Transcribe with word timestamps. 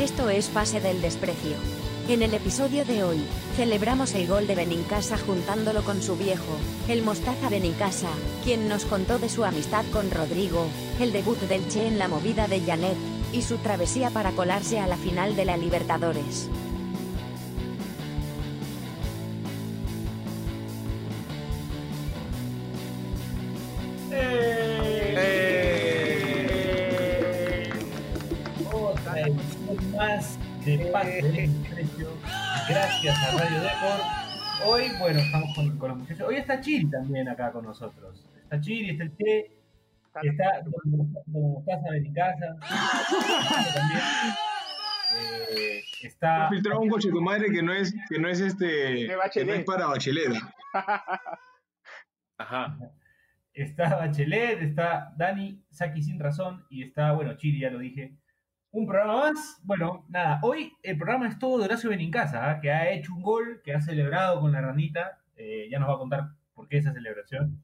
Esto 0.00 0.30
es 0.30 0.48
Pase 0.48 0.80
del 0.80 1.02
Desprecio. 1.02 1.56
En 2.08 2.22
el 2.22 2.32
episodio 2.32 2.86
de 2.86 3.04
hoy, 3.04 3.22
celebramos 3.54 4.14
el 4.14 4.26
gol 4.26 4.46
de 4.46 4.54
Benincasa 4.54 5.18
juntándolo 5.18 5.82
con 5.84 6.00
su 6.00 6.16
viejo, 6.16 6.56
el 6.88 7.02
Mostaza 7.02 7.50
Benincasa, 7.50 8.08
quien 8.42 8.66
nos 8.66 8.86
contó 8.86 9.18
de 9.18 9.28
su 9.28 9.44
amistad 9.44 9.84
con 9.92 10.10
Rodrigo, 10.10 10.68
el 11.00 11.12
debut 11.12 11.38
del 11.40 11.68
Che 11.68 11.86
en 11.86 11.98
la 11.98 12.08
movida 12.08 12.48
de 12.48 12.62
Janet, 12.62 12.96
y 13.34 13.42
su 13.42 13.58
travesía 13.58 14.08
para 14.08 14.32
colarse 14.32 14.80
a 14.80 14.86
la 14.86 14.96
final 14.96 15.36
de 15.36 15.44
la 15.44 15.58
Libertadores. 15.58 16.48
De 30.64 30.90
Pase 30.92 31.22
del 31.22 31.32
Desprecio. 31.32 32.08
Gracias 32.68 33.16
a 33.22 33.38
Radio 33.38 33.60
Deport. 33.62 34.02
Hoy, 34.66 34.82
bueno, 34.98 35.20
estamos 35.20 35.54
con, 35.54 35.78
con 35.78 35.88
los 35.90 35.98
muchachos. 35.98 36.28
Hoy 36.28 36.36
está 36.36 36.60
Chiri 36.60 36.90
también 36.90 37.28
acá 37.28 37.50
con 37.50 37.64
nosotros. 37.64 38.26
Está 38.42 38.60
Chiri, 38.60 38.90
está 38.90 39.04
el 39.04 39.16
Che, 39.16 39.50
está 40.22 40.62
como 40.64 41.04
Mostaza 41.26 41.90
de 41.92 42.00
mi 42.00 42.12
casa. 42.12 42.56
también. 43.74 44.00
Eh, 45.52 45.80
está. 46.02 46.46
Ha 46.46 46.50
filtrado 46.50 46.80
un 46.80 46.88
coche 46.88 47.08
de 47.08 47.14
tu 47.14 47.22
madre 47.22 47.50
que 47.50 47.62
no 47.62 47.72
es, 47.72 47.94
que 48.08 48.18
no 48.18 48.28
es 48.28 48.40
este. 48.40 49.08
Que 49.32 49.44
no 49.44 49.54
es 49.54 49.64
para 49.64 49.86
Bachelet. 49.86 50.32
Ajá. 52.38 52.78
Está 53.54 53.96
Bachelet, 53.96 54.62
está 54.62 55.12
Dani, 55.16 55.62
Saki 55.70 56.02
sin 56.02 56.20
razón 56.20 56.64
y 56.70 56.84
está, 56.84 57.12
bueno, 57.12 57.34
Chiri, 57.36 57.60
ya 57.60 57.70
lo 57.70 57.78
dije. 57.78 58.14
Un 58.72 58.86
programa 58.86 59.16
más. 59.30 59.60
Bueno, 59.64 60.04
nada, 60.08 60.38
hoy 60.42 60.72
el 60.82 60.96
programa 60.96 61.28
es 61.28 61.38
todo 61.38 61.58
de 61.58 61.64
Horacio 61.64 61.90
Benincasa, 61.90 62.50
¿ah? 62.50 62.60
que 62.60 62.70
ha 62.70 62.90
hecho 62.92 63.12
un 63.14 63.22
gol, 63.22 63.60
que 63.64 63.72
ha 63.74 63.80
celebrado 63.80 64.40
con 64.40 64.52
la 64.52 64.60
ranita. 64.60 65.18
eh, 65.36 65.68
ya 65.70 65.78
nos 65.78 65.88
va 65.88 65.94
a 65.94 65.98
contar 65.98 66.24
por 66.54 66.68
qué 66.68 66.76
esa 66.78 66.92
celebración. 66.92 67.60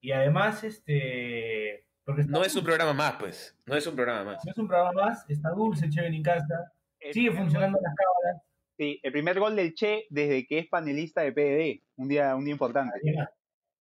Y 0.00 0.12
además, 0.12 0.62
este. 0.64 1.86
Porque 2.04 2.22
No 2.24 2.44
es 2.44 2.54
un 2.54 2.62
programa 2.64 2.92
más, 2.92 3.14
pues. 3.18 3.58
No 3.66 3.74
es 3.74 3.86
un 3.86 3.96
programa 3.96 4.24
más. 4.32 4.44
no 4.44 4.52
es 4.52 4.58
un 4.58 4.68
programa 4.68 4.92
más, 4.92 5.28
está 5.28 5.50
dulce, 5.50 5.88
Che 5.88 6.00
Benincasa. 6.02 6.72
El 7.00 7.12
Sigue 7.12 7.32
funcionando 7.32 7.78
gol- 7.78 7.82
las 7.84 7.94
cámaras. 7.96 8.42
Sí, 8.78 9.00
el 9.02 9.12
primer 9.12 9.40
gol 9.40 9.56
del 9.56 9.74
Che 9.74 10.04
desde 10.10 10.46
que 10.46 10.58
es 10.60 10.68
panelista 10.68 11.22
de 11.22 11.32
PDD. 11.32 11.82
Un 11.96 12.08
día, 12.08 12.36
un 12.36 12.44
día 12.44 12.52
importante. 12.52 13.00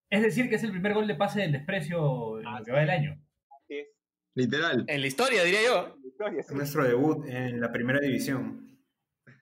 Es 0.10 0.22
decir, 0.24 0.50
que 0.50 0.56
es 0.56 0.64
el 0.64 0.72
primer 0.72 0.94
gol 0.94 1.06
de 1.08 1.16
pase 1.16 1.42
del 1.42 1.52
desprecio 1.52 2.40
en 2.40 2.48
Ah, 2.48 2.60
lo 2.60 2.66
que 2.66 2.72
va 2.72 2.80
del 2.80 2.90
año. 2.90 3.20
Así 3.62 3.78
es. 3.80 3.88
Literal. 4.36 4.86
En 4.88 5.02
la 5.02 5.08
historia, 5.08 5.44
diría 5.44 5.60
yo. 5.66 5.95
Victoria, 6.18 6.44
sí. 6.44 6.56
Nuestro 6.56 6.84
debut 6.86 7.26
en 7.28 7.60
la 7.60 7.72
primera 7.72 8.00
división. 8.00 8.80
Ahí 9.28 9.34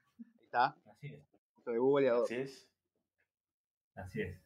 está. 0.43 0.75
Así 0.91 1.07
es. 1.13 1.23
Nuestro 1.53 1.73
debut 1.73 1.89
goleador. 1.91 2.23
Así 2.23 2.35
es. 2.35 2.67
Así 3.95 4.21
es. 4.21 4.41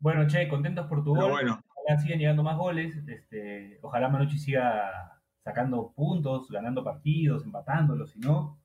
Bueno, 0.00 0.26
Che, 0.26 0.48
contentos 0.48 0.86
por 0.88 1.04
tu 1.04 1.12
Pero 1.12 1.26
gol. 1.26 1.32
bueno, 1.32 1.62
Ojalá 1.76 2.00
sigan 2.00 2.18
llegando 2.18 2.42
más 2.42 2.56
goles. 2.58 2.96
Este, 3.06 3.78
ojalá 3.80 4.08
Manucci 4.08 4.38
siga 4.38 5.22
sacando 5.44 5.92
puntos, 5.92 6.50
ganando 6.50 6.82
partidos, 6.82 7.44
empatándolos, 7.44 8.10
si 8.10 8.18
no. 8.18 8.58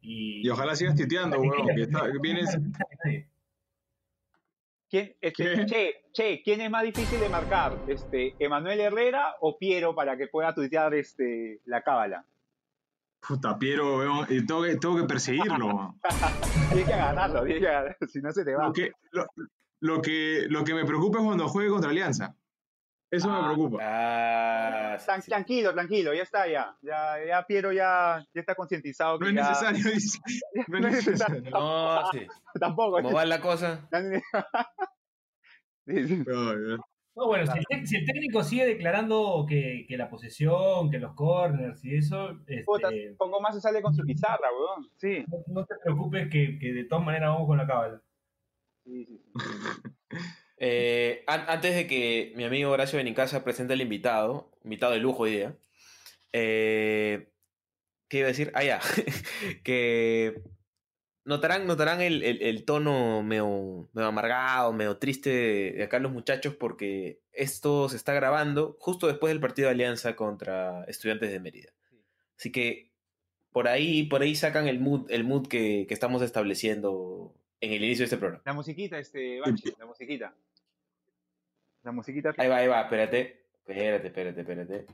Y, 0.00 0.46
y 0.46 0.48
ojalá 0.48 0.76
sigas 0.76 0.94
titeando, 0.94 1.40
weón. 1.40 1.66
Vienes. 2.22 2.56
¿Quién, 5.00 5.16
este, 5.20 5.66
che, 5.66 5.94
che, 6.12 6.42
¿quién 6.42 6.60
es 6.60 6.70
más 6.70 6.82
difícil 6.82 7.20
de 7.20 7.28
marcar? 7.28 7.76
Este, 7.88 8.34
¿Emanuel 8.38 8.80
Herrera 8.80 9.36
o 9.40 9.58
Piero 9.58 9.94
para 9.94 10.16
que 10.16 10.26
pueda 10.28 10.54
tuitear 10.54 10.94
este, 10.94 11.60
la 11.64 11.82
cábala? 11.82 12.24
Puta, 13.26 13.58
Piero, 13.58 13.98
weón. 13.98 14.26
Tengo 14.26 14.62
que, 14.62 14.76
tengo 14.76 14.96
que 14.96 15.04
perseguirlo. 15.04 15.94
Tienes 16.68 16.86
que 16.86 16.94
agarrarlo, 16.94 17.42
tienes 17.44 17.62
que 17.62 17.68
agarrarlo, 17.68 18.06
si 18.08 18.20
no 18.20 18.30
se 18.32 18.44
te 18.44 18.54
va. 18.54 18.64
Lo 18.66 18.72
que, 18.72 18.92
lo, 19.12 19.26
lo 19.80 20.02
que, 20.02 20.46
lo 20.48 20.64
que 20.64 20.74
me 20.74 20.84
preocupa 20.84 21.18
es 21.18 21.24
cuando 21.24 21.48
juegue 21.48 21.70
contra 21.70 21.90
Alianza. 21.90 22.34
Eso 23.08 23.30
Ah, 23.30 23.38
me 23.40 23.54
preocupa. 23.54 23.78
Ah, 23.82 24.96
Tran- 24.98 25.20
sí. 25.22 25.30
Tranquilo, 25.30 25.72
tranquilo, 25.72 26.12
ya 26.12 26.22
está, 26.24 26.48
ya. 26.48 26.76
Ya, 26.82 27.14
ya 27.24 27.46
Piero 27.46 27.72
ya, 27.72 28.24
ya 28.34 28.40
está 28.40 28.54
concientizado 28.56 29.16
No 29.18 29.28
es 29.28 29.34
ya- 29.34 29.48
necesario, 29.48 29.90
dice. 29.92 30.18
No 30.68 30.78
es 30.78 30.84
necesario. 30.84 31.50
No, 31.50 32.10
sí. 32.10 32.26
Tampoco. 32.60 33.00
¿Cómo 33.02 33.12
va 33.12 33.24
la 33.24 33.40
cosa? 33.40 33.88
Sí, 36.06 36.08
sí. 36.08 36.16
No, 36.26 36.54
no. 36.56 36.76
No, 37.16 37.26
bueno, 37.28 37.46
si 37.46 37.58
el, 37.58 37.64
tec- 37.64 37.86
si 37.86 37.96
el 37.96 38.04
técnico 38.04 38.42
sigue 38.44 38.66
declarando 38.66 39.46
que, 39.48 39.86
que 39.88 39.96
la 39.96 40.10
posesión, 40.10 40.90
que 40.90 40.98
los 40.98 41.14
corners 41.14 41.82
y 41.82 41.94
eso, 41.96 42.32
este, 42.46 43.16
más 43.40 43.54
se 43.54 43.60
sale 43.62 43.80
con 43.80 43.94
su 43.94 44.04
pizarra, 44.04 44.48
weón. 44.52 44.90
Sí. 44.96 45.24
no, 45.28 45.38
no 45.46 45.64
te 45.64 45.76
preocupes 45.82 46.28
que, 46.28 46.58
que 46.58 46.72
de 46.74 46.84
todas 46.84 47.04
maneras 47.04 47.30
vamos 47.30 47.46
con 47.46 47.56
la 47.56 47.66
cábala. 47.66 48.02
Sí, 48.84 49.04
sí, 49.06 49.18
sí. 49.24 49.32
Eh, 50.58 51.22
an- 51.26 51.44
antes 51.48 51.74
de 51.74 51.86
que 51.86 52.32
mi 52.34 52.44
amigo 52.44 52.70
Horacio 52.70 52.96
Benincasa 52.96 53.44
presente 53.44 53.74
al 53.74 53.82
invitado, 53.82 54.50
invitado 54.64 54.92
de 54.94 55.00
lujo 55.00 55.24
hoy 55.24 55.32
día, 55.32 55.56
eh, 56.32 57.30
¿qué 58.08 58.18
iba 58.20 58.26
a 58.26 58.28
decir? 58.28 58.52
Ah, 58.54 58.64
ya. 58.64 58.80
que 59.64 60.40
notarán, 61.26 61.66
notarán 61.66 62.00
el, 62.00 62.22
el- 62.22 62.40
el 62.42 62.64
tono 62.64 63.22
medio, 63.22 63.88
medio 63.92 64.08
amargado, 64.08 64.72
medio 64.72 64.96
triste 64.96 65.30
de, 65.30 65.72
de 65.72 65.82
acá 65.84 65.98
los 65.98 66.12
muchachos, 66.12 66.54
porque 66.54 67.20
esto 67.32 67.88
se 67.88 67.96
está 67.96 68.14
grabando 68.14 68.76
justo 68.80 69.06
después 69.06 69.30
del 69.32 69.40
partido 69.40 69.68
de 69.68 69.74
Alianza 69.74 70.16
contra 70.16 70.84
Estudiantes 70.84 71.30
de 71.30 71.40
Mérida. 71.40 71.72
Así 72.38 72.50
que 72.50 72.90
por 73.52 73.68
ahí, 73.68 74.04
por 74.04 74.22
ahí 74.22 74.34
sacan 74.34 74.68
el 74.68 74.80
mood, 74.80 75.10
el 75.10 75.24
mood 75.24 75.46
que, 75.48 75.84
que 75.88 75.94
estamos 75.94 76.22
estableciendo 76.22 77.34
en 77.60 77.72
el 77.72 77.82
inicio 77.84 78.02
de 78.02 78.04
este 78.04 78.16
programa. 78.18 78.42
La 78.44 78.52
musiquita, 78.52 78.98
este, 78.98 79.40
Bachi, 79.40 79.72
la 79.78 79.86
musiquita. 79.86 80.34
La 81.82 81.92
musiquita. 81.92 82.34
Ahí 82.36 82.48
va, 82.48 82.56
ahí 82.56 82.66
va, 82.68 82.82
espérate. 82.82 83.46
Espérate, 83.66 84.06
espérate, 84.08 84.40
espérate. 84.40 84.86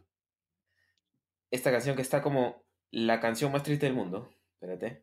Esta 1.50 1.70
canción 1.70 1.96
que 1.96 2.02
está 2.02 2.22
como 2.22 2.62
la 2.90 3.20
canción 3.20 3.50
más 3.52 3.62
triste 3.62 3.86
del 3.86 3.94
mundo. 3.94 4.30
Espérate. 4.54 5.02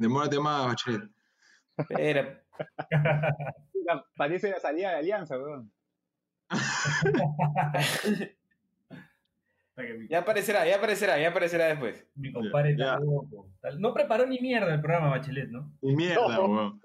Demórate 0.00 0.40
más, 0.40 0.66
Bachelet. 0.66 1.02
Espera. 1.76 2.42
La- 3.84 4.04
Parece 4.16 4.50
la 4.50 4.58
salida 4.58 4.90
de 4.92 4.96
Alianza, 4.96 5.38
weón. 5.38 5.70
Ya 10.10 10.18
aparecerá, 10.18 10.66
ya 10.66 10.76
aparecerá, 10.76 11.18
ya 11.18 11.30
aparecerá 11.30 11.64
después. 11.66 12.06
mi 12.14 12.30
compadre 12.32 12.76
Ya. 12.76 12.84
está 12.94 12.98
loco. 13.00 13.48
Tal- 13.62 13.80
No 13.80 13.94
preparó 13.94 14.26
ni 14.26 14.38
mierda 14.38 14.74
el 14.74 14.80
programa 14.82 15.08
Bachelet, 15.08 15.48
¿no? 15.48 15.72
Y 15.80 15.94
mierda, 15.96 16.28
No. 16.36 16.44
weón. 16.46 16.80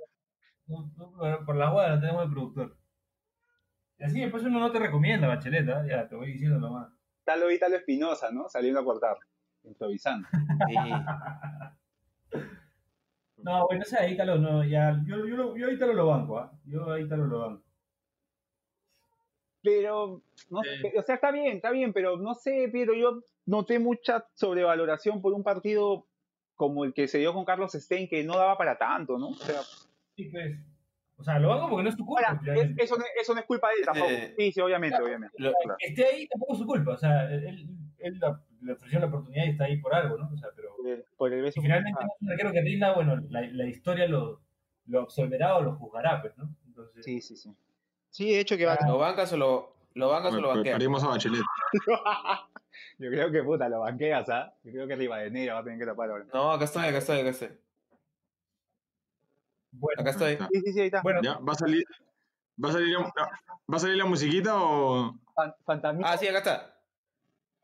No- 0.67 0.91
no 0.95 1.11
preparó- 1.11 1.45
por 1.45 1.55
las 1.57 1.71
guadas 1.73 1.95
no 1.95 1.99
tenemos 2.01 2.23
el 2.25 2.31
productor. 2.31 2.77
Y 3.97 4.03
así 4.05 4.19
después 4.21 4.43
uno 4.43 4.59
no 4.59 4.71
te 4.71 4.79
recomienda 4.79 5.27
Bachelet, 5.27 5.67
¿ah? 5.69 5.85
ya 5.85 6.07
te 6.07 6.15
voy 6.15 6.31
diciendo 6.33 6.57
nomás. 6.59 6.89
Talo 7.25 7.51
Ítalo 7.51 7.75
Espinosa, 7.75 8.31
¿no? 8.31 8.47
Saliendo 8.47 8.79
a 8.79 8.85
cortar. 8.85 9.17
Improvisando. 9.63 10.27
Sí. 10.31 10.75
No, 13.45 13.67
bueno, 13.67 13.83
ese 13.83 13.97
a 13.99 14.09
Ítalo 14.09 14.37
no, 14.39 14.63
ya, 14.63 14.99
yo, 15.05 15.17
yo, 15.27 15.35
lo- 15.35 15.55
yo 15.55 15.67
a 15.67 15.71
Ítalo 15.71 15.93
lo 15.93 16.07
banco, 16.07 16.39
¿ah? 16.39 16.51
Yo 16.65 16.89
a 16.91 16.99
Ítalo 16.99 17.25
lo 17.27 17.39
banco. 17.39 17.63
Pero, 19.61 20.21
no 20.49 20.61
sé, 20.63 20.93
o 20.97 21.01
sea, 21.03 21.15
está 21.15 21.31
bien, 21.31 21.55
está 21.57 21.71
bien, 21.71 21.91
pero 21.93 22.17
no 22.17 22.33
sé, 22.35 22.69
pero 22.71 22.93
yo 22.93 23.21
noté 23.45 23.79
mucha 23.79 24.25
sobrevaloración 24.33 25.21
por 25.21 25.33
un 25.33 25.43
partido 25.43 26.05
como 26.55 26.85
el 26.85 26.93
que 26.93 27.07
se 27.07 27.17
dio 27.19 27.33
con 27.33 27.45
Carlos 27.45 27.71
Stein, 27.73 28.07
que 28.07 28.23
no 28.23 28.37
daba 28.37 28.57
para 28.57 28.77
tanto, 28.77 29.17
¿no? 29.17 29.29
O 29.29 29.35
sea, 29.35 29.61
Sí, 30.15 30.25
pues. 30.25 30.57
O 31.17 31.23
sea, 31.23 31.39
lo 31.39 31.49
banco 31.49 31.69
porque 31.69 31.83
no 31.83 31.89
es 31.89 31.97
tu 31.97 32.05
culpa. 32.05 32.21
ahora, 32.27 32.33
es- 32.37 32.41
finalmente. 32.41 32.83
eso, 32.83 32.97
no, 32.97 33.03
eso 33.21 33.33
no 33.33 33.39
es 33.39 33.45
culpa 33.45 33.69
de 33.69 33.75
él 33.75 33.85
tampoco. 33.85 34.09
Eh, 34.11 34.35
Sí, 34.37 34.51
sí, 34.51 34.61
obviamente, 34.61 34.91
claro. 34.93 35.05
obviamente. 35.05 35.35
Lo- 35.39 35.53
claro. 35.63 35.77
Esté 35.79 36.05
ahí 36.05 36.27
tampoco 36.27 36.53
es 36.53 36.59
su 36.59 36.65
culpa. 36.65 36.91
O 36.93 36.97
sea, 36.97 37.31
él, 37.33 37.67
él 37.99 38.19
la- 38.19 38.41
le 38.61 38.73
ofreció 38.73 38.99
la 38.99 39.07
oportunidad 39.07 39.45
y 39.45 39.49
está 39.49 39.65
ahí 39.65 39.77
por 39.77 39.93
algo, 39.93 40.17
¿no? 40.17 40.29
O 40.33 40.37
sea, 40.37 40.49
pero 40.55 40.75
Por 41.17 41.33
el, 41.33 41.41
beso. 41.41 41.53
si 41.55 41.61
finalmente 41.61 41.99
es 42.03 42.21
un 42.21 42.29
arquero 42.31 42.51
que 42.51 42.61
rinda, 42.61 42.93
bueno, 42.93 43.17
la, 43.29 43.41
la 43.41 43.65
historia 43.65 44.07
lo, 44.07 44.41
lo 44.87 45.01
absolverá 45.01 45.57
o 45.57 45.61
lo 45.61 45.75
juzgará, 45.75 46.21
pues, 46.21 46.37
¿no? 46.37 46.49
Entonces, 46.67 47.03
Sí, 47.05 47.21
sí, 47.21 47.35
sí. 47.37 47.55
Sí, 48.09 48.31
de 48.31 48.39
hecho 48.39 48.55
que 48.57 48.65
va. 48.65 48.77
¿Lo 48.87 48.97
bancas 48.97 49.31
o 49.33 49.37
lo, 49.37 49.75
lo, 49.93 50.09
bancas 50.09 50.33
o 50.33 50.39
lo 50.41 50.47
banqueas? 50.49 50.75
Perdimos 50.75 51.03
a 51.03 51.07
Bachelet. 51.07 51.41
Yo 52.97 53.09
creo 53.09 53.31
que 53.31 53.43
puta, 53.43 53.67
lo 53.69 53.81
banqueas, 53.81 54.29
¿ah? 54.29 54.53
Yo 54.63 54.71
creo 54.71 54.87
que 54.87 54.95
Rivadeneira 54.95 55.53
va 55.53 55.59
a 55.59 55.63
tener 55.63 55.79
que 55.79 55.85
tapar 55.85 56.09
ahora. 56.09 56.25
No, 56.33 56.51
acá 56.51 56.65
estoy, 56.65 56.85
acá 56.85 56.97
estoy, 56.99 57.19
acá 57.19 57.29
estoy. 57.29 57.49
bueno, 59.71 60.01
Acá 60.01 60.11
estoy. 60.11 60.37
Sí, 60.51 60.61
sí, 60.65 60.73
sí, 60.73 60.79
ahí 60.79 60.85
está. 60.87 61.01
bueno, 61.01 61.21
¿Ya? 61.21 61.37
¿Va 61.39 61.53
a 61.53 61.55
salir, 61.55 61.83
va 62.63 62.69
a 62.69 62.71
salir, 62.73 62.89
la- 62.97 63.13
¿va 63.71 63.75
a 63.75 63.79
salir 63.79 63.97
la 63.97 64.05
musiquita 64.05 64.55
o...? 64.55 65.13
Fan- 65.35 65.55
Fantasmita. 65.65 66.11
Ah, 66.11 66.17
sí, 66.17 66.27
acá 66.27 66.37
está. 66.37 66.74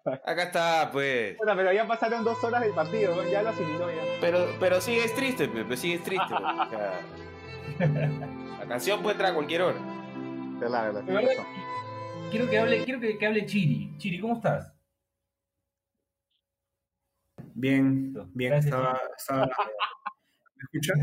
Acá 0.06 0.44
está, 0.44 0.90
pues. 0.92 1.38
Puta, 1.38 1.56
pero 1.56 1.72
ya 1.72 1.86
pasaron 1.88 2.24
dos 2.24 2.44
horas 2.44 2.62
del 2.62 2.74
partido, 2.74 3.16
¿no? 3.16 3.30
ya 3.30 3.44
lo 3.44 3.50
asimiló 3.50 3.90
ya. 3.92 4.02
Pero, 4.20 4.48
pero 4.60 4.82
sí 4.82 4.98
es 4.98 5.14
triste, 5.14 5.48
pe, 5.48 5.64
pero 5.64 5.78
sí 5.78 5.94
es 5.94 6.04
triste. 6.04 6.34
O 6.34 6.70
sea, 6.70 7.00
la 8.60 8.66
canción 8.68 9.02
puede 9.02 9.14
entrar 9.14 9.32
a 9.32 9.36
cualquier 9.36 9.62
hora. 9.62 9.80
Verdad, 10.60 10.86
verdad. 10.86 11.04
de 11.04 11.14
verdad, 11.14 11.44
quiero 12.32 12.50
que 12.50 12.58
hable, 12.58 12.84
quiero 12.84 13.00
que, 13.00 13.18
que 13.18 13.26
hable 13.28 13.46
Chiri. 13.46 13.96
Chiri, 13.98 14.20
¿cómo 14.20 14.36
estás? 14.36 14.74
Bien, 17.54 18.14
bien, 18.34 18.52
Gracias, 18.52 18.66
estaba, 18.74 19.00
estaba- 19.18 19.46
¿Me 20.56 20.64
escucha? 20.80 20.94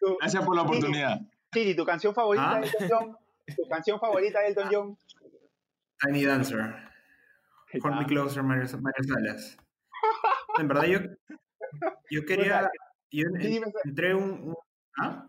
Tu- 0.00 0.16
Gracias 0.20 0.44
por 0.44 0.56
la 0.56 0.62
oportunidad. 0.62 1.20
Chiri, 1.52 1.74
tu 1.76 1.84
canción 1.84 2.14
favorita 2.14 2.50
¿Ah? 2.56 2.60
de 2.60 2.66
Elton 2.66 2.88
John. 2.88 3.16
Tu 3.56 3.68
canción 3.68 4.00
favorita 4.00 4.40
de 4.40 4.48
Elton 4.48 4.68
John. 4.70 4.98
Tiny 6.00 6.24
Dancer. 6.24 6.74
Hold 7.82 7.96
Me 7.98 8.06
Closer, 8.06 8.42
Mario, 8.42 8.64
Mario 8.80 9.04
Salas. 9.04 9.56
En 10.58 10.68
verdad, 10.68 10.84
yo, 10.84 10.98
yo 12.10 12.24
quería. 12.24 12.70
Yo 13.10 13.24
entré 13.84 14.14
un. 14.14 14.30
un- 14.48 14.54
¿Ah? 14.98 15.28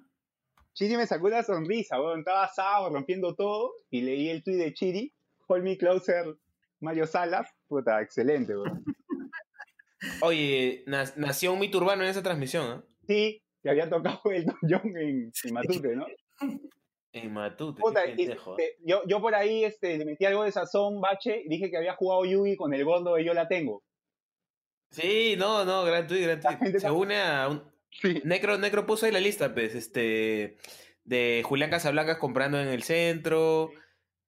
Chiri 0.73 0.95
me 0.95 1.05
sacó 1.07 1.27
una 1.27 1.43
sonrisa, 1.43 1.99
weón. 1.99 2.19
Estaba 2.19 2.43
asado, 2.45 2.89
rompiendo 2.93 3.35
todo. 3.35 3.73
Y 3.89 4.01
leí 4.01 4.29
el 4.29 4.43
tweet 4.43 4.57
de 4.57 4.73
Chiri. 4.73 5.13
Hold 5.47 5.63
me 5.63 5.77
closer, 5.77 6.35
Mario 6.79 7.07
Salas. 7.07 7.49
Puta, 7.67 8.01
excelente, 8.01 8.55
weón. 8.55 8.83
Oye, 10.21 10.83
na- 10.87 11.11
nació 11.17 11.53
un 11.53 11.59
mito 11.59 11.77
urbano 11.79 12.03
en 12.03 12.09
esa 12.09 12.23
transmisión, 12.23 12.79
¿eh? 12.79 12.83
Sí, 13.07 13.43
que 13.63 13.69
había 13.69 13.89
tocado 13.89 14.21
Elton 14.25 14.55
John 14.61 14.95
en, 14.97 15.31
en 15.43 15.53
Matute, 15.53 15.95
¿no? 15.95 16.05
En 17.13 17.33
Matute, 17.33 17.81
Puta, 17.81 18.05
y, 18.05 18.23
este, 18.23 18.77
yo, 18.83 19.01
yo 19.07 19.21
por 19.21 19.33
ahí 19.33 19.63
este, 19.63 19.97
le 19.97 20.05
metí 20.05 20.25
algo 20.25 20.43
de 20.43 20.51
sazón, 20.51 21.01
bache, 21.01 21.41
y 21.43 21.49
dije 21.49 21.71
que 21.71 21.77
había 21.77 21.95
jugado 21.95 22.25
Yugi 22.25 22.55
con 22.55 22.73
el 22.73 22.83
gordo 22.83 23.15
de 23.15 23.23
Yo 23.23 23.33
la 23.33 23.47
tengo. 23.47 23.83
Sí, 24.91 25.35
no, 25.37 25.65
no, 25.65 25.83
gran 25.83 26.07
tweet, 26.07 26.21
gran 26.21 26.39
tweet. 26.39 26.79
Se 26.79 26.91
une 26.91 27.19
a 27.19 27.47
un... 27.49 27.63
Sí. 27.91 28.21
Necro, 28.23 28.57
Necro 28.57 28.85
puso 28.85 29.05
ahí 29.05 29.11
la 29.11 29.19
lista, 29.19 29.53
pues, 29.53 29.75
este... 29.75 30.57
De 31.03 31.41
Julián 31.45 31.69
Casablancas 31.69 32.17
comprando 32.17 32.59
en 32.59 32.67
el 32.67 32.83
centro. 32.83 33.71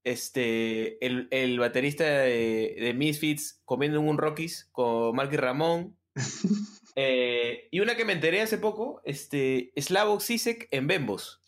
Este... 0.03 1.05
El, 1.05 1.27
el 1.31 1.59
baterista 1.59 2.05
de, 2.05 2.75
de 2.79 2.93
Misfits 2.93 3.61
comiendo 3.65 3.99
en 3.99 4.07
un 4.07 4.17
Rockies 4.17 4.69
con 4.71 5.15
Marky 5.15 5.37
Ramón. 5.37 5.97
Eh, 7.01 7.69
y 7.71 7.79
una 7.79 7.95
que 7.95 8.03
me 8.03 8.11
enteré 8.11 8.41
hace 8.41 8.57
poco, 8.57 9.01
este... 9.05 9.71
Slavoj 9.77 10.21
Zizek 10.21 10.67
en 10.71 10.87
Bembos. 10.87 11.41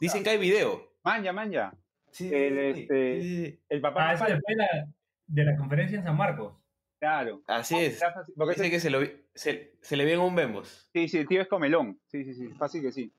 Dicen 0.00 0.22
que 0.24 0.30
hay 0.30 0.38
video. 0.38 0.92
Manja, 1.04 1.32
manja. 1.32 1.74
Sí, 2.10 2.32
El, 2.32 2.58
este- 2.58 3.20
sí, 3.22 3.46
sí. 3.46 3.60
El 3.68 3.80
papá 3.80 4.10
Ah, 4.10 4.14
eso 4.14 4.24
después 4.24 4.56
de 4.56 4.56
la, 4.56 4.86
de 5.26 5.44
la 5.44 5.56
conferencia 5.56 5.98
en 5.98 6.04
San 6.04 6.16
Marcos. 6.16 6.54
Claro. 7.00 7.42
Así 7.46 7.76
es. 7.76 8.02
Porque 8.36 8.54
Dice 8.54 8.62
ese- 8.66 8.70
que 8.70 8.80
se, 8.80 8.90
lo 8.90 9.00
vi- 9.00 9.12
se, 9.34 9.76
se 9.80 9.96
le 9.96 10.04
ve 10.04 10.14
en 10.14 10.20
un 10.20 10.34
Bembos. 10.34 10.88
sí, 10.92 11.06
sí, 11.08 11.18
el 11.18 11.28
tío 11.28 11.40
es 11.42 11.48
comelón. 11.48 12.00
Sí, 12.06 12.24
sí, 12.24 12.34
sí. 12.34 12.48
Fácil 12.58 12.82
que 12.82 12.90
sí. 12.92 13.12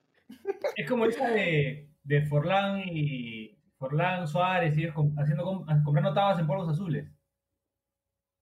Es 0.76 0.88
como 0.90 1.06
esa 1.06 1.30
de, 1.30 1.90
de 2.04 2.22
Forlán 2.26 2.82
y 2.86 3.58
Forlán 3.78 4.28
Suárez 4.28 4.78
y 4.78 4.82
ellos 4.82 4.94
com- 4.96 5.16
haciendo 5.18 5.44
com- 5.44 5.66
comprando 5.84 6.14
tabas 6.14 6.40
en 6.40 6.48
polvos 6.48 6.68
azules. 6.70 7.08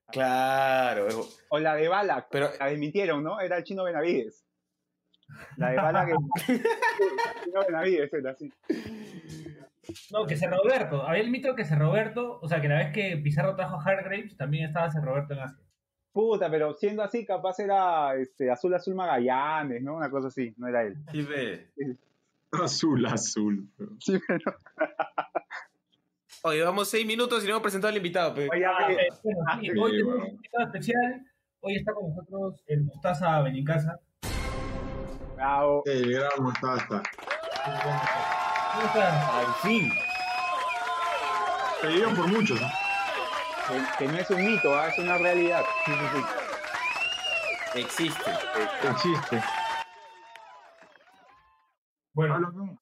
Claro. 0.09 1.07
O 1.49 1.59
la 1.59 1.75
de 1.75 1.87
Balak. 1.87 2.27
Pero 2.31 2.49
La 2.59 2.67
desmintieron, 2.67 3.23
¿no? 3.23 3.39
Era 3.39 3.57
el 3.57 3.63
chino 3.63 3.83
Benavides. 3.83 4.46
La 5.57 5.69
de 5.71 5.75
Balak. 5.77 6.07
que- 6.45 6.53
el 6.53 6.61
chino 7.43 7.59
Benavides 7.67 8.13
era 8.13 8.31
así. 8.31 8.51
No, 10.11 10.25
que 10.25 10.35
Cerro 10.35 10.57
Roberto. 10.63 11.03
Había 11.07 11.21
el 11.23 11.29
mito 11.29 11.55
que 11.55 11.65
Cerro 11.65 11.87
Roberto, 11.87 12.39
o 12.41 12.47
sea, 12.47 12.61
que 12.61 12.67
la 12.67 12.77
vez 12.77 12.91
que 12.93 13.17
Pizarro 13.17 13.55
trajo 13.55 13.79
a 13.79 13.83
Hargraves, 13.83 14.35
también 14.37 14.65
estaba 14.65 14.91
Cerro 14.91 15.11
Roberto 15.13 15.33
en 15.33 15.39
Asia. 15.41 15.63
Puta, 16.11 16.49
pero 16.49 16.73
siendo 16.73 17.03
así, 17.03 17.25
capaz 17.25 17.59
era 17.59 18.15
este, 18.15 18.49
Azul 18.49 18.73
Azul 18.73 18.95
Magallanes, 18.95 19.83
¿no? 19.83 19.95
Una 19.95 20.09
cosa 20.09 20.29
así. 20.29 20.53
No 20.57 20.67
era 20.67 20.83
él. 20.83 20.95
sí 21.11 21.21
ve. 21.21 21.69
Azul, 22.51 23.05
azul. 23.05 23.69
Sí, 23.99 24.17
pero. 24.27 24.55
Oye, 26.43 26.63
vamos 26.63 26.89
seis 26.89 27.05
minutos 27.05 27.43
y 27.43 27.45
no 27.45 27.51
hemos 27.51 27.61
presentado 27.61 27.91
al 27.91 27.97
invitado. 27.97 28.33
pe. 28.33 28.47
Oye, 28.51 28.65
Ah, 28.65 28.91
eh, 28.91 29.07
bueno, 29.23 29.39
ah, 29.47 29.57
sí, 29.61 29.69
hoy 29.69 29.91
tenemos 29.91 30.03
bueno. 30.15 30.23
un 30.25 30.29
invitado 30.35 30.63
especial. 30.65 31.25
Hoy 31.59 31.75
está 31.75 31.93
con 31.93 32.09
nosotros 32.09 32.63
el 32.67 32.83
Mostaza 32.83 33.41
Benincasa. 33.41 33.99
Bravo. 35.37 35.83
El 35.85 36.11
gran 36.13 36.29
mostaza. 36.39 37.03
¿Cómo 38.73 38.85
estás? 38.85 39.29
Al 39.29 39.53
fin. 39.61 39.91
Pedido 41.81 42.09
por 42.15 42.27
muchos. 42.27 42.59
¿no? 42.59 42.67
Que, 43.67 44.05
que 44.05 44.11
no 44.11 44.17
es 44.17 44.29
un 44.31 44.45
mito, 44.45 44.75
¿ah? 44.75 44.87
es 44.87 44.97
una 44.97 45.17
realidad. 45.17 45.61
Sí, 45.85 45.91
sí, 45.91 46.05
sí. 46.13 47.79
Existe. 47.79 48.31
Existe. 48.89 49.43
Bueno, 52.13 52.79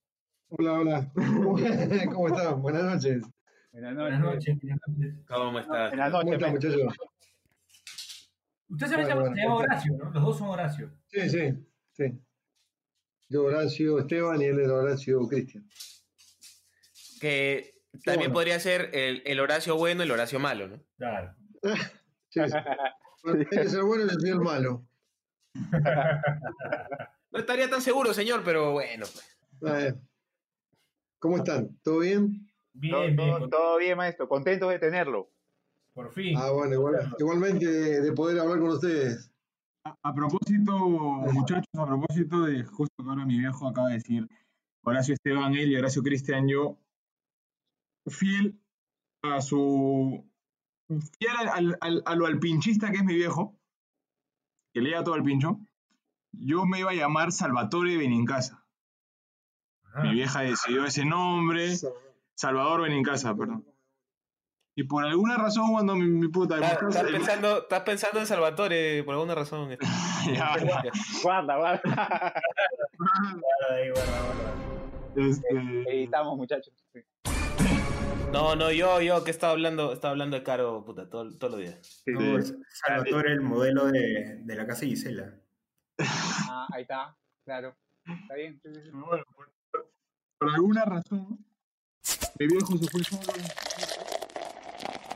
Hola, 0.50 0.74
hola. 0.74 1.12
¿Cómo 2.14 2.28
están? 2.30 2.62
Buenas 2.62 2.84
noches. 2.84 3.24
Buenas 3.74 3.94
noches. 3.96 4.22
buenas 4.22 4.22
noches. 4.22 4.58
¿Cómo 5.28 5.60
estás? 5.60 5.90
Buenas 5.90 6.12
¿Cómo 6.12 6.24
noches. 6.24 6.34
están, 6.34 6.54
men. 6.54 6.54
muchachos? 6.54 6.98
Usted 8.70 8.88
se, 8.88 8.96
Bueno, 8.96 9.10
llama, 9.10 9.22
bueno, 9.22 9.36
se 9.36 9.42
llama. 9.42 9.56
Horacio, 9.56 9.98
¿no? 9.98 10.10
Los 10.12 10.24
dos 10.24 10.38
son 10.38 10.48
Horacio. 10.50 10.92
Sí, 11.08 11.30
sí, 11.30 11.68
sí. 11.92 12.25
Yo 13.30 13.44
Horacio 13.46 14.00
Esteban 14.00 14.42
y 14.42 14.46
él 14.46 14.60
era 14.60 14.74
Horacio 14.74 15.28
Cristian. 15.28 15.68
Que 17.20 17.74
también 18.04 18.32
bueno. 18.32 18.34
podría 18.34 18.60
ser 18.60 18.90
el, 18.94 19.24
el 19.26 19.40
Horacio 19.40 19.76
bueno 19.78 20.04
y 20.04 20.06
el 20.06 20.12
Horacio 20.12 20.40
malo, 20.40 20.68
¿no? 20.68 20.82
Claro. 20.98 21.36
Sí. 22.30 22.42
Bueno, 23.24 23.46
Él 23.50 23.60
es 23.60 23.74
el 23.74 23.84
bueno 23.84 24.04
y 24.06 24.10
yo 24.10 24.20
soy 24.20 24.30
el 24.32 24.40
malo. 24.42 24.86
No 27.32 27.40
estaría 27.40 27.70
tan 27.70 27.82
seguro, 27.82 28.14
señor, 28.14 28.44
pero 28.46 28.72
bueno. 28.72 29.06
pues. 29.60 29.94
¿Cómo 31.20 31.38
están? 31.38 31.78
¿Todo 31.84 32.00
bien? 32.00 32.48
Bien, 32.74 33.16
Todo, 33.16 33.38
bien. 33.40 33.50
todo- 33.50 33.78
bien, 33.78 33.98
maestro. 33.98 34.28
Contento 34.30 34.70
de 34.70 34.80
tenerlo. 34.80 35.32
Por 35.94 36.14
fin. 36.14 36.38
Ah, 36.38 36.52
bueno, 36.52 36.74
igual- 36.76 37.14
igualmente 37.20 37.66
de, 37.70 38.02
de 38.02 38.12
poder 38.14 38.40
hablar 38.40 38.60
con 38.60 38.70
ustedes. 38.70 39.32
A, 39.86 39.96
a 40.02 40.14
propósito, 40.14 40.78
muchachos, 40.80 41.70
a 41.78 41.86
propósito 41.86 42.42
de 42.42 42.64
justo 42.64 43.04
que 43.04 43.10
ahora 43.10 43.26
mi 43.26 43.38
viejo 43.38 43.68
acaba 43.68 43.90
de 43.90 43.96
decir 43.96 44.28
Horacio 44.84 45.14
Esteban, 45.14 45.54
él 45.54 45.72
y 45.72 45.76
Horacio 45.76 46.02
Cristian, 46.04 46.48
yo 46.48 46.78
fiel 48.08 48.60
a 49.24 49.42
su. 49.42 50.26
fiel 51.20 51.36
al, 51.38 51.50
al- 51.50 51.78
al- 51.82 52.04
a 52.06 52.16
lo 52.16 52.26
alpinchista 52.26 52.92
que 52.92 52.98
es 52.98 53.04
mi 53.04 53.16
viejo, 53.16 53.56
que 54.74 54.82
lea 54.82 55.04
todo 55.04 55.16
al 55.16 55.24
pincho, 55.24 55.60
yo 56.32 56.66
me 56.66 56.80
iba 56.80 56.92
a 56.92 56.96
llamar 56.96 57.32
Salvatore 57.32 57.98
Benincasa. 57.98 58.66
Ajá. 59.84 60.04
Mi 60.04 60.14
vieja 60.14 60.42
decidió 60.42 60.86
ese 60.86 61.06
nombre, 61.06 61.76
Salvador 62.36 62.82
Benincasa, 62.82 63.36
perdón. 63.36 63.66
Y 64.78 64.84
por 64.84 65.06
alguna 65.06 65.38
razón, 65.38 65.72
cuando 65.72 65.96
mi, 65.96 66.06
mi 66.06 66.28
puta. 66.28 66.56
Estás, 66.56 67.04
pensando, 67.04 67.60
estás 67.60 67.82
pensando 67.84 68.20
en 68.20 68.28
Salvatore 68.28 69.04
por 69.04 69.14
alguna 69.14 69.36
razón. 69.36 69.70
Ya, 70.28 70.58
ya. 70.58 70.92
Guarda, 71.24 71.56
guarda. 71.58 71.82
Guarda 72.98 73.76
ahí, 73.76 73.90
guarda. 73.92 75.30
Este, 75.30 75.98
Editamos, 75.98 76.36
muchachos. 76.36 76.74
Sí. 76.94 77.00
No, 78.34 78.56
no, 78.56 78.70
yo, 78.72 79.00
yo 79.02 79.24
que 79.24 79.32
estaba 79.32 79.54
hablando, 79.54 79.94
estaba 79.94 80.12
hablando 80.12 80.36
de 80.36 80.44
Caro, 80.44 80.84
puta, 80.84 81.10
todo- 81.10 81.32
todos 81.38 81.52
los 81.54 81.62
días. 81.62 81.80
Sí, 82.04 82.12
No, 82.12 82.20
sí. 82.20 82.36
es 82.52 82.56
Salvatore, 82.86 83.32
el 83.34 83.42
modelo 83.42 83.86
de, 83.86 84.40
de 84.44 84.56
la 84.56 84.68
casa 84.68 84.86
Gisela. 84.86 85.36
Ah, 86.50 86.68
ahí 86.74 86.82
está. 86.82 87.16
Claro. 87.46 87.78
Está 88.24 88.36
bien. 88.36 88.60
sí, 88.62 88.70
sí, 88.74 88.82
sí. 88.84 88.90
Bueno, 88.92 89.24
por, 89.36 89.50
por 90.40 90.50
alguna 90.54 90.84
razón, 90.84 91.46
mi 92.40 92.48
viejo 92.48 92.78
se 92.78 92.88
fue 92.90 93.04
solo 93.04 93.22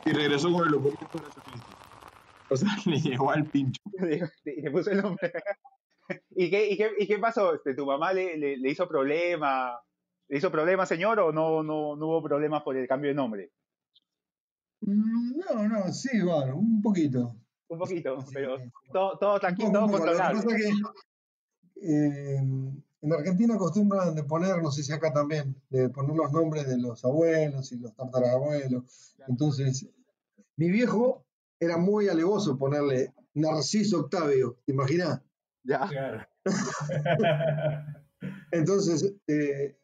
y 0.09 0.13
regresó 0.13 0.51
con 0.51 0.65
el 0.67 0.71
de 0.83 0.89
la 0.91 1.31
sacristía. 1.31 1.75
O 2.49 2.55
sea, 2.55 2.69
le 2.85 2.99
llegó 2.99 3.31
al 3.31 3.45
pincho. 3.45 3.81
Y 4.45 4.61
le 4.61 4.71
puso 4.71 4.91
el 4.91 5.01
nombre. 5.01 5.31
¿Y 6.31 6.49
qué, 6.49 6.69
y 6.71 6.77
qué, 6.77 6.89
y 6.97 7.07
qué 7.07 7.19
pasó? 7.19 7.53
Este, 7.53 7.75
¿Tu 7.75 7.85
mamá 7.85 8.13
le, 8.13 8.37
le, 8.37 8.57
le 8.57 8.71
hizo 8.71 8.87
problema? 8.87 9.79
¿Le 10.27 10.37
hizo 10.37 10.51
problema, 10.51 10.85
señor, 10.85 11.19
o 11.19 11.31
no, 11.31 11.61
no, 11.63 11.95
no 11.95 12.07
hubo 12.07 12.23
problemas 12.23 12.63
por 12.63 12.75
el 12.77 12.87
cambio 12.87 13.09
de 13.09 13.15
nombre? 13.15 13.51
Mm, 14.81 15.37
No, 15.39 15.67
no, 15.67 15.93
sí, 15.93 16.21
bueno, 16.21 16.55
un 16.57 16.81
poquito. 16.81 17.35
Un 17.67 17.77
poquito, 17.77 18.19
Sí, 18.21 18.31
pero 18.33 18.57
sí. 18.57 18.63
todo, 18.91 19.17
todo 19.19 19.39
tranquilo, 19.39 19.69
poco, 19.71 19.79
todo 19.79 19.85
un 19.85 19.91
poco. 19.91 20.05
Lo 20.05 20.11
que 20.13 20.17
controlable. 20.17 20.43
pasa 20.43 20.57
es 20.57 20.63
que 20.63 20.71
eh, 21.81 22.37
en 23.01 23.13
Argentina 23.13 23.53
acostumbran 23.55 24.15
de 24.15 24.23
poner, 24.23 24.61
no 24.61 24.71
sé 24.71 24.81
si 24.83 24.91
acá 24.91 25.13
también, 25.13 25.55
de 25.69 25.89
poner 25.89 26.15
los 26.15 26.31
nombres 26.31 26.67
de 26.67 26.77
los 26.79 27.05
abuelos 27.05 27.71
y 27.71 27.77
los 27.79 27.95
tatarabuelos. 27.95 29.15
Entonces, 29.27 29.87
mi 30.59 30.69
viejo 30.69 31.25
era 31.57 31.77
muy 31.77 32.09
alevoso 32.09 32.57
ponerle 32.57 33.13
Narciso 33.33 34.01
Octavio, 34.01 34.59
¿te 34.65 34.73
imaginas? 34.73 35.21
Ya. 35.63 35.87
Claro. 35.87 36.27
Entonces, 38.51 39.13
eh, 39.27 39.77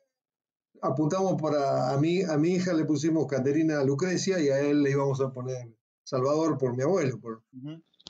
apuntamos 0.81 1.41
para, 1.41 1.93
a 1.93 1.97
mi, 1.97 2.23
a 2.23 2.37
mi 2.37 2.55
hija 2.55 2.73
le 2.73 2.83
pusimos 2.83 3.25
Caterina 3.25 3.85
Lucrecia 3.85 4.37
y 4.41 4.49
a 4.49 4.59
él 4.59 4.83
le 4.83 4.91
íbamos 4.91 5.21
a 5.21 5.31
poner 5.31 5.73
Salvador 6.03 6.57
por 6.57 6.75
mi 6.75 6.83
abuelo, 6.83 7.21
por, 7.21 7.41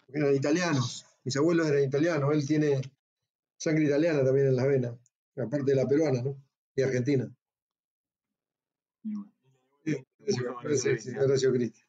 porque 0.07 0.19
eran 0.19 0.34
italianos. 0.34 1.05
Mis 1.24 1.38
abuelos 1.38 1.67
eran 1.67 1.84
italianos, 1.84 2.34
él 2.34 2.48
tiene 2.48 2.81
sangre 3.57 3.86
italiana 3.86 4.24
también 4.24 4.48
en 4.48 4.55
las 4.55 4.67
venas, 4.67 4.95
aparte 5.38 5.65
de 5.65 5.75
la 5.75 5.88
peruana, 5.88 6.24
¿no? 6.24 6.36
Y 6.75 6.81
argentina. 6.81 7.31
Sí, 9.84 10.03
Cristian. 11.53 11.85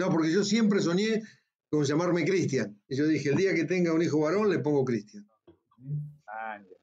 No, 0.00 0.08
porque 0.08 0.32
yo 0.32 0.42
siempre 0.44 0.80
soñé 0.80 1.20
con 1.68 1.84
llamarme 1.84 2.24
Cristian. 2.24 2.74
Y 2.88 2.96
yo 2.96 3.06
dije, 3.06 3.28
el 3.28 3.36
día 3.36 3.54
que 3.54 3.64
tenga 3.64 3.92
un 3.92 4.00
hijo 4.00 4.18
varón 4.18 4.48
le 4.48 4.58
pongo 4.60 4.82
Cristian. 4.82 5.28
Ah, 6.26 6.58
ya. 6.58 6.76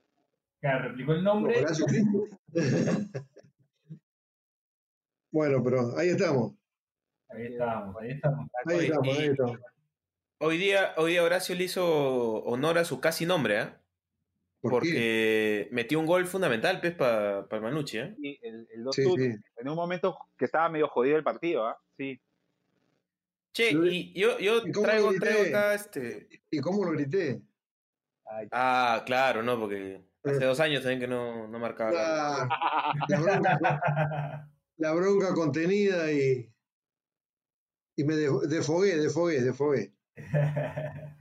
Claro, 0.59 0.89
replicó 0.89 1.13
el 1.13 1.23
nombre. 1.23 1.57
Horacio 1.57 1.87
Cristian. 1.87 2.29
bueno, 5.31 5.63
pero 5.63 5.97
ahí 5.97 6.09
estamos. 6.09 6.53
Ahí 7.29 7.47
estamos, 7.47 7.95
ahí 7.99 8.11
estamos. 8.11 8.49
Ahí 8.65 8.85
estamos, 8.85 9.07
y- 9.07 9.09
ahí 9.19 9.27
estamos. 9.29 9.57
Hoy 10.39 10.57
día, 10.59 10.93
hoy 10.97 11.13
día 11.13 11.23
Horacio 11.23 11.55
le 11.55 11.63
hizo 11.63 12.43
honor 12.43 12.77
a 12.77 12.85
su 12.85 12.99
casi 13.01 13.25
nombre, 13.25 13.59
¿eh? 13.59 13.73
¿Por 14.61 14.83
qué? 14.83 14.89
Porque 14.89 15.69
metió 15.71 15.99
un 15.99 16.05
gol 16.05 16.27
fundamental, 16.27 16.79
pues, 16.79 16.93
para 16.93 17.47
el 17.51 17.61
Manucci, 17.61 17.97
¿eh? 17.97 18.15
Sí, 18.21 18.37
el, 18.43 18.67
el 18.71 18.83
2 18.83 18.95
Sí, 18.95 19.03
sí. 19.17 19.35
En 19.55 19.69
un 19.69 19.75
momento 19.75 20.15
que 20.37 20.45
estaba 20.45 20.69
medio 20.69 20.87
jodido 20.87 21.17
el 21.17 21.23
partido, 21.23 21.65
¿ah? 21.65 21.79
Sí. 21.97 22.21
Che, 23.57 23.71
y 23.71 24.13
yo, 24.13 24.37
yo 24.37 24.61
¿Y 24.67 24.71
cómo 24.71 24.85
traigo, 24.85 25.13
traigo 25.19 25.41
acá 25.47 25.73
este. 25.73 26.29
¿Y 26.51 26.59
cómo 26.59 26.85
lo 26.85 26.91
grité? 26.91 27.41
Ay, 28.23 28.47
Ah, 28.51 29.01
claro, 29.03 29.41
¿no? 29.41 29.59
Porque 29.59 29.99
hace 30.23 30.45
dos 30.45 30.59
años 30.59 30.83
también 30.83 30.99
que 30.99 31.07
no, 31.07 31.47
no 31.47 31.57
marcaba. 31.57 32.47
La, 33.09 33.19
bronca, 33.19 33.59
la 34.77 34.93
bronca 34.93 35.33
contenida 35.33 36.11
y, 36.11 36.53
y 37.95 38.03
me 38.03 38.15
de- 38.15 38.47
defogué, 38.47 38.95
defogué, 38.97 39.41
defogué. 39.41 39.93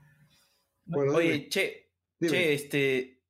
Bueno, 0.88 1.14
Oye, 1.14 1.32
dime, 1.32 1.48
che, 1.48 1.90
dime. 2.20 2.30
che, 2.32 2.52
este. 2.52 3.22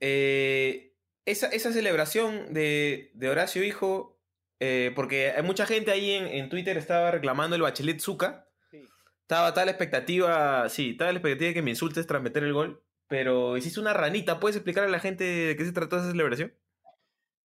eh, 0.00 0.96
esa, 1.24 1.46
esa 1.46 1.72
celebración 1.72 2.52
de, 2.52 3.12
de 3.14 3.28
Horacio 3.30 3.62
Hijo, 3.64 4.19
eh, 4.60 4.92
porque 4.94 5.30
hay 5.32 5.42
mucha 5.42 5.66
gente 5.66 5.90
ahí 5.90 6.10
en, 6.12 6.26
en 6.26 6.48
Twitter 6.48 6.76
estaba 6.76 7.10
reclamando 7.10 7.56
el 7.56 7.62
Bachelet 7.62 7.98
Zucca. 8.00 8.46
Sí. 8.70 8.84
Estaba 9.22 9.52
tal 9.54 9.66
la 9.66 9.72
expectativa, 9.72 10.68
sí, 10.68 10.90
estaba 10.90 11.10
la 11.12 11.18
expectativa 11.18 11.48
de 11.48 11.54
que 11.54 11.62
me 11.62 11.70
insultes 11.70 12.06
tras 12.06 12.22
meter 12.22 12.44
el 12.44 12.52
gol. 12.52 12.82
Pero 13.08 13.56
hiciste 13.56 13.80
una 13.80 13.92
ranita, 13.92 14.38
¿puedes 14.38 14.54
explicar 14.56 14.84
a 14.84 14.88
la 14.88 15.00
gente 15.00 15.24
de 15.24 15.56
qué 15.56 15.64
se 15.64 15.72
trató 15.72 15.96
esa 15.96 16.10
celebración? 16.10 16.52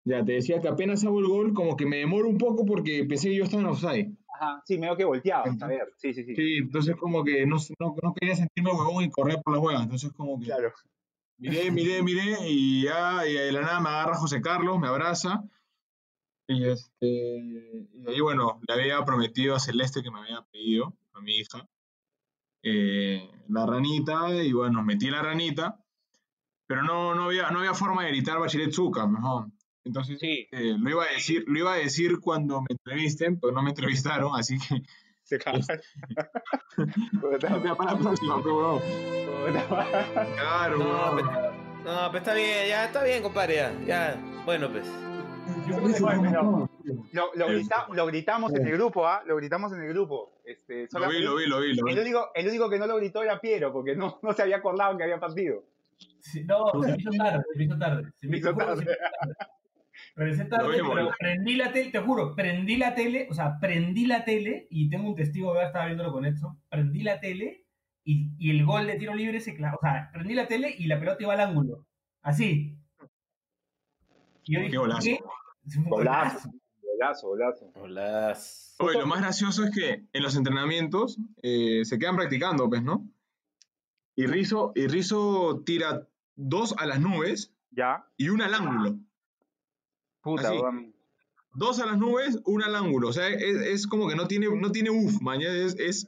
Ya, 0.05 0.23
te 0.25 0.33
decía 0.33 0.59
que 0.59 0.67
apenas 0.67 1.05
hago 1.05 1.19
el 1.19 1.27
gol, 1.27 1.53
como 1.53 1.77
que 1.77 1.85
me 1.85 1.97
demoro 1.97 2.27
un 2.27 2.37
poco 2.37 2.65
porque 2.65 3.05
pensé 3.07 3.29
que 3.29 3.35
yo 3.35 3.45
estaba 3.45 3.61
en 3.61 3.69
offside. 3.69 4.11
Ajá, 4.35 4.61
sí, 4.65 4.77
medio 4.77 4.97
que 4.97 5.05
volteaba. 5.05 5.45
A 5.61 5.67
ver, 5.67 5.93
sí, 5.95 6.13
sí, 6.13 6.25
sí. 6.25 6.35
Sí, 6.35 6.57
entonces 6.57 6.97
como 6.97 7.23
que 7.23 7.45
no, 7.45 7.55
no, 7.79 7.95
no 8.03 8.13
quería 8.13 8.35
sentirme 8.35 8.71
huevón 8.71 9.05
y 9.05 9.09
correr 9.09 9.41
por 9.41 9.53
las 9.53 9.63
huevas. 9.63 9.83
Entonces 9.83 10.11
como 10.11 10.37
que 10.37 10.47
Claro. 10.47 10.73
miré, 11.37 11.71
miré, 11.71 12.03
miré 12.03 12.35
y 12.49 12.83
ya 12.83 13.25
y 13.25 13.33
de 13.33 13.51
la 13.53 13.61
nada 13.61 13.79
me 13.79 13.89
agarra 13.89 14.15
José 14.15 14.41
Carlos, 14.41 14.77
me 14.79 14.87
abraza. 14.87 15.43
Y, 16.53 16.65
este, 16.65 17.05
y 17.05 18.07
ahí, 18.07 18.19
bueno, 18.21 18.61
le 18.67 18.73
había 18.73 19.03
prometido 19.03 19.55
a 19.55 19.59
Celeste 19.59 20.01
que 20.03 20.11
me 20.11 20.19
había 20.19 20.41
pedido, 20.51 20.93
a 21.13 21.21
mi 21.21 21.37
hija, 21.37 21.67
eh, 22.63 23.29
la 23.49 23.65
ranita. 23.65 24.33
Y 24.43 24.53
bueno, 24.53 24.83
metí 24.83 25.09
la 25.09 25.21
ranita. 25.21 25.79
Pero 26.67 26.83
no, 26.83 27.13
no, 27.13 27.25
había, 27.25 27.51
no 27.51 27.59
había 27.59 27.73
forma 27.73 28.03
de 28.03 28.09
gritar 28.11 28.39
Bachelet 28.39 28.71
Zucca, 28.71 29.05
mejor. 29.05 29.47
Entonces 29.83 30.17
Sí, 30.19 30.47
eh, 30.51 30.75
lo, 30.79 30.89
iba 30.89 31.03
a 31.03 31.11
decir, 31.11 31.43
lo 31.47 31.59
iba 31.59 31.73
a 31.73 31.77
decir 31.77 32.19
cuando 32.21 32.61
me 32.61 32.67
entrevisten, 32.69 33.39
pero 33.39 33.51
no 33.53 33.61
me 33.61 33.71
entrevistaron, 33.71 34.31
así 34.33 34.57
que 34.57 34.81
se 35.23 35.37
cagan. 35.39 35.61
Ya 37.63 37.75
para 37.75 37.93
la 37.93 37.99
próxima. 37.99 38.41
Claro, 40.35 40.77
No, 40.77 41.15
pero, 41.15 41.53
no, 41.83 42.11
pues 42.11 42.21
está 42.21 42.33
bien, 42.33 42.67
ya 42.67 42.85
está 42.85 43.03
bien, 43.03 43.21
compadre, 43.21 43.55
ya. 43.55 43.73
ya. 43.85 44.43
Bueno, 44.45 44.71
pues. 44.71 44.87
Yo 45.67 45.77
creo 45.77 45.93
que 45.93 45.99
Lo, 47.13 47.31
lo, 47.35 47.47
grita- 47.47 47.87
lo 47.93 48.05
gritamos 48.05 48.53
en 48.53 48.67
el 48.67 48.73
grupo, 48.73 49.07
¿ah? 49.07 49.23
Lo 49.25 49.35
gritamos 49.37 49.71
en 49.73 49.81
el 49.81 49.89
grupo. 49.89 50.41
Este, 50.45 50.87
Lo 50.91 51.09
vi, 51.09 51.19
lo 51.21 51.35
vi, 51.35 51.45
lo 51.47 51.59
vi, 51.61 51.73
lo 51.73 51.85
vi. 51.85 51.91
El 51.93 51.99
único, 51.99 52.31
el 52.35 52.47
único 52.47 52.69
que 52.69 52.79
no 52.79 52.87
lo 52.87 52.97
gritó 52.97 53.23
era 53.23 53.39
Piero, 53.39 53.71
porque 53.71 53.95
no, 53.95 54.19
no 54.21 54.33
se 54.33 54.41
había 54.41 54.57
acordado 54.57 54.97
que 54.97 55.03
había 55.03 55.19
partido. 55.19 55.63
Sí, 56.19 56.43
no, 56.43 56.65
se 56.83 56.91
me 56.91 56.97
hizo 56.97 57.11
tarde, 57.11 57.43
se 57.51 57.57
me 57.57 57.63
hizo 57.65 57.77
tarde. 57.77 58.11
Se 58.19 58.27
me 58.27 58.37
Hizo 58.37 58.55
tarde. 58.55 58.85
tarde. 58.85 58.97
Regresé 60.15 60.45
pero 60.45 61.11
prendí 61.17 61.55
la 61.55 61.71
tele, 61.71 61.91
te 61.91 61.99
juro, 61.99 62.35
prendí 62.35 62.77
la 62.77 62.93
tele, 62.93 63.27
o 63.29 63.33
sea, 63.33 63.57
prendí 63.59 64.05
la 64.05 64.25
tele 64.25 64.67
y 64.69 64.89
tengo 64.89 65.07
un 65.09 65.15
testigo 65.15 65.53
que 65.53 65.63
estaba 65.63 65.85
viéndolo 65.85 66.11
con 66.11 66.25
Edson. 66.25 66.59
Prendí 66.69 67.03
la 67.03 67.19
tele 67.19 67.65
y, 68.03 68.31
y 68.37 68.49
el 68.51 68.65
gol 68.65 68.85
de 68.87 68.95
tiro 68.95 69.13
libre 69.15 69.39
se 69.39 69.55
clavó. 69.55 69.77
O 69.77 69.81
sea, 69.81 70.09
prendí 70.11 70.33
la 70.33 70.47
tele 70.47 70.73
y 70.77 70.87
la 70.87 70.99
pelota 70.99 71.23
iba 71.23 71.33
al 71.33 71.41
ángulo. 71.41 71.85
Así. 72.21 72.77
Y 74.45 74.53
yo 74.53 74.59
Qué 74.59 74.65
dije, 74.65 74.77
golazo. 74.77 75.01
¿qué? 75.03 75.19
Golazo. 75.87 76.49
Golazo, 76.81 77.27
golazo. 77.27 77.71
Hola. 77.75 78.37
Oye, 78.79 78.99
lo 78.99 79.07
más 79.07 79.21
gracioso 79.21 79.63
es 79.63 79.71
que 79.71 80.05
en 80.11 80.23
los 80.23 80.35
entrenamientos 80.35 81.17
eh, 81.41 81.85
se 81.85 81.97
quedan 81.99 82.15
practicando, 82.15 82.69
pues, 82.69 82.83
¿no? 82.83 83.07
Y 84.15 84.25
Rizo, 84.27 84.71
y 84.75 84.87
Rizzo 84.87 85.63
tira 85.65 86.07
dos 86.35 86.75
a 86.77 86.85
las 86.85 86.99
nubes 86.99 87.53
Ya. 87.71 88.05
y 88.17 88.29
una 88.29 88.45
al 88.45 88.53
ángulo. 88.53 88.97
Puta, 90.21 90.49
Así. 90.49 90.93
Dos 91.55 91.79
a 91.79 91.85
las 91.85 91.97
nubes, 91.97 92.39
una 92.45 92.65
al 92.67 92.75
ángulo. 92.75 93.09
O 93.09 93.13
sea, 93.13 93.27
es, 93.27 93.57
es 93.57 93.87
como 93.87 94.07
que 94.07 94.15
no 94.15 94.27
tiene, 94.27 94.47
no 94.49 94.71
tiene 94.71 94.89
uff, 94.89 95.21
mañana 95.21 95.53
es, 95.55 95.75
es 95.79 96.07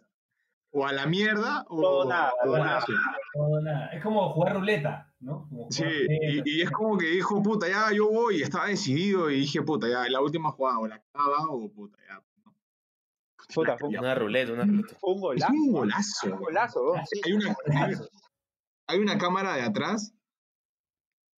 o 0.71 0.85
a 0.85 0.91
la 0.91 1.05
mierda 1.05 1.65
o, 1.69 1.81
Todo 1.81 2.09
nada, 2.09 2.31
o 2.41 2.43
todo 2.43 2.57
golazo. 2.57 2.91
No, 3.35 3.61
nada. 3.61 3.87
Es 3.87 4.03
como 4.03 4.29
jugar 4.33 4.55
ruleta, 4.55 5.13
¿no? 5.25 5.47
Como 5.49 5.71
Sí, 5.71 5.83
y, 5.83 6.07
ruleta. 6.07 6.43
y 6.49 6.61
es 6.61 6.71
como 6.71 6.97
que 6.97 7.07
dijo, 7.07 7.41
puta, 7.41 7.67
ya 7.67 7.91
yo 7.91 8.09
voy, 8.09 8.37
y 8.37 8.41
estaba 8.43 8.67
decidido, 8.67 9.29
y 9.31 9.39
dije, 9.41 9.61
puta, 9.63 9.87
ya, 9.89 10.07
la 10.09 10.21
última 10.21 10.51
jugada, 10.51 10.79
o 10.79 10.87
la 10.87 10.95
acaba, 10.95 11.47
o 11.49 11.69
puta, 11.71 11.97
ya. 12.07 12.23
¿no? 12.45 12.55
Puta, 13.53 13.77
fue 13.77 13.89
un, 13.89 13.97
Una 13.97 14.15
ruleta, 14.15 14.53
una 14.53 14.63
ruleta. 14.65 14.95
fue 14.99 15.11
un 15.11 15.17
Es 15.17 15.21
golazo. 15.21 15.53
un 15.53 15.71
golazo. 15.71 16.27
Un 16.31 16.37
golazo. 16.39 16.93
Sí. 17.11 17.21
Hay 17.25 17.33
una, 17.33 17.55
hay, 17.73 17.93
hay 18.87 18.99
una 18.99 19.17
cámara 19.17 19.55
de 19.55 19.61
atrás 19.63 20.13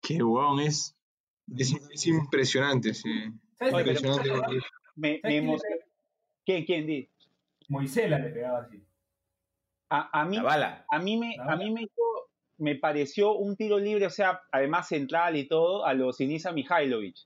que, 0.02 0.22
weón, 0.22 0.60
es, 0.60 0.96
es, 1.58 1.74
es 1.92 2.08
impresionante, 2.08 2.94
sí. 2.94 3.10
¿Sabes 3.58 3.74
Oye, 3.74 3.84
qué? 3.86 4.00
pero- 4.02 4.14
Impresionante. 4.16 4.56
Me, 4.96 5.10
me 5.12 5.20
¿Sabes 5.20 5.22
quién 5.22 5.32
le 5.32 5.38
emocionó. 5.38 5.76
¿Quién, 6.46 6.66
quién, 6.66 6.88
di? 6.88 7.10
Moisela 7.70 8.20
le 8.20 8.30
pegaba 8.30 8.60
así. 8.60 8.84
A, 9.90 10.22
a 10.22 10.26
mí, 10.26 10.38
La 10.38 10.44
bala. 10.44 10.86
a 10.90 11.00
mí 11.00 11.18
me, 11.18 11.36
La 11.38 11.54
a 11.54 11.56
mí 11.58 11.72
me, 11.72 11.82
hizo- 11.84 12.17
me 12.58 12.76
pareció 12.76 13.34
un 13.34 13.56
tiro 13.56 13.78
libre, 13.78 14.06
o 14.06 14.10
sea, 14.10 14.42
además 14.52 14.88
central 14.88 15.36
y 15.36 15.48
todo, 15.48 15.86
a 15.86 15.94
los 15.94 16.18
Sinisa 16.18 16.52
Mihailovic. 16.52 17.18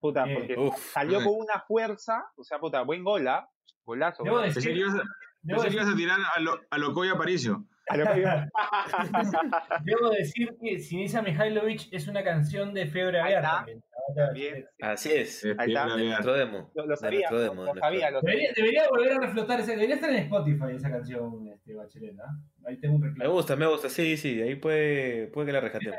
Puta, 0.00 0.24
Bien. 0.24 0.38
porque 0.38 0.58
Uf. 0.58 0.92
salió 0.92 1.18
con 1.18 1.34
una 1.38 1.60
fuerza, 1.60 2.26
o 2.36 2.44
sea, 2.44 2.58
puta, 2.58 2.82
buen 2.82 3.02
gol, 3.02 3.26
¿ah? 3.28 3.48
Golazo. 3.84 4.24
Debo 4.24 4.40
que 4.40 4.46
decir, 4.46 4.76
ibas 4.76 4.94
a, 4.94 5.02
debo 5.42 5.62
pensé 5.62 5.68
que 5.68 5.82
ibas 5.82 5.94
a 5.94 5.96
tirar 5.96 6.18
a, 6.34 6.40
lo, 6.40 6.60
a 6.70 6.78
Locoy 6.78 7.08
Aparicio. 7.08 7.64
A 7.88 7.96
lo 7.96 8.12
que 8.12 8.20
iba. 8.20 8.46
debo 9.84 10.10
decir 10.10 10.56
que 10.60 10.80
Sinisa 10.80 11.22
Mihailovic 11.22 11.88
es 11.92 12.08
una 12.08 12.22
canción 12.24 12.74
de 12.74 12.82
Ahí 12.82 13.34
Abierta 13.34 13.64
está. 13.66 13.95
También. 14.14 14.66
Así 14.80 15.10
es. 15.12 15.44
Ahí 15.44 15.50
está. 15.72 15.86
De 15.86 15.92
Abierta. 15.92 16.04
nuestro 16.04 16.32
demo. 16.34 16.70
Lo, 16.74 16.86
De 16.86 16.96
sabía, 16.96 17.18
nuestro 17.30 17.36
lo, 17.38 17.42
demo, 17.42 17.54
lo 17.54 17.60
de 17.62 17.66
nuestro 17.66 17.80
sabía, 17.80 18.06
demo. 18.06 18.16
lo 18.16 18.20
sabía. 18.20 18.32
Debería, 18.32 18.52
debería 18.56 18.88
volver 18.88 19.12
a 19.12 19.18
reflotar 19.20 19.60
ese, 19.60 19.72
debería 19.72 19.94
estar 19.96 20.10
en 20.10 20.16
Spotify 20.16 20.64
esa 20.74 20.90
canción, 20.90 21.48
este, 21.48 21.74
Bachelet, 21.74 22.18
¿ah? 22.20 22.38
Ahí 22.66 22.76
tengo 22.78 22.94
un 22.96 23.00
Me 23.02 23.08
reclamo. 23.08 23.32
gusta, 23.32 23.56
me 23.56 23.66
gusta. 23.66 23.88
Sí, 23.88 24.16
sí, 24.16 24.40
ahí 24.42 24.54
puede, 24.56 25.28
puede 25.28 25.46
que 25.46 25.52
la 25.52 25.60
rescatemos. 25.60 25.96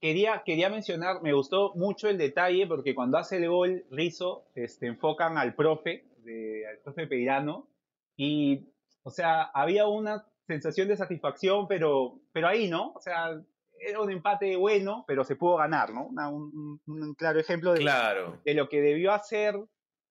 Quería, 0.00 0.42
quería 0.44 0.70
mencionar, 0.70 1.22
me 1.22 1.32
gustó 1.32 1.72
mucho 1.74 2.08
el 2.08 2.18
detalle 2.18 2.66
porque 2.66 2.94
cuando 2.94 3.18
hace 3.18 3.36
el 3.38 3.48
gol 3.48 3.84
Rizo, 3.90 4.46
este, 4.54 4.86
enfocan 4.86 5.36
al 5.38 5.54
profe, 5.54 6.04
de, 6.24 6.66
al 6.68 6.78
profe 6.78 7.06
Peirano, 7.08 7.68
y, 8.16 8.68
o 9.02 9.10
sea, 9.10 9.42
había 9.42 9.86
una 9.86 10.24
sensación 10.46 10.86
de 10.88 10.96
satisfacción, 10.96 11.66
pero, 11.68 12.20
pero 12.32 12.46
ahí, 12.48 12.68
¿no? 12.70 12.92
O 12.92 13.00
sea, 13.00 13.40
era 13.80 14.00
un 14.00 14.10
empate 14.10 14.56
bueno, 14.56 15.04
pero 15.06 15.24
se 15.24 15.36
pudo 15.36 15.56
ganar, 15.56 15.92
¿no? 15.92 16.06
Una- 16.06 16.28
un, 16.28 16.80
claro 17.16 17.38
ejemplo 17.40 17.72
de, 17.72 17.80
Claro. 17.80 18.40
de 18.44 18.54
lo 18.54 18.68
que 18.68 18.80
debió 18.80 19.12
hacer 19.12 19.54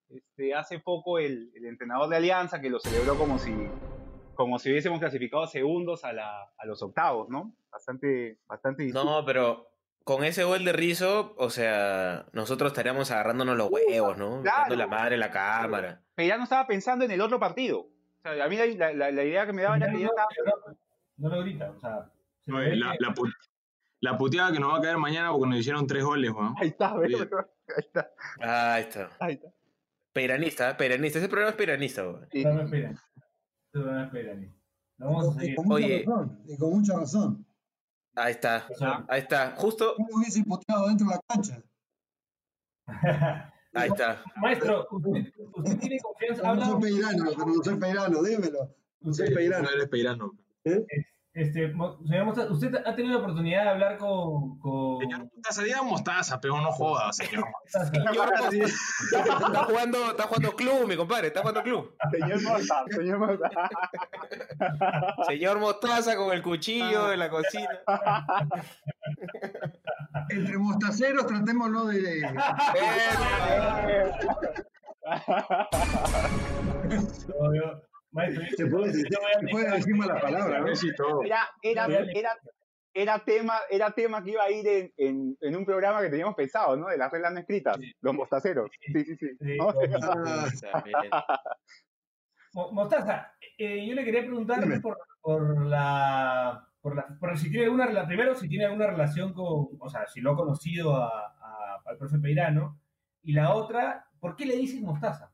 este, 0.09 0.53
hace 0.55 0.79
poco 0.79 1.19
el, 1.19 1.51
el 1.55 1.65
entrenador 1.65 2.07
de 2.09 2.15
Alianza, 2.17 2.61
que 2.61 2.69
lo 2.69 2.79
celebró 2.79 3.17
como 3.17 3.37
si, 3.37 3.53
como 4.35 4.57
si 4.59 4.71
hubiésemos 4.71 4.99
clasificado 4.99 5.45
segundos 5.47 6.05
a, 6.05 6.13
la, 6.13 6.43
a 6.57 6.65
los 6.65 6.81
octavos, 6.81 7.27
¿no? 7.29 7.53
Bastante, 7.71 8.39
bastante 8.47 8.83
distinto. 8.83 9.03
No, 9.03 9.25
pero 9.25 9.67
con 10.03 10.23
ese 10.23 10.45
gol 10.45 10.63
de 10.63 10.71
Rizo, 10.71 11.35
o 11.37 11.49
sea, 11.49 12.25
nosotros 12.31 12.71
estaríamos 12.71 13.11
agarrándonos 13.11 13.57
los 13.57 13.69
huevos, 13.69 14.17
¿no? 14.17 14.41
Claro. 14.41 14.59
Dando 14.61 14.75
la 14.77 14.87
madre 14.87 15.15
en 15.15 15.19
la 15.19 15.31
cámara. 15.31 16.01
pero 16.15 16.27
ya 16.29 16.37
no 16.37 16.43
estaba 16.45 16.65
pensando 16.65 17.03
en 17.03 17.11
el 17.11 17.19
otro 17.19 17.37
partido. 17.39 17.79
O 17.81 18.21
sea, 18.23 18.45
a 18.45 18.47
mí 18.47 18.55
la, 18.55 18.93
la- 18.93 19.11
la 19.11 19.23
idea 19.23 19.45
que 19.45 19.51
me 19.53 19.61
daba 19.63 19.75
era 19.77 19.91
que 19.91 19.99
ya 19.99 20.05
No, 20.07 20.11
estaba... 20.11 20.27
no, 21.17 21.29
lo 21.29 21.41
grita, 21.41 21.69
o 21.71 21.79
sea. 21.81 22.09
la, 22.45 22.95
la, 22.99 23.13
la 24.01 24.17
puteada 24.17 24.51
que 24.51 24.59
nos 24.59 24.73
va 24.73 24.77
a 24.77 24.81
caer 24.81 24.97
mañana 24.97 25.31
porque 25.31 25.49
nos 25.49 25.59
hicieron 25.59 25.87
tres 25.87 26.03
goles, 26.03 26.31
weón. 26.31 26.53
Ahí 26.59 26.69
está, 26.69 26.93
ahí 26.93 27.13
está, 27.13 28.09
Ahí 28.39 28.81
está. 28.83 29.09
ahí 29.19 29.33
está. 29.33 29.53
Peranista, 30.13 30.75
peranista. 30.77 31.19
Ese 31.19 31.29
programa 31.29 31.51
es 31.51 31.57
peranista, 31.57 32.03
güey. 32.03 32.23
Sí, 32.31 32.43
No 32.43 32.53
me 32.55 32.63
esperan. 32.63 32.97
No 33.73 33.83
me 33.91 34.03
esperan. 34.05 34.55
Lo 34.97 35.05
vamos 35.07 35.27
a 35.27 35.31
Y 35.37 35.39
seguir. 35.41 35.55
con 35.55 35.65
mucha 35.67 35.75
Oye. 35.85 36.03
razón. 36.05 36.41
Y 36.47 36.57
con 36.57 36.69
mucha 36.71 36.93
razón. 36.97 37.45
Ahí 38.15 38.31
está. 38.31 38.67
O 38.71 38.73
sea, 38.75 39.05
Ahí 39.09 39.21
está. 39.21 39.55
Justo. 39.57 39.93
¿Cómo 39.95 40.09
hubiese 40.17 40.43
puteado 40.43 40.87
dentro 40.87 41.07
de 41.07 41.13
la 41.13 41.21
cancha? 41.27 41.61
Ahí 43.73 43.89
está. 43.89 44.23
Maestro, 44.37 44.87
usted, 44.89 45.31
usted 45.53 45.77
tiene 45.79 45.99
confianza. 45.99 46.55
No 46.55 46.65
soy 46.65 46.81
peirano, 46.81 47.25
pero 47.35 47.45
no 47.45 47.63
soy 47.63 47.75
peirano, 47.77 48.23
dímelo. 48.23 48.75
Soy 49.11 49.33
peirano. 49.33 49.63
No 49.65 49.69
eres 49.75 49.87
peirano. 49.89 50.31
Este, 51.37 51.71
señor 51.71 52.25
Mostaza, 52.25 52.51
¿usted 52.51 52.75
ha 52.83 52.95
tenido 52.95 53.13
la 53.13 53.19
oportunidad 53.23 53.65
de 53.65 53.69
hablar 53.69 53.99
con. 53.99 54.57
con... 54.57 55.01
Señor 55.01 55.29
Mostaza, 55.35 55.61
diga 55.61 55.83
mostaza, 55.83 56.41
pero 56.41 56.59
no 56.59 56.71
joda, 56.71 57.13
señor. 57.13 57.45
Mostaza? 57.63 57.93
Señor, 57.93 58.33
está 59.21 59.63
jugando, 59.65 60.09
está 60.09 60.23
jugando 60.23 60.55
club, 60.55 60.87
mi 60.87 60.97
compadre, 60.97 61.27
está 61.27 61.41
jugando 61.41 61.61
club. 61.61 61.95
Señor 62.09 62.41
Mostaza, 62.41 62.85
señor 62.89 63.19
Mostaza. 63.19 63.69
Señor 65.27 65.59
Mostaza 65.59 66.15
con 66.15 66.33
el 66.33 66.41
cuchillo 66.41 67.13
en 67.13 67.19
la 67.19 67.29
cocina. 67.29 67.69
Entre 70.29 70.57
mostaceros 70.57 71.27
tratémoslo 71.27 71.85
de. 71.85 72.21
Eh, 72.21 72.33
maestro, 78.11 78.43
dejar- 78.43 79.71
decir 79.75 79.95
malas 79.95 80.21
palabras, 80.21 80.65
¿no? 80.65 80.75
Sí, 80.75 80.89
todo. 80.95 81.23
Era, 81.23 81.47
era, 81.61 81.85
era, 81.85 82.31
era, 82.93 83.19
tema, 83.23 83.59
era 83.69 83.91
tema 83.91 84.23
que 84.23 84.31
iba 84.31 84.43
a 84.43 84.51
ir 84.51 84.67
en, 84.67 84.93
en, 84.97 85.37
en 85.41 85.55
un 85.55 85.65
programa 85.65 86.01
que 86.01 86.09
teníamos 86.09 86.35
pensado, 86.35 86.75
¿no? 86.77 86.87
De 86.87 86.97
las 86.97 87.11
reglas 87.11 87.33
no 87.33 87.39
escritas, 87.39 87.77
los 88.01 88.13
mostaceros. 88.13 88.69
Sí, 88.81 89.03
sí, 89.03 89.15
sí. 89.17 89.57
¿no? 89.57 89.73
Mostaza, 92.71 93.33
eh, 93.57 93.85
yo 93.87 93.93
le 93.93 94.03
quería 94.03 94.21
preguntar 94.21 94.63
por, 94.81 94.97
por 95.21 95.65
la, 95.65 96.67
por 96.81 96.95
la. 96.95 97.05
por 97.19 97.37
si 97.37 97.49
tiene 97.51 97.65
alguna 97.65 98.07
Primero, 98.07 98.33
si 98.35 98.47
tiene 98.49 98.65
alguna 98.65 98.87
relación 98.87 99.33
con. 99.33 99.67
O 99.79 99.89
sea, 99.89 100.07
si 100.07 100.21
lo 100.21 100.31
ha 100.31 100.35
conocido 100.35 100.95
a, 100.95 101.35
a- 101.39 101.81
al 101.85 101.97
profe 101.97 102.17
Peirano. 102.17 102.79
Y 103.21 103.33
la 103.33 103.53
otra, 103.53 104.07
¿por 104.19 104.35
qué 104.35 104.45
le 104.45 104.55
dicen 104.55 104.83
Mostaza? 104.83 105.31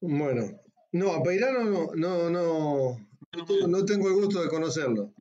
Bueno, 0.00 0.42
no, 0.92 1.12
a 1.12 1.22
Peirano 1.22 1.64
no, 1.64 1.94
no, 1.94 2.30
no, 2.30 3.08
no 3.68 3.84
tengo 3.84 4.08
el 4.08 4.14
gusto 4.14 4.42
de 4.42 4.48
conocerlo. 4.48 5.12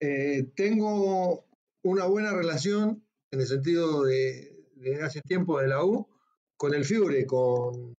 Eh, 0.00 0.50
tengo 0.54 1.44
una 1.82 2.06
buena 2.06 2.32
relación 2.32 3.04
en 3.30 3.40
el 3.40 3.46
sentido 3.46 4.04
de, 4.04 4.64
de 4.76 5.02
hace 5.02 5.20
tiempo 5.22 5.60
de 5.60 5.68
la 5.68 5.84
U 5.84 6.08
con 6.56 6.74
el 6.74 6.84
Fiure, 6.84 7.26
con, 7.26 7.96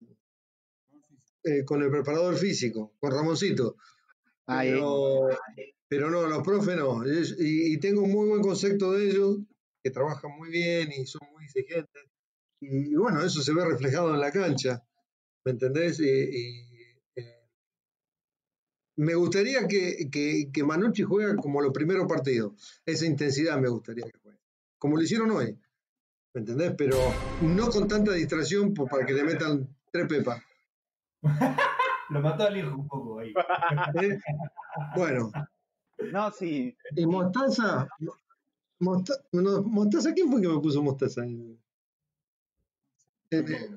eh, 1.44 1.64
con 1.66 1.82
el 1.82 1.92
preparador 1.92 2.36
físico, 2.38 2.94
con 3.00 3.12
Ramoncito. 3.12 3.76
Ah, 4.48 4.66
eh. 4.66 4.72
Pero, 4.72 5.30
pero 5.88 6.10
no, 6.10 6.28
los 6.28 6.44
profes 6.44 6.78
no. 6.78 7.04
Y, 7.06 7.74
y 7.74 7.80
tengo 7.80 8.02
un 8.02 8.12
muy 8.12 8.30
buen 8.30 8.42
concepto 8.42 8.94
de 8.94 9.10
ellos, 9.10 9.38
que 9.84 9.92
trabajan 9.92 10.32
muy 10.38 10.50
bien 10.50 10.92
y 10.92 11.06
son 11.06 11.22
muy 11.34 11.46
exigentes. 11.46 12.04
Y, 12.60 12.92
y 12.92 12.96
bueno, 12.96 13.24
eso 13.24 13.42
se 13.42 13.54
ve 13.54 13.66
reflejado 13.66 14.14
en 14.14 14.22
la 14.22 14.32
cancha. 14.32 14.84
¿Me 15.46 15.52
entendés? 15.52 16.00
Y, 16.00 16.04
y, 16.06 16.68
eh, 17.16 17.50
me 18.98 19.16
gustaría 19.16 19.68
que, 19.68 20.10
que, 20.12 20.50
que 20.54 20.64
Manucci 20.64 21.04
juegue 21.04 21.36
como 21.38 21.62
los 21.62 21.72
primeros 21.74 22.08
partidos. 22.08 22.82
Esa 22.86 23.06
intensidad 23.06 23.60
me 23.60 23.70
gustaría 23.70 24.06
que 24.06 24.18
juegue. 24.22 24.40
Como 24.78 24.98
lo 24.98 25.04
hicieron 25.04 25.32
hoy. 25.32 25.58
¿Me 26.34 26.40
entendés? 26.42 26.74
Pero 26.78 26.98
no 27.40 27.70
con 27.70 27.88
tanta 27.88 28.14
distracción 28.14 28.74
po- 28.74 28.88
para 28.88 29.06
que 29.06 29.14
le 29.14 29.24
metan 29.24 29.68
tres 29.92 30.08
pepas. 30.08 30.42
Lo 32.10 32.20
mató 32.20 32.44
al 32.44 32.58
hijo 32.58 32.76
un 32.76 32.88
poco 32.90 33.20
ahí. 33.20 33.34
¿eh? 34.04 34.20
Bueno, 34.98 35.32
No, 36.12 36.30
sí. 36.32 36.76
y 36.96 37.06
Mostaza. 37.06 37.88
Mosta- 38.80 39.24
no, 39.32 39.62
Mostaza, 39.64 40.14
¿quién 40.14 40.30
fue 40.30 40.42
que 40.42 40.50
me 40.50 40.60
puso 40.60 40.84
Mostaza? 40.84 41.24
Eh, 41.26 41.58
eh, 43.32 43.70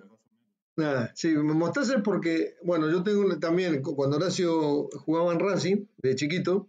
Nada, 0.77 1.13
sí, 1.15 1.29
Mostaza 1.37 1.97
es 1.97 2.03
porque, 2.03 2.57
bueno, 2.65 2.91
yo 2.91 3.03
tengo 3.05 3.39
también, 3.39 3.81
cu- 3.81 3.95
cuando 3.95 4.17
Horacio 4.17 4.89
jugaba 5.05 5.33
en 5.33 5.39
Racing, 5.39 5.87
de 5.99 6.17
chiquito, 6.17 6.69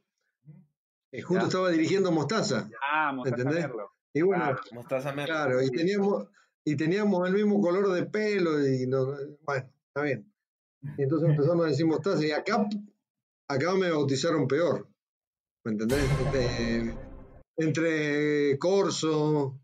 eh, 1.11 1.21
justo 1.21 1.41
Ya. 1.41 1.47
estaba 1.47 1.69
dirigiendo 1.71 2.11
Mostaza. 2.11 2.69
Ah, 2.91 3.11
Mostaza 3.13 3.41
¿Entendés? 3.41 3.67
Merlo. 3.67 3.91
Y 4.13 4.21
bueno, 4.21 4.43
Claro. 4.43 4.61
Mostaza 4.73 5.11
Merlo. 5.11 5.33
claro, 5.33 5.61
y 5.63 5.69
teníamos, 5.71 6.27
y 6.63 6.75
teníamos 6.77 7.27
el 7.27 7.33
mismo 7.33 7.59
color 7.61 7.91
de 7.93 8.05
pelo, 8.05 8.65
y 8.67 8.85
no, 8.85 9.05
bueno, 9.41 9.69
está 9.87 10.01
bien. 10.03 10.31
Y 10.97 11.01
entonces 11.01 11.29
empezamos 11.31 11.65
a 11.65 11.69
decir 11.69 11.85
Mostaza, 11.87 12.23
y 12.25 12.31
acá, 12.31 12.67
acá 13.49 13.73
me 13.73 13.89
bautizaron 13.89 14.47
peor, 14.47 14.87
¿me 15.65 15.71
entendés? 15.71 16.11
Este, 16.19 16.99
entre 17.57 18.59
Corso, 18.59 19.59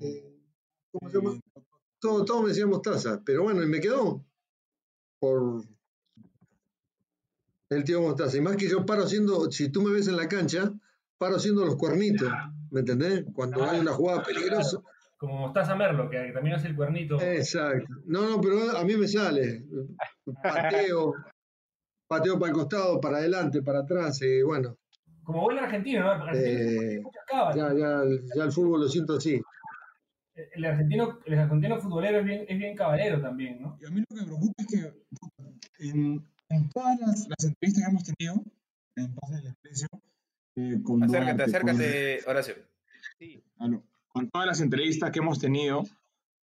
eh, 0.00 0.38
¿cómo 0.92 1.10
se 1.10 1.18
llama? 1.18 1.40
Todo, 2.00 2.24
todo 2.24 2.42
me 2.42 2.48
decía 2.48 2.66
Mostaza, 2.66 3.22
pero 3.24 3.42
bueno, 3.42 3.62
y 3.62 3.66
me 3.66 3.80
quedó 3.80 4.24
por 5.18 5.62
el 7.70 7.84
tío 7.84 8.00
Mostaza. 8.00 8.36
Y 8.36 8.40
más 8.40 8.56
que 8.56 8.68
yo 8.68 8.86
paro 8.86 9.02
haciendo, 9.02 9.50
si 9.50 9.70
tú 9.70 9.82
me 9.82 9.92
ves 9.92 10.08
en 10.08 10.16
la 10.16 10.28
cancha, 10.28 10.72
paro 11.18 11.36
haciendo 11.36 11.64
los 11.64 11.76
cuernitos, 11.76 12.30
¿me 12.70 12.80
entendés? 12.80 13.24
Cuando 13.34 13.64
hay 13.64 13.80
una 13.80 13.92
jugada 13.92 14.22
peligrosa. 14.22 14.80
Como 15.16 15.38
Mostaza 15.38 15.74
Merlo, 15.74 16.08
que 16.08 16.30
también 16.32 16.54
hace 16.54 16.68
el 16.68 16.76
cuernito. 16.76 17.20
Exacto. 17.20 17.92
No, 18.06 18.28
no, 18.30 18.40
pero 18.40 18.76
a 18.76 18.84
mí 18.84 18.96
me 18.96 19.08
sale. 19.08 19.64
Pateo, 20.40 21.12
pateo 22.06 22.38
para 22.38 22.50
el 22.50 22.54
costado, 22.54 23.00
para 23.00 23.18
adelante, 23.18 23.60
para 23.62 23.80
atrás, 23.80 24.22
y 24.22 24.42
bueno, 24.42 24.78
Como 25.24 25.42
buen 25.42 25.58
argentino, 25.58 26.04
¿no? 26.04 26.10
Argentina 26.12 26.60
Eh, 26.60 27.02
ya, 27.56 27.74
ya, 27.74 28.02
ya 28.36 28.44
el 28.44 28.52
fútbol 28.52 28.82
lo 28.82 28.88
siento 28.88 29.16
así. 29.16 29.42
El 30.54 30.64
argentino, 30.64 31.18
el 31.24 31.38
argentino 31.38 31.80
futbolero 31.80 32.18
es 32.20 32.24
bien, 32.24 32.44
es 32.48 32.58
bien 32.58 32.76
caballero 32.76 33.20
también, 33.20 33.60
¿no? 33.60 33.76
Y 33.80 33.86
a 33.86 33.90
mí 33.90 34.00
lo 34.00 34.06
que 34.16 34.22
me 34.22 34.26
preocupa 34.26 34.52
es 34.58 34.66
que 34.66 35.88
en, 35.88 36.24
en 36.48 36.68
todas 36.70 36.98
las, 37.00 37.26
las 37.28 37.44
entrevistas 37.44 37.84
que 37.84 37.90
hemos 37.90 38.04
tenido, 38.04 38.42
en 38.96 39.14
Paz 39.14 39.30
del 39.30 39.42
Desprecio, 39.44 39.88
eh, 40.56 40.80
con 40.84 41.02
Acércate, 41.02 41.34
Duarte, 41.36 41.42
acércate, 41.56 42.20
Horacio. 42.26 42.54
Sí. 43.18 43.42
Con, 43.56 43.66
aló, 43.66 43.82
con 44.08 44.30
todas 44.30 44.46
las 44.46 44.60
entrevistas 44.60 45.10
que 45.10 45.18
hemos 45.20 45.38
tenido, 45.38 45.84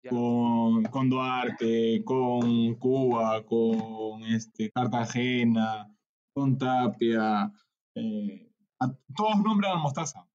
con, 0.09 0.83
con 0.85 1.09
Duarte, 1.11 2.03
con 2.05 2.75
Cuba, 2.77 3.45
con 3.47 4.23
este, 4.25 4.71
Cartagena, 4.71 5.95
con 6.35 6.59
Tapia, 6.59 7.53
eh, 7.95 8.51
a- 8.81 8.93
todos 9.17 9.41
nombran 9.43 9.73
a 9.73 9.77
Mostaza. 9.77 10.27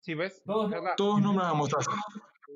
Sí, 0.00 0.14
¿ves? 0.14 0.42
Todos-. 0.44 0.72
Todos 0.96 1.20
nombran 1.20 1.48
a 1.50 1.54
Mostaza. 1.54 1.90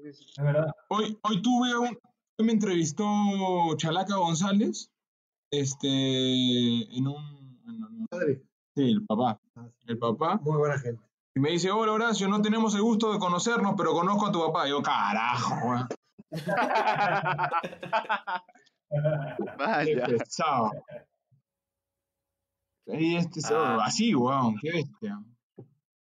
Es 0.09 0.35
verdad. 0.39 0.73
Hoy, 0.89 1.19
hoy 1.23 1.43
tuve 1.43 1.77
un. 1.77 1.99
Hoy 2.39 2.47
me 2.47 2.53
entrevistó 2.53 3.05
Chalaca 3.77 4.17
González. 4.17 4.91
Este. 5.51 5.89
En 6.97 7.09
un. 7.09 7.61
en 7.67 7.85
un- 7.85 8.07
Padre, 8.09 8.43
sí, 8.75 8.83
el 8.91 9.05
papá. 9.05 9.41
El 9.87 9.99
papá. 9.99 10.39
muy 10.43 10.59
buena 10.59 10.79
gente. 10.79 11.03
Y 11.35 11.41
me 11.41 11.51
dice: 11.51 11.71
Hola 11.71 11.93
Horacio, 11.93 12.29
no 12.29 12.41
tenemos 12.41 12.75
el 12.75 12.83
gusto 12.83 13.13
de 13.13 13.19
conocernos, 13.19 13.75
pero 13.77 13.93
conozco 13.93 14.27
a 14.27 14.33
tu 14.33 14.41
papá. 14.41 14.67
Y 14.67 14.71
yo, 14.71 14.83
carajo, 14.83 15.55
weón. 15.67 15.89
Qué 18.89 19.57
Vaya. 19.59 20.07
pesado. 20.07 20.71
Y 22.87 23.17
este, 23.17 23.41
Ah. 23.53 23.79
así, 23.85 24.15
weón, 24.15 24.57
qué 24.63 24.71
bestia. 24.73 25.19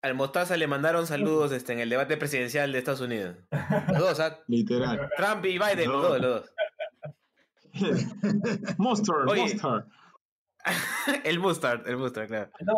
Al 0.04 0.16
Mostaza 0.16 0.58
le 0.58 0.66
mandaron 0.68 1.06
saludos 1.06 1.52
este, 1.52 1.74
en 1.74 1.80
el 1.80 1.90
debate 1.90 2.18
presidencial 2.18 2.72
de 2.72 2.80
Estados 2.80 3.02
Unidos. 3.02 3.38
Los 3.90 4.00
dos, 4.00 4.20
¿ah? 4.20 4.40
Literal. 4.48 5.10
Trump 5.16 5.46
y 5.46 5.60
Biden, 5.60 5.90
los 5.92 6.02
No. 6.02 6.10
dos, 6.10 6.22
los 6.22 6.32
dos. 6.42 6.54
Mustard, 8.78 9.30
Oye. 9.30 9.42
Mustard. 9.44 9.86
el 11.24 11.40
Mustard, 11.40 11.88
el 11.88 11.98
Mustard, 11.98 12.28
claro. 12.28 12.52
No, 12.62 12.74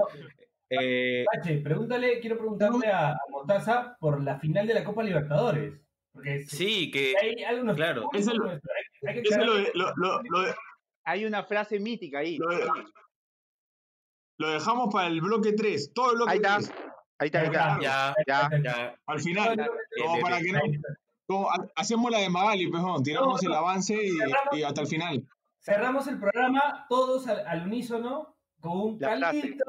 Eh, 0.69 1.23
Pache, 1.31 1.59
pregúntale, 1.59 2.19
quiero 2.19 2.37
preguntarle 2.37 2.87
a, 2.87 3.11
a 3.11 3.17
Mostaza 3.29 3.95
por 3.99 4.21
la 4.23 4.39
final 4.39 4.65
de 4.67 4.73
la 4.73 4.83
Copa 4.83 5.03
Libertadores. 5.03 5.79
Porque 6.11 6.43
si- 6.43 6.57
sí, 6.57 6.91
que 6.91 7.13
hay 7.21 7.43
algunos 7.43 7.75
claro. 7.75 8.09
Es 8.13 8.27
el- 8.27 8.41
hay, 8.41 8.59
hay 9.07 9.13
que 9.15 9.21
Ese 9.21 9.35
aclarar- 9.35 9.45
lo, 9.45 9.53
de- 9.55 9.71
lo, 9.75 9.93
lo, 9.95 10.21
lo 10.23 10.41
de- 10.41 10.55
Hay 11.05 11.25
una 11.25 11.43
frase 11.43 11.79
mítica 11.79 12.19
ahí. 12.19 12.37
Lo 12.37 12.49
de- 12.49 12.67
lo 14.39 14.49
dejamos 14.49 14.91
para 14.93 15.07
el 15.07 15.21
bloque 15.21 15.53
3. 15.53 15.93
Todo 15.93 16.11
el 16.11 16.15
bloque 16.17 16.31
Ahí 16.31 16.37
está. 16.37 16.57
3. 16.57 16.71
Ahí 17.19 17.27
está, 17.27 17.39
ahí 17.39 17.45
está. 17.47 17.79
ya, 17.81 18.13
Ya. 18.27 18.49
ya. 18.63 18.95
Al 19.05 19.19
final. 19.19 19.69
Como 20.01 20.19
para 20.21 20.39
que 20.39 20.51
no. 20.51 20.59
como 21.27 21.49
ha- 21.51 21.67
hacemos 21.75 22.11
la 22.11 22.19
de 22.19 22.29
Magali, 22.29 22.67
pues, 22.67 22.81
¿no? 22.83 23.01
tiramos 23.01 23.41
No, 23.41 23.49
no. 23.49 23.55
el 23.55 23.57
avance 23.57 23.93
y, 23.93 24.11
Cerramos. 24.17 24.57
y 24.57 24.63
hasta 24.63 24.81
el 24.81 24.87
final. 24.87 25.27
Cerramos 25.61 26.07
el 26.07 26.19
programa 26.19 26.85
todos 26.89 27.27
al, 27.27 27.45
al 27.47 27.63
unísono 27.63 28.35
con 28.59 28.71
un 28.79 28.97
La 28.99 29.19
calito. 29.19 29.63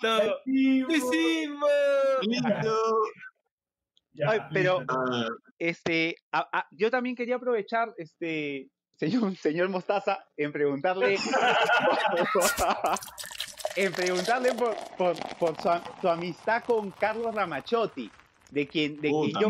¡Lo 0.00 0.94
hicimos! 0.94 1.70
Lindo. 2.22 2.78
Ya, 4.12 4.30
Ay, 4.30 4.40
pero-. 4.52 4.82
Ah, 4.88 5.26
Este, 5.58 6.16
a- 6.32 6.48
a- 6.52 6.66
yo 6.70 6.90
también 6.90 7.16
quería 7.16 7.36
aprovechar, 7.36 7.92
este, 7.98 8.68
señor, 8.96 9.34
señor 9.36 9.68
Mostaza, 9.70 10.22
en 10.36 10.52
preguntarle, 10.52 11.16
en 13.76 13.92
preguntarle 13.92 14.52
por, 14.54 14.74
por, 14.96 15.14
por 15.38 15.60
su, 15.60 15.68
am- 15.68 15.82
su 16.00 16.08
amistad 16.08 16.64
con 16.64 16.90
Carlos 16.92 17.34
Ramachotti, 17.34 18.10
de 18.50 18.66
quien, 18.68 18.96
de 19.00 19.10
quien 19.10 19.32
Puta 19.32 19.40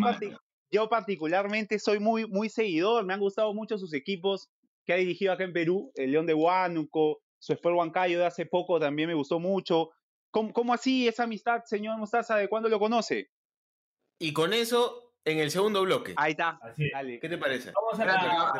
yo, 0.70 0.88
particularmente 0.88 1.78
soy 1.78 2.00
muy, 2.00 2.26
muy 2.26 2.48
seguidor, 2.48 3.04
me 3.04 3.14
han 3.14 3.20
gustado 3.20 3.54
mucho 3.54 3.78
sus 3.78 3.94
equipos 3.94 4.48
que 4.84 4.92
ha 4.92 4.96
dirigido 4.96 5.32
acá 5.32 5.44
en 5.44 5.52
Perú, 5.52 5.92
el 5.94 6.10
León 6.12 6.26
de 6.26 6.34
Huánuco, 6.34 7.20
su 7.38 7.52
Sport 7.52 7.76
Huancayo 7.76 8.18
de 8.18 8.26
hace 8.26 8.46
poco 8.46 8.80
también 8.80 9.08
me 9.08 9.14
gustó 9.14 9.38
mucho. 9.38 9.90
¿Cómo, 10.32 10.52
cómo 10.52 10.74
así 10.74 11.06
esa 11.06 11.22
amistad, 11.24 11.62
señor 11.64 11.96
Mostaza? 11.98 12.36
¿De 12.36 12.48
cuándo 12.48 12.68
lo 12.68 12.78
conoce? 12.80 13.30
Y 14.18 14.32
con 14.32 14.52
eso, 14.52 15.12
en 15.24 15.38
el 15.38 15.50
segundo 15.50 15.82
bloque. 15.82 16.14
Ahí 16.16 16.32
está. 16.32 16.58
Así 16.62 16.84
es. 16.86 16.92
Dale. 16.92 17.20
¿Qué 17.20 17.28
te 17.28 17.38
parece? 17.38 17.72
Vamos 17.72 18.00
a 18.00 18.04
la, 18.04 18.12
Ahí 18.14 18.26
está. 18.26 18.34
vamos 18.34 18.56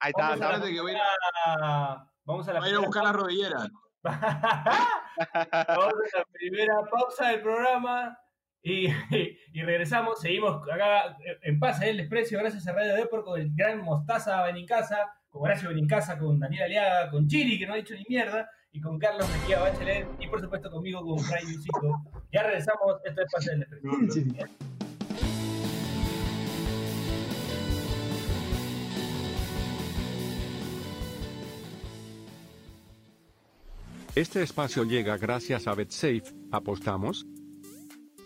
a 0.00 0.08
está. 0.08 0.32
espérate 0.34 0.72
que 0.72 0.80
voy 0.80 0.90
a 0.92 0.94
ir 0.94 1.00
a- 1.46 2.10
vamos 2.24 2.48
a 2.48 2.52
la 2.52 2.60
voy 2.60 2.68
a 2.68 2.70
ir 2.70 2.76
a 2.76 2.78
primera 2.80 2.86
buscar 2.86 3.04
la 3.04 3.12
rodillera. 3.12 3.68
Vamos 4.02 5.94
a 6.14 6.18
la 6.18 6.24
primera 6.32 6.74
pausa 6.90 7.28
del 7.28 7.42
programa 7.42 8.18
y, 8.62 8.86
y 9.52 9.62
regresamos. 9.62 10.20
Seguimos 10.20 10.66
acá 10.68 11.16
en 11.42 11.58
paz 11.58 11.82
el 11.82 11.98
desprecio, 11.98 12.38
gracias 12.38 12.66
a 12.66 12.72
Radio 12.72 12.94
Depor 12.94 13.24
con 13.24 13.40
el 13.40 13.50
gran 13.54 13.82
Mostaza 13.82 14.42
Benincasa, 14.44 15.12
con 15.28 15.42
Horacio 15.42 15.68
Benincasa, 15.68 16.18
con 16.18 16.38
Daniel 16.38 16.64
Aliaga, 16.64 17.10
con 17.10 17.28
Chiri, 17.28 17.58
que 17.58 17.66
no 17.66 17.74
ha 17.74 17.76
dicho 17.76 17.94
ni 17.94 18.04
mierda, 18.08 18.48
y 18.72 18.80
con 18.80 18.98
Carlos 18.98 19.28
Mejía 19.30 19.60
Bachelet, 19.60 20.06
y 20.18 20.26
por 20.28 20.40
supuesto 20.40 20.70
conmigo, 20.70 21.02
con 21.02 21.18
Fray 21.18 21.44
Luisito. 21.44 22.02
Ya 22.32 22.42
regresamos, 22.42 22.96
esto 23.04 23.22
es 23.22 23.32
Pase 23.32 23.50
del 23.50 23.60
Desprecio. 23.60 24.48
Este 34.20 34.42
espacio 34.42 34.84
llega 34.84 35.16
gracias 35.16 35.66
a 35.66 35.74
BetSafe. 35.74 36.24
¿Apostamos? 36.52 37.26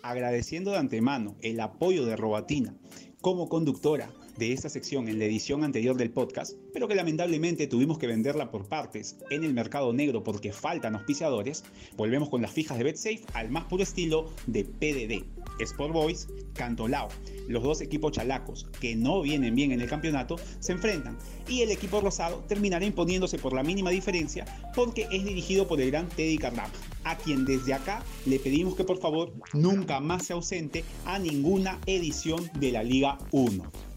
agradeciendo 0.03 0.73
de 0.73 0.79
antemano 0.79 1.37
el 1.41 1.61
apoyo 1.61 2.05
de 2.05 2.17
Robatina 2.17 2.75
como 3.21 3.49
conductora 3.49 4.11
de 4.37 4.53
esta 4.53 4.69
sección 4.69 5.09
en 5.09 5.19
la 5.19 5.27
edición 5.27 5.65
anterior 5.65 5.97
del 5.97 6.11
podcast, 6.11 6.55
pero 6.73 6.89
que 6.89 6.95
lamentablemente 6.95 7.67
tuvimos 7.67 7.99
que 7.99 8.07
venderla 8.07 8.51
por 8.51 8.67
partes 8.67 9.17
en 9.31 9.45
el 9.45 9.55
mercado 9.55 9.93
negro 9.93 10.25
porque 10.25 10.53
faltan 10.53 10.95
auspiciadores, 10.95 11.65
volvemos 11.97 12.29
con 12.29 12.43
las 12.43 12.53
fijas 12.53 12.79
de 12.79 12.85
BetSafe 12.85 13.23
al 13.35 13.51
más 13.51 13.65
puro 13.65 13.83
estilo 13.83 14.31
de 14.47 14.65
PDD. 14.65 15.25
Sport 15.61 15.93
Boys, 15.93 16.29
Cantolao, 16.55 17.09
los 17.49 17.63
dos 17.63 17.81
equipos 17.81 18.13
chalacos 18.13 18.67
que 18.81 18.97
no 18.97 19.23
vienen 19.23 19.55
bien 19.55 19.73
en 19.73 19.81
el 19.81 19.89
campeonato, 19.89 20.37
se 20.59 20.73
enfrentan 20.73 21.17
y 21.49 21.63
el 21.63 21.71
equipo 21.71 22.01
rosado 22.01 22.45
terminará 22.49 22.85
imponiéndose 22.85 23.39
por 23.39 23.53
la 23.53 23.63
mínima 23.63 23.91
diferencia 23.91 24.45
porque 24.75 25.07
es 25.13 25.25
dirigido 25.25 25.69
por 25.69 25.81
el 25.81 25.91
gran 25.91 26.09
Teddy 26.09 26.39
Carrama, 26.39 26.73
a 27.05 27.17
quien 27.17 27.45
desde 27.45 27.75
acá 27.75 28.03
le 28.27 28.39
pedimos 28.39 28.75
que 28.75 28.85
por 28.85 28.99
favor 28.99 29.33
nunca 29.53 30.01
más 30.01 30.27
se 30.27 30.33
ausente 30.33 30.85
a 31.05 31.19
ninguna 31.19 31.79
edición 31.87 32.51
de 32.59 32.73
la 32.73 32.83
Liga 32.83 33.19
1. 33.31 33.94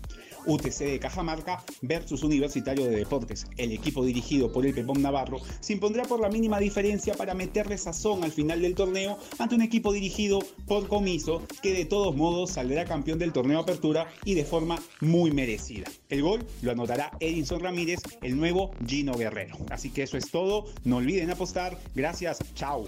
UTC 0.47 0.79
de 0.79 0.99
Cajamarca 0.99 1.63
versus 1.81 2.23
Universitario 2.23 2.85
de 2.85 2.95
Deportes. 2.95 3.45
El 3.57 3.71
equipo 3.71 4.03
dirigido 4.03 4.51
por 4.51 4.65
el 4.65 4.73
Pepón 4.73 5.01
Navarro 5.01 5.39
se 5.59 5.73
impondrá 5.73 6.03
por 6.05 6.19
la 6.19 6.29
mínima 6.29 6.59
diferencia 6.59 7.13
para 7.13 7.33
meterle 7.33 7.77
sazón 7.77 8.23
al 8.23 8.31
final 8.31 8.61
del 8.61 8.75
torneo 8.75 9.17
ante 9.37 9.55
un 9.55 9.61
equipo 9.61 9.93
dirigido 9.93 10.39
por 10.65 10.87
Comiso 10.87 11.43
que 11.61 11.73
de 11.73 11.85
todos 11.85 12.15
modos 12.15 12.51
saldrá 12.51 12.85
campeón 12.85 13.19
del 13.19 13.33
torneo 13.33 13.59
Apertura 13.59 14.07
y 14.23 14.33
de 14.33 14.45
forma 14.45 14.79
muy 15.01 15.31
merecida. 15.31 15.85
El 16.09 16.21
gol 16.21 16.45
lo 16.61 16.71
anotará 16.71 17.11
Edinson 17.19 17.59
Ramírez, 17.59 17.99
el 18.21 18.37
nuevo 18.37 18.71
Gino 18.85 19.13
Guerrero. 19.13 19.57
Así 19.69 19.89
que 19.89 20.03
eso 20.03 20.17
es 20.17 20.31
todo. 20.31 20.65
No 20.83 20.97
olviden 20.97 21.29
apostar. 21.29 21.77
Gracias. 21.93 22.39
Chao. 22.55 22.87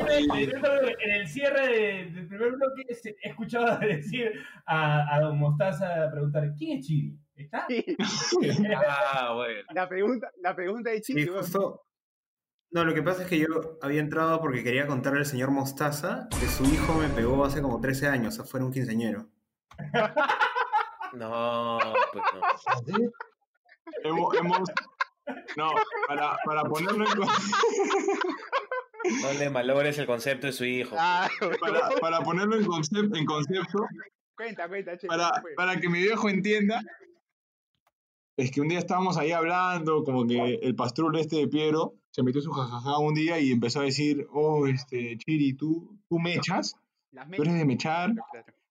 En 0.00 1.10
el 1.12 1.28
cierre 1.28 1.66
de- 1.68 2.10
del 2.10 2.28
primer 2.28 2.52
bloque 2.52 2.94
se- 2.94 3.16
he 3.22 3.28
escuchado 3.30 3.78
decir 3.80 4.32
a, 4.66 5.14
a 5.14 5.20
Don 5.20 5.38
Mostaza 5.38 6.08
preguntar 6.10 6.52
¿quién 6.56 6.78
es 6.78 6.86
Chiri? 6.86 7.18
¿Está? 7.34 7.66
Ah, 9.12 9.32
bueno. 9.34 9.60
La 9.74 9.88
pregunta, 9.88 10.30
la 10.40 10.54
pregunta 10.54 10.90
de 10.90 11.02
justo. 11.26 11.82
No, 12.70 12.84
lo 12.84 12.94
que 12.94 13.02
pasa 13.02 13.22
es 13.22 13.28
que 13.28 13.38
yo 13.38 13.46
había 13.80 14.00
entrado 14.00 14.40
porque 14.40 14.62
quería 14.64 14.86
contarle 14.86 15.20
al 15.20 15.26
señor 15.26 15.50
Mostaza 15.50 16.28
que 16.40 16.46
su 16.46 16.64
hijo 16.64 16.94
me 16.94 17.08
pegó 17.08 17.44
hace 17.44 17.62
como 17.62 17.80
13 17.80 18.08
años, 18.08 18.38
afuera 18.40 18.66
un 18.66 18.72
quinceañero. 18.72 19.28
No, 21.12 21.78
pues 22.12 22.24
no. 22.34 23.10
Hemos, 24.02 24.34
hemos- 24.36 24.70
no, 25.56 25.70
para, 26.08 26.36
para 26.44 26.62
ponerlo 26.64 27.04
en 27.06 27.20
No 29.22 29.32
le 29.38 29.50
malogres 29.50 29.98
el 29.98 30.06
concepto 30.06 30.46
de 30.46 30.52
su 30.52 30.64
hijo. 30.64 30.96
Ah, 30.98 31.28
para, 31.60 31.88
para 32.00 32.20
ponerlo 32.20 32.56
en 32.56 32.64
concepto, 32.64 33.16
en 33.16 33.24
concepto 33.24 33.86
cuenta, 34.36 34.68
cuenta, 34.68 34.96
che, 34.98 35.06
para, 35.06 35.30
para 35.56 35.80
que 35.80 35.88
mi 35.88 36.00
viejo 36.00 36.28
entienda, 36.28 36.82
es 38.36 38.50
que 38.50 38.60
un 38.60 38.68
día 38.68 38.78
estábamos 38.78 39.16
ahí 39.16 39.32
hablando, 39.32 40.04
como 40.04 40.26
que 40.26 40.56
el 40.62 40.74
pastrul 40.76 41.16
este 41.18 41.36
de 41.36 41.48
Piero 41.48 41.94
se 42.10 42.22
metió 42.22 42.40
su 42.42 42.52
jajaja 42.52 42.98
un 42.98 43.14
día 43.14 43.40
y 43.40 43.50
empezó 43.50 43.80
a 43.80 43.84
decir, 43.84 44.26
oh, 44.30 44.66
este, 44.66 45.16
Chiri, 45.18 45.54
¿tú, 45.54 45.98
tú 46.08 46.18
me 46.18 46.34
echas? 46.34 46.76
Las 47.12 47.30
¿Tú 47.30 47.42
eres 47.42 47.54
de 47.54 47.64
mechar? 47.64 48.12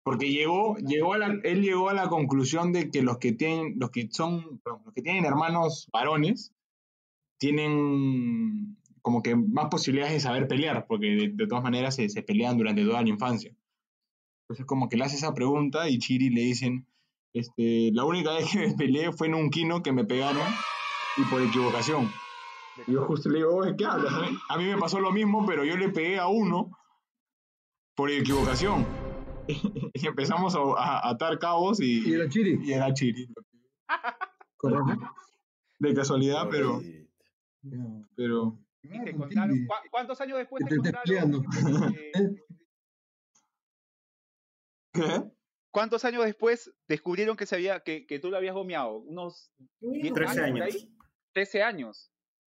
Porque 0.04 0.30
llegó, 0.30 0.78
llegó 0.78 1.14
a 1.14 1.18
la, 1.18 1.40
él 1.44 1.64
llegó 1.64 1.90
a 1.90 1.96
la 1.96 2.10
conclusión 2.10 2.72
de 2.72 2.92
que 2.92 3.02
los 3.02 3.18
que 3.18 3.32
tienen, 3.32 3.74
los 3.78 3.90
que 3.90 4.08
son, 4.12 4.60
perdón, 4.60 4.84
los 4.86 4.94
que 4.94 5.02
tienen 5.02 5.26
hermanos 5.26 5.90
varones, 5.92 6.54
tienen 7.40 8.78
como 9.06 9.22
que 9.22 9.36
más 9.36 9.68
posibilidades 9.70 10.14
de 10.16 10.20
saber 10.20 10.48
pelear, 10.48 10.88
porque 10.88 11.06
de, 11.06 11.30
de 11.32 11.46
todas 11.48 11.64
maneras 11.64 11.94
se, 11.94 12.10
se 12.10 12.24
pelean 12.24 12.58
durante 12.58 12.84
toda 12.84 13.04
la 13.04 13.08
infancia. 13.10 13.56
Entonces 14.42 14.66
como 14.66 14.90
que 14.90 14.98
le 14.98 15.04
hace 15.04 15.16
esa 15.16 15.32
pregunta 15.36 15.88
y 15.88 16.00
Chiri 16.00 16.32
le 16.32 16.42
dicen, 16.42 16.88
este, 17.32 17.92
la 17.94 18.04
única 18.04 18.34
vez 18.34 18.50
que 18.52 18.58
me 18.68 18.74
peleé 18.74 19.12
fue 19.12 19.28
en 19.28 19.36
un 19.36 19.52
kino 19.52 19.84
que 19.84 19.92
me 19.92 20.06
pegaron 20.06 20.42
y 21.18 21.22
por 21.26 21.40
equivocación. 21.40 22.12
Y 22.88 22.94
yo 22.94 23.06
justo 23.06 23.30
le 23.30 23.38
digo, 23.38 23.54
oye, 23.56 23.76
¿qué 23.78 23.86
hablas? 23.86 24.12
eh? 24.12 24.36
A 24.50 24.58
mí 24.58 24.66
me 24.66 24.78
pasó 24.80 25.00
lo 25.00 25.12
mismo, 25.12 25.46
pero 25.46 25.64
yo 25.64 25.78
le 25.78 25.90
pegué 25.90 26.18
a 26.18 26.26
uno 26.28 26.72
por 27.96 28.10
equivocación. 28.10 28.88
y 29.94 30.08
empezamos 30.08 30.56
a, 30.56 30.60
a 30.80 31.10
atar 31.12 31.38
cabos 31.38 31.80
y, 31.80 32.10
Y 32.10 32.14
era 32.16 32.28
Chiri. 32.28 32.60
y 32.64 32.74
era 32.74 32.92
Chiri. 32.92 33.30
Correcto. 34.58 35.00
De 35.78 35.94
casualidad, 35.94 36.48
pero, 36.50 36.82
pero 38.16 38.58
Y 38.92 39.04
te 39.04 39.16
contaron, 39.16 39.56
Chiri. 39.56 39.68
¿cu- 39.68 39.74
¿Cuántos 39.92 40.22
años 40.22 40.38
después 40.38 40.64
te 40.66 40.76
contaron? 40.76 41.46
eh, 42.14 42.36
¿qué? 44.94 45.24
¿Cuántos 45.72 46.06
años 46.06 46.24
después 46.24 46.72
descubrieron 46.88 47.36
que, 47.36 47.46
se 47.46 47.56
había, 47.56 47.82
que, 47.82 48.06
que 48.08 48.20
tú 48.20 48.30
lo 48.30 48.38
habías 48.38 48.56
gomeado? 48.56 49.00
¿Unos 49.00 49.52
10 49.82 50.14
13 50.14 50.34
por 50.36 50.44
años. 50.44 50.62
ahí? 50.76 50.96
13 51.34 51.64
años. 51.64 52.12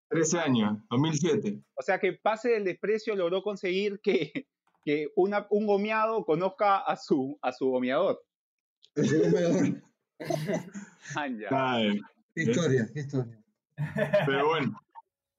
13 0.09 0.39
años, 0.39 0.77
2007. 0.89 1.61
O 1.75 1.81
sea 1.83 1.99
que 1.99 2.13
Pase 2.13 2.49
del 2.49 2.63
Desprecio 2.65 3.15
logró 3.15 3.43
conseguir 3.43 3.99
que, 4.01 4.47
que 4.83 5.07
una, 5.15 5.45
un 5.51 5.67
gomeado 5.67 6.25
conozca 6.25 6.77
a 6.79 6.97
su, 6.97 7.37
a 7.41 7.51
su 7.53 7.67
gomeador. 7.69 8.21
Segundo 8.95 9.29
goleador. 9.31 9.81
Ah, 11.15 11.27
ya. 11.27 11.47
Ay, 11.51 12.01
Qué 12.33 12.43
historia, 12.43 12.89
qué 12.93 12.99
historia. 13.01 13.39
pero 14.25 14.47
bueno, 14.47 14.81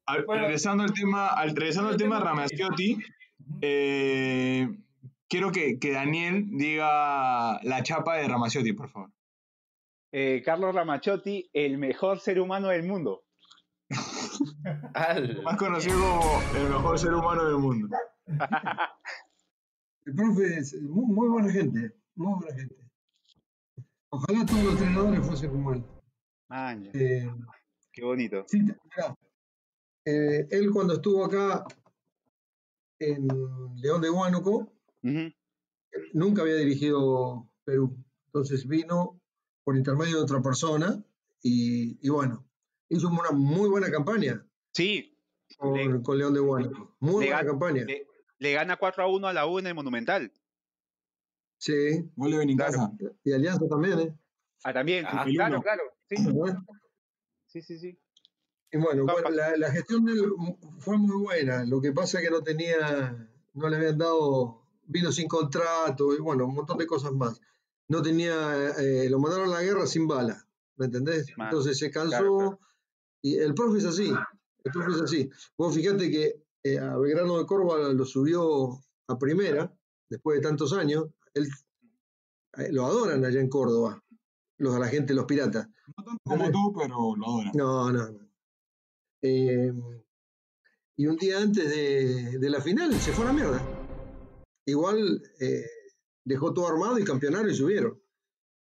al- 0.06 0.24
Bueno. 0.24 0.42
regresando 0.42 0.82
al 0.84 0.92
tema, 0.92 1.28
al, 1.28 1.54
regresando 1.56 1.90
al 1.90 1.96
tema 1.96 2.18
de 2.18 2.24
Ramazzotti, 2.24 2.98
eh, 3.60 4.68
quiero 5.28 5.50
que, 5.52 5.78
que 5.78 5.92
Daniel 5.92 6.46
diga 6.50 7.60
la 7.62 7.82
chapa 7.82 8.16
de 8.16 8.28
Ramazzotti, 8.28 8.72
por 8.72 8.88
favor. 8.90 9.10
Eh, 10.12 10.42
Carlos 10.44 10.74
Ramachotti, 10.74 11.48
el 11.52 11.78
mejor 11.78 12.20
ser 12.20 12.38
humano 12.40 12.68
del 12.68 12.82
mundo. 12.82 13.24
Más 15.42 15.56
conocido 15.56 15.96
como 15.96 16.42
el 16.56 16.68
mejor 16.68 16.98
ser 16.98 17.14
humano 17.14 17.44
del 17.44 17.58
mundo. 17.58 17.88
El 20.04 20.14
profe 20.16 20.58
es 20.58 20.74
muy, 20.82 21.04
muy 21.14 21.28
buena 21.28 21.52
gente, 21.52 21.92
muy 22.16 22.34
buena 22.40 22.56
gente. 22.58 22.74
Ojalá 24.08 24.44
todos 24.44 24.64
los 24.64 24.72
entrenadores 24.74 25.24
fuesen 25.26 25.50
como 25.50 25.72
él. 25.74 25.84
Eh, 26.92 27.30
Qué 27.92 28.04
bonito. 28.04 28.44
sí, 28.48 28.60
mirá, 28.62 29.16
eh, 30.04 30.46
él 30.50 30.70
cuando 30.72 30.94
estuvo 30.94 31.24
acá 31.24 31.64
en 32.98 33.26
León 33.76 34.00
de 34.00 34.10
Huánuco, 34.10 34.72
nunca 36.12 36.42
había 36.42 36.54
dirigido 36.56 37.48
Perú. 37.64 37.96
Entonces 38.26 38.66
vino 38.66 39.20
por 39.64 39.76
intermedio 39.76 40.16
de 40.18 40.22
otra 40.22 40.40
persona 40.42 41.04
y, 41.42 41.98
y 42.04 42.08
bueno, 42.10 42.46
hizo 42.88 43.08
una 43.08 43.30
muy 43.32 43.68
buena 43.68 43.90
campaña 43.90 44.46
Sí, 44.72 45.18
con, 45.58 45.74
Le- 45.74 46.02
con 46.02 46.16
León 46.18 46.32
de 46.34 46.40
Huánuco. 46.40 46.96
Muy 47.00 47.26
buena 47.26 47.44
campaña. 47.44 47.84
le, 47.84 48.06
le 48.38 48.52
gana 48.52 48.76
4 48.76 49.02
a 49.04 49.06
1 49.08 49.26
a 49.28 49.32
la 49.32 49.46
U 49.46 49.58
en 49.58 49.66
el 49.66 49.74
Monumental. 49.74 50.32
Sí, 51.58 52.10
Gol 52.16 52.30
de 52.32 52.38
Benincasa. 52.38 52.90
y 53.22 53.32
Alianza 53.32 53.68
también, 53.68 53.98
¿eh? 54.00 54.18
Ah, 54.64 54.72
también. 54.72 55.04
Ah, 55.06 55.24
claro, 55.28 55.60
claro. 55.60 55.82
Sí, 57.46 57.60
sí. 57.62 57.78
sí. 57.78 57.98
Y 58.72 58.78
bueno, 58.78 59.04
No, 59.04 59.12
bueno, 59.12 59.30
la, 59.30 59.56
la 59.56 59.70
gestión 59.70 60.04
de 60.04 60.12
él 60.12 60.32
fue 60.78 60.96
muy 60.96 61.22
buena. 61.22 61.64
Lo 61.64 61.80
que 61.80 61.92
pasa 61.92 62.18
es 62.18 62.24
que 62.24 62.30
no 62.30 62.42
tenía, 62.42 63.28
no 63.52 63.68
le 63.68 63.76
habían 63.76 63.98
dado 63.98 64.62
vino 64.86 65.12
sin 65.12 65.28
contrato 65.28 66.14
y 66.14 66.18
bueno, 66.18 66.46
un 66.46 66.54
montón 66.54 66.78
de 66.78 66.86
cosas 66.86 67.12
más. 67.12 67.40
No 67.88 68.02
tenía, 68.02 68.70
eh, 68.78 69.08
lo 69.10 69.18
mandaron 69.18 69.50
a 69.50 69.54
la 69.54 69.62
guerra 69.62 69.86
sin 69.86 70.08
bala, 70.08 70.46
¿me 70.76 70.86
entendés? 70.86 71.26
Entonces 71.36 71.78
se 71.78 71.90
cansó 71.90 72.08
claro, 72.08 72.36
claro. 72.38 72.60
y 73.20 73.36
el 73.36 73.54
profe 73.54 73.78
es 73.78 73.84
así, 73.84 74.12
el 74.64 74.72
profe 74.72 74.92
es 74.92 75.02
así. 75.02 75.30
Vos 75.58 75.74
fíjate 75.74 76.10
que 76.10 76.42
eh, 76.62 76.78
a 76.78 76.96
Belgrano 76.96 77.38
de 77.38 77.46
Córdoba 77.46 77.92
lo 77.92 78.04
subió 78.06 78.80
a 79.08 79.18
primera, 79.18 79.72
después 80.08 80.38
de 80.38 80.48
tantos 80.48 80.72
años, 80.72 81.06
él, 81.34 81.48
eh, 82.56 82.72
lo 82.72 82.86
adoran 82.86 83.24
allá 83.24 83.40
en 83.40 83.48
Córdoba, 83.48 84.02
los, 84.58 84.74
a 84.74 84.78
la 84.78 84.88
gente, 84.88 85.12
los 85.12 85.26
piratas. 85.26 85.68
No 85.96 86.04
tanto 86.04 86.20
como 86.24 86.50
tú, 86.50 86.72
pero 86.78 87.16
lo 87.16 87.26
adoran. 87.26 87.52
No, 87.54 87.92
no, 87.92 88.10
no. 88.10 88.31
Eh, 89.22 89.72
y 90.96 91.06
un 91.06 91.16
día 91.16 91.38
antes 91.38 91.68
de, 91.70 92.38
de 92.38 92.50
la 92.50 92.60
final 92.60 92.92
se 92.94 93.12
fue 93.12 93.24
a 93.24 93.28
la 93.28 93.32
mierda. 93.34 93.62
Igual 94.66 95.22
eh, 95.40 95.64
dejó 96.24 96.52
todo 96.52 96.68
armado 96.68 96.98
y 96.98 97.04
campeonaron 97.04 97.50
y 97.50 97.54
subieron. 97.54 98.00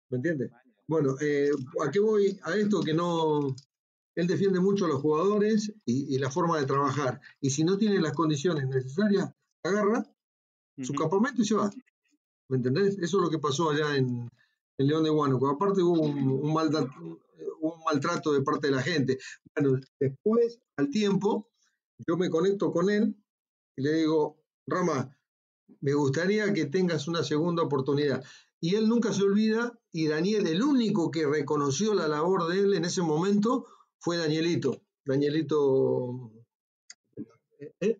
¿Me 0.09 0.17
entiendes? 0.17 0.51
Bueno, 0.87 1.15
eh, 1.21 1.49
¿a 1.85 1.91
qué 1.91 1.99
voy? 1.99 2.39
A 2.43 2.55
esto 2.55 2.81
que 2.81 2.93
no. 2.93 3.55
Él 4.15 4.27
defiende 4.27 4.59
mucho 4.59 4.85
a 4.85 4.87
los 4.87 5.01
jugadores 5.01 5.73
y, 5.85 6.15
y 6.15 6.19
la 6.19 6.31
forma 6.31 6.57
de 6.59 6.65
trabajar. 6.65 7.19
Y 7.41 7.49
si 7.49 7.63
no 7.63 7.77
tiene 7.77 7.99
las 7.99 8.13
condiciones 8.13 8.65
necesarias, 8.67 9.29
agarra 9.63 10.03
su 10.81 10.93
Ujú. 10.93 11.01
campamento 11.01 11.41
y 11.41 11.45
se 11.45 11.55
va. 11.55 11.69
¿Me 12.47 12.57
entendés? 12.57 12.97
Eso 12.99 13.17
es 13.17 13.23
lo 13.23 13.29
que 13.29 13.39
pasó 13.39 13.71
allá 13.71 13.95
en, 13.95 14.29
en 14.77 14.87
León 14.87 15.03
de 15.03 15.09
Huánuco. 15.09 15.49
Aparte 15.49 15.81
hubo 15.81 16.01
un, 16.01 16.17
un 16.29 16.53
malda- 16.53 16.89
un 17.61 17.73
maltrato 17.85 18.31
de 18.33 18.41
parte 18.41 18.67
de 18.67 18.75
la 18.75 18.81
gente. 18.81 19.17
Bueno, 19.55 19.79
después, 19.99 20.59
al 20.77 20.89
tiempo, 20.89 21.49
yo 22.07 22.17
me 22.17 22.29
conecto 22.29 22.71
con 22.71 22.89
él 22.89 23.15
y 23.77 23.81
le 23.83 23.93
digo, 23.93 24.37
Rama, 24.67 25.15
me 25.81 25.93
gustaría 25.93 26.53
que 26.53 26.65
tengas 26.65 27.07
una 27.07 27.23
segunda 27.23 27.63
oportunidad. 27.63 28.23
Y 28.61 28.75
él 28.75 28.87
nunca 28.87 29.13
se 29.13 29.23
olvida, 29.23 29.77
y 29.91 30.07
Daniel, 30.07 30.47
el 30.47 30.63
único 30.63 31.11
que 31.11 31.27
reconoció 31.27 31.93
la 31.93 32.07
labor 32.07 32.47
de 32.47 32.59
él 32.59 32.73
en 32.73 32.85
ese 32.85 33.01
momento 33.01 33.65
fue 33.99 34.17
Danielito. 34.17 34.81
Danielito. 35.05 36.31
¿eh? 37.79 37.97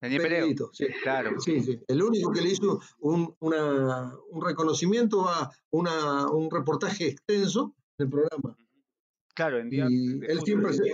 Daniel 0.00 0.22
Peredo. 0.22 0.40
Pereito, 0.42 0.70
sí. 0.72 0.86
Claro. 1.02 1.38
Sí, 1.40 1.60
sí. 1.60 1.78
El 1.86 2.02
único 2.02 2.32
que 2.32 2.40
le 2.40 2.50
hizo 2.50 2.80
un, 3.00 3.34
una- 3.40 4.16
un 4.30 4.44
reconocimiento 4.44 5.28
a 5.28 5.50
una, 5.70 6.28
un 6.30 6.50
reportaje 6.50 7.08
extenso 7.08 7.74
del 7.98 8.08
programa. 8.08 8.56
Claro, 9.40 9.58
en 9.58 9.70
día 9.70 9.86
Y 9.88 10.20
él 10.28 10.40
siempre 10.44 10.74
se- 10.74 10.92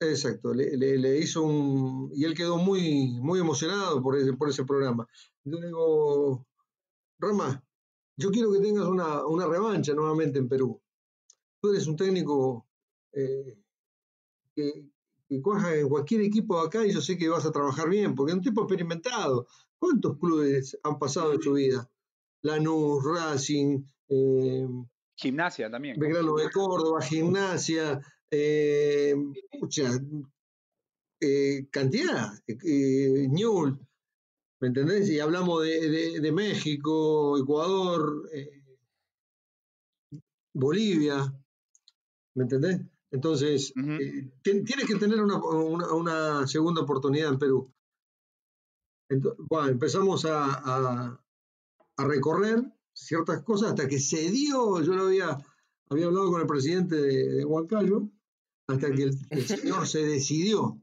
Exacto, 0.00 0.52
le, 0.52 0.76
le- 0.76 0.98
le 0.98 1.16
hizo 1.18 1.42
un... 1.42 2.12
Y 2.14 2.24
él 2.24 2.34
quedó 2.34 2.58
muy, 2.58 3.18
muy 3.22 3.40
emocionado 3.40 4.02
por 4.02 4.18
ese, 4.18 4.34
por 4.34 4.50
ese 4.50 4.66
programa. 4.66 5.08
Yo 5.44 5.58
le 5.58 5.68
digo, 5.68 6.46
Rama, 7.18 7.64
yo 8.18 8.30
quiero 8.30 8.52
que 8.52 8.60
tengas 8.60 8.86
una, 8.86 9.24
una 9.26 9.46
revancha 9.46 9.94
nuevamente 9.94 10.38
en 10.38 10.46
Perú. 10.46 10.78
Tú 11.62 11.70
eres 11.70 11.86
un 11.86 11.96
técnico 11.96 12.68
eh, 13.12 13.56
que, 14.54 14.90
que 15.26 15.40
cuaja 15.40 15.74
en 15.74 15.88
cualquier 15.88 16.20
equipo 16.20 16.58
acá 16.60 16.84
y 16.86 16.92
yo 16.92 17.00
sé 17.00 17.16
que 17.16 17.30
vas 17.30 17.46
a 17.46 17.50
trabajar 17.50 17.88
bien, 17.88 18.14
porque 18.14 18.32
es 18.32 18.36
un 18.36 18.44
tipo 18.44 18.60
experimentado. 18.60 19.46
¿Cuántos 19.78 20.18
clubes 20.18 20.78
han 20.82 20.98
pasado 20.98 21.32
en 21.32 21.40
su 21.40 21.54
vida? 21.54 21.90
Lanús, 22.42 23.02
Racing, 23.04 23.82
eh, 24.10 24.68
Gimnasia 25.18 25.68
también. 25.70 25.98
Belgrano 25.98 26.36
de 26.36 26.48
Córdoba, 26.50 27.00
Gimnasia, 27.02 28.00
eh, 28.30 29.14
pucha, 29.58 29.90
eh, 31.20 31.66
cantidad, 31.70 32.32
eh, 32.46 33.26
Ñul, 33.28 33.78
¿me 34.60 34.68
entendés? 34.68 35.08
Y 35.10 35.18
hablamos 35.18 35.62
de, 35.64 35.90
de- 35.90 36.20
de 36.20 36.32
México, 36.32 37.36
Ecuador, 37.36 38.28
eh, 38.32 38.62
Bolivia, 40.54 41.32
¿me 42.36 42.42
entendés? 42.44 42.80
Entonces, 43.10 43.72
eh, 44.00 44.30
tienes 44.42 44.86
que 44.86 44.96
tener 44.96 45.20
una, 45.20 45.38
una- 45.42 45.92
una 45.94 46.46
segunda 46.46 46.82
oportunidad 46.82 47.32
en 47.32 47.38
Perú. 47.38 47.72
Ento- 49.10 49.34
bueno, 49.48 49.68
empezamos 49.68 50.24
a, 50.26 50.44
a- 50.44 51.20
a 51.96 52.04
recorrer 52.06 52.62
ciertas 52.98 53.42
cosas 53.42 53.70
hasta 53.70 53.88
que 53.88 53.98
se 53.98 54.30
dio, 54.30 54.82
yo 54.82 54.94
lo 54.94 55.04
había, 55.04 55.38
había 55.88 56.06
hablado 56.06 56.30
con 56.30 56.40
el 56.40 56.46
presidente 56.46 56.96
de, 56.96 57.28
de 57.34 57.44
Huancayo, 57.44 58.08
hasta 58.66 58.90
que 58.92 59.04
el, 59.04 59.10
el 59.30 59.46
señor 59.82 59.86
se 59.86 60.04
decidió 60.04 60.80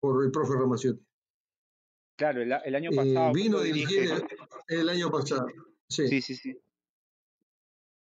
por 0.00 0.24
el 0.24 0.30
profe 0.30 0.54
Ramaciotti. 0.54 1.04
Claro, 2.16 2.42
el, 2.42 2.52
a- 2.52 2.58
el 2.58 2.74
año 2.74 2.90
Eh, 2.92 2.96
pasado. 2.96 3.32
vino 3.32 3.58
a 3.58 3.62
dirigir 3.62 4.10
el, 4.10 4.24
el 4.68 4.88
año 4.88 5.10
pasado. 5.10 5.46
Sí. 5.88 6.08
Sí, 6.08 6.20
sí, 6.22 6.34
sí. 6.36 6.58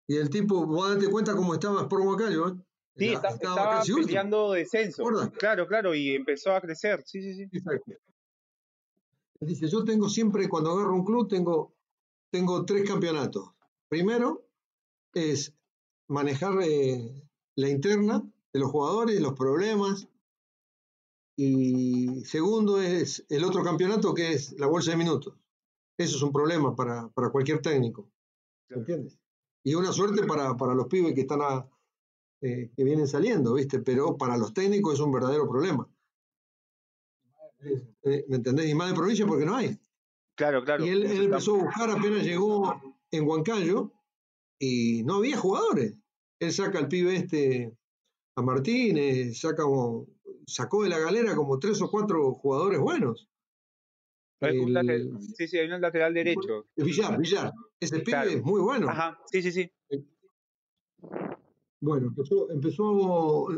Y 0.07 0.17
el 0.17 0.29
tipo, 0.29 0.65
vos 0.65 0.89
date 0.93 1.09
cuenta 1.09 1.35
cómo 1.35 1.53
estaba 1.53 1.87
por 1.87 2.01
Huancayo, 2.01 2.47
¿eh? 2.49 2.53
Sí, 2.97 3.05
está- 3.13 3.29
estaba 3.29 3.55
estaba 3.55 3.77
casi 3.77 3.91
último. 3.93 4.07
peleando 4.07 4.51
descenso. 4.51 5.03
Claro, 5.39 5.65
claro, 5.67 5.95
y 5.95 6.09
empezó 6.15 6.53
a 6.53 6.59
crecer. 6.61 7.03
Sí, 7.05 7.21
sí, 7.21 7.33
sí. 7.35 7.43
Exacto. 7.57 7.93
Dice, 9.39 9.67
yo 9.69 9.83
tengo 9.83 10.09
siempre, 10.09 10.47
cuando 10.49 10.71
agarro 10.71 10.93
un 10.93 11.05
club, 11.05 11.27
tengo, 11.27 11.73
tengo 12.31 12.65
tres 12.65 12.87
campeonatos. 12.87 13.51
Primero 13.89 14.47
es 15.13 15.53
manejar 16.07 16.61
eh, 16.63 17.13
la 17.55 17.69
interna 17.69 18.23
de 18.53 18.59
los 18.59 18.71
jugadores, 18.71 19.19
los 19.21 19.33
problemas. 19.33 20.07
Y 21.37 22.23
segundo 22.25 22.81
es 22.81 23.25
el 23.29 23.43
otro 23.43 23.63
campeonato 23.63 24.13
que 24.13 24.33
es 24.33 24.53
la 24.59 24.67
bolsa 24.67 24.91
de 24.91 24.97
minutos. 24.97 25.35
Eso 25.97 26.17
es 26.17 26.23
un 26.23 26.31
problema 26.31 26.75
para, 26.75 27.09
para 27.09 27.29
cualquier 27.29 27.61
técnico. 27.61 28.09
Claro. 28.67 28.81
¿Entiendes? 28.81 29.17
Y 29.63 29.75
una 29.75 29.91
suerte 29.91 30.25
para, 30.25 30.55
para 30.57 30.73
los 30.73 30.87
pibes 30.87 31.13
que 31.13 31.21
están 31.21 31.41
a- 31.41 31.69
eh, 32.41 32.71
que 32.75 32.83
vienen 32.83 33.07
saliendo, 33.07 33.53
¿viste? 33.53 33.79
Pero 33.79 34.17
para 34.17 34.35
los 34.37 34.53
técnicos 34.53 34.95
es 34.95 34.99
un 34.99 35.11
verdadero 35.11 35.47
problema. 35.47 35.87
Eh, 38.03 38.25
¿Me 38.27 38.37
entendés? 38.37 38.67
Y 38.69 38.73
más 38.73 38.89
de 38.89 38.95
provincia 38.95 39.27
porque 39.27 39.45
no 39.45 39.55
hay. 39.55 39.77
Claro, 40.41 40.63
claro. 40.65 40.83
Y 40.83 40.89
él, 40.89 41.05
empezó 41.05 41.53
a 41.53 41.63
buscar 41.65 41.91
apenas 41.91 42.23
llegó 42.23 42.73
en 43.11 43.27
Huancayo 43.27 43.91
y 44.57 45.03
no 45.03 45.17
había 45.17 45.37
jugadores. 45.37 45.95
Él 46.39 46.51
saca 46.51 46.79
al 46.79 46.87
pibe 46.87 47.15
este, 47.15 47.77
a 48.35 48.41
Martínez, 48.41 49.39
saca 49.39 49.61
como- 49.61 50.07
sacó 50.47 50.81
de 50.81 50.89
la 50.89 50.97
galera 50.97 51.35
como 51.35 51.59
tres 51.59 51.79
o 51.83 51.91
cuatro 51.91 52.33
jugadores 52.33 52.79
buenos. 52.79 53.29
Un 54.41 54.73
lateral- 54.73 55.19
sí, 55.37 55.47
sí, 55.47 55.59
hay 55.59 55.69
un 55.71 55.79
lateral 55.79 56.11
derecho. 56.11 56.65
Villar, 56.75 57.19
Villar. 57.19 57.53
Ese 57.79 57.99
pibe 57.99 58.33
es 58.33 58.43
muy 58.43 58.61
bueno. 58.61 58.89
Ajá, 58.89 59.19
sí, 59.31 59.43
sí, 59.43 59.51
sí. 59.51 59.71
Bueno, 61.79 62.07
empezó, 62.07 62.49
empezó 62.49 63.51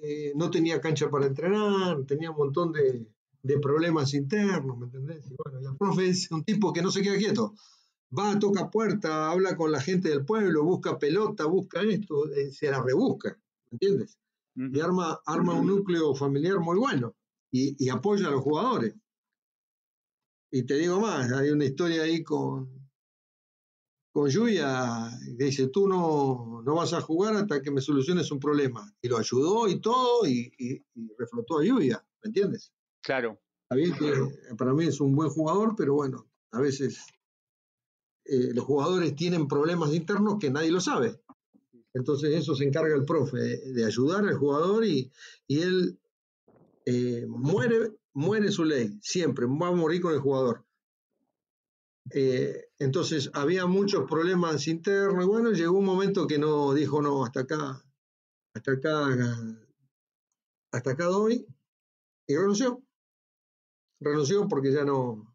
eh, 0.00 0.32
no 0.36 0.48
tenía 0.52 0.80
cancha 0.80 1.10
para 1.10 1.26
entrenar, 1.26 2.04
tenía 2.06 2.30
un 2.30 2.36
montón 2.36 2.70
de, 2.70 3.08
de 3.48 3.58
problemas 3.58 4.12
internos, 4.14 4.78
¿me 4.78 4.86
entendés? 4.86 5.24
Y 5.30 5.34
bueno, 5.42 5.60
y 5.62 5.64
el 5.66 5.76
profe 5.76 6.08
es 6.08 6.30
un 6.30 6.44
tipo 6.44 6.72
que 6.72 6.82
no 6.82 6.90
se 6.90 7.02
queda 7.02 7.16
quieto. 7.16 7.54
Va, 8.16 8.38
toca 8.38 8.70
puerta, 8.70 9.30
habla 9.30 9.56
con 9.56 9.72
la 9.72 9.80
gente 9.80 10.08
del 10.10 10.24
pueblo, 10.24 10.64
busca 10.64 10.98
pelota, 10.98 11.46
busca 11.46 11.80
esto, 11.82 12.30
eh, 12.32 12.52
se 12.52 12.70
la 12.70 12.82
rebusca, 12.82 13.30
¿me 13.70 13.76
entiendes? 13.76 14.18
Y 14.76 14.80
arma, 14.80 15.20
arma 15.26 15.54
un 15.54 15.66
núcleo 15.66 16.14
familiar 16.14 16.58
muy 16.60 16.78
bueno 16.78 17.14
y, 17.50 17.76
y 17.82 17.88
apoya 17.90 18.28
a 18.28 18.30
los 18.30 18.42
jugadores. 18.42 18.94
Y 20.50 20.64
te 20.64 20.74
digo 20.74 21.00
más, 21.00 21.30
hay 21.32 21.50
una 21.50 21.64
historia 21.66 22.02
ahí 22.02 22.22
con, 22.22 22.88
con 24.12 24.28
Lluvia, 24.28 25.10
que 25.38 25.44
dice, 25.44 25.68
tú 25.68 25.86
no, 25.88 26.62
no 26.64 26.74
vas 26.74 26.92
a 26.92 27.00
jugar 27.00 27.34
hasta 27.36 27.62
que 27.62 27.70
me 27.70 27.80
soluciones 27.80 28.30
un 28.32 28.40
problema. 28.40 28.92
Y 29.00 29.08
lo 29.08 29.18
ayudó 29.18 29.68
y 29.68 29.80
todo, 29.80 30.26
y, 30.26 30.52
y- 30.58 30.84
y 30.94 31.08
reflotó 31.18 31.58
a 31.58 31.64
Lluvia, 31.64 32.04
¿me 32.22 32.28
entiendes? 32.28 32.72
Claro. 33.08 33.40
Está 33.70 33.98
que 33.98 34.54
para 34.58 34.74
mí 34.74 34.84
es 34.84 35.00
un 35.00 35.16
buen 35.16 35.30
jugador, 35.30 35.74
pero 35.74 35.94
bueno, 35.94 36.28
a 36.52 36.60
veces 36.60 37.06
eh, 38.26 38.52
los 38.52 38.66
jugadores 38.66 39.16
tienen 39.16 39.48
problemas 39.48 39.94
internos 39.94 40.36
que 40.38 40.50
nadie 40.50 40.70
lo 40.70 40.82
sabe. 40.82 41.18
Entonces 41.94 42.34
eso 42.34 42.54
se 42.54 42.64
encarga 42.64 42.94
el 42.94 43.06
profe, 43.06 43.38
de, 43.38 43.72
de 43.72 43.84
ayudar 43.86 44.26
al 44.26 44.36
jugador 44.36 44.84
y, 44.84 45.10
él 45.48 45.98
eh, 46.84 47.24
muere, 47.26 47.96
muere 48.12 48.52
su 48.52 48.66
ley, 48.66 48.98
siempre, 49.00 49.46
va 49.46 49.68
a 49.68 49.72
morir 49.72 50.02
con 50.02 50.12
el 50.12 50.20
jugador. 50.20 50.66
Eh, 52.10 52.66
entonces 52.78 53.30
había 53.32 53.64
muchos 53.64 54.06
problemas 54.06 54.68
internos 54.68 55.24
y 55.24 55.26
bueno, 55.26 55.52
llegó 55.52 55.78
un 55.78 55.86
momento 55.86 56.26
que 56.26 56.38
no 56.38 56.74
dijo 56.74 57.00
no, 57.00 57.24
hasta 57.24 57.40
acá, 57.40 57.82
hasta 58.54 58.72
acá, 58.72 59.56
hasta 60.72 60.90
acá 60.90 61.04
doy 61.06 61.46
y 62.26 62.36
renunció. 62.36 62.82
Renunció 64.00 64.46
porque 64.48 64.72
ya 64.72 64.84
no, 64.84 65.34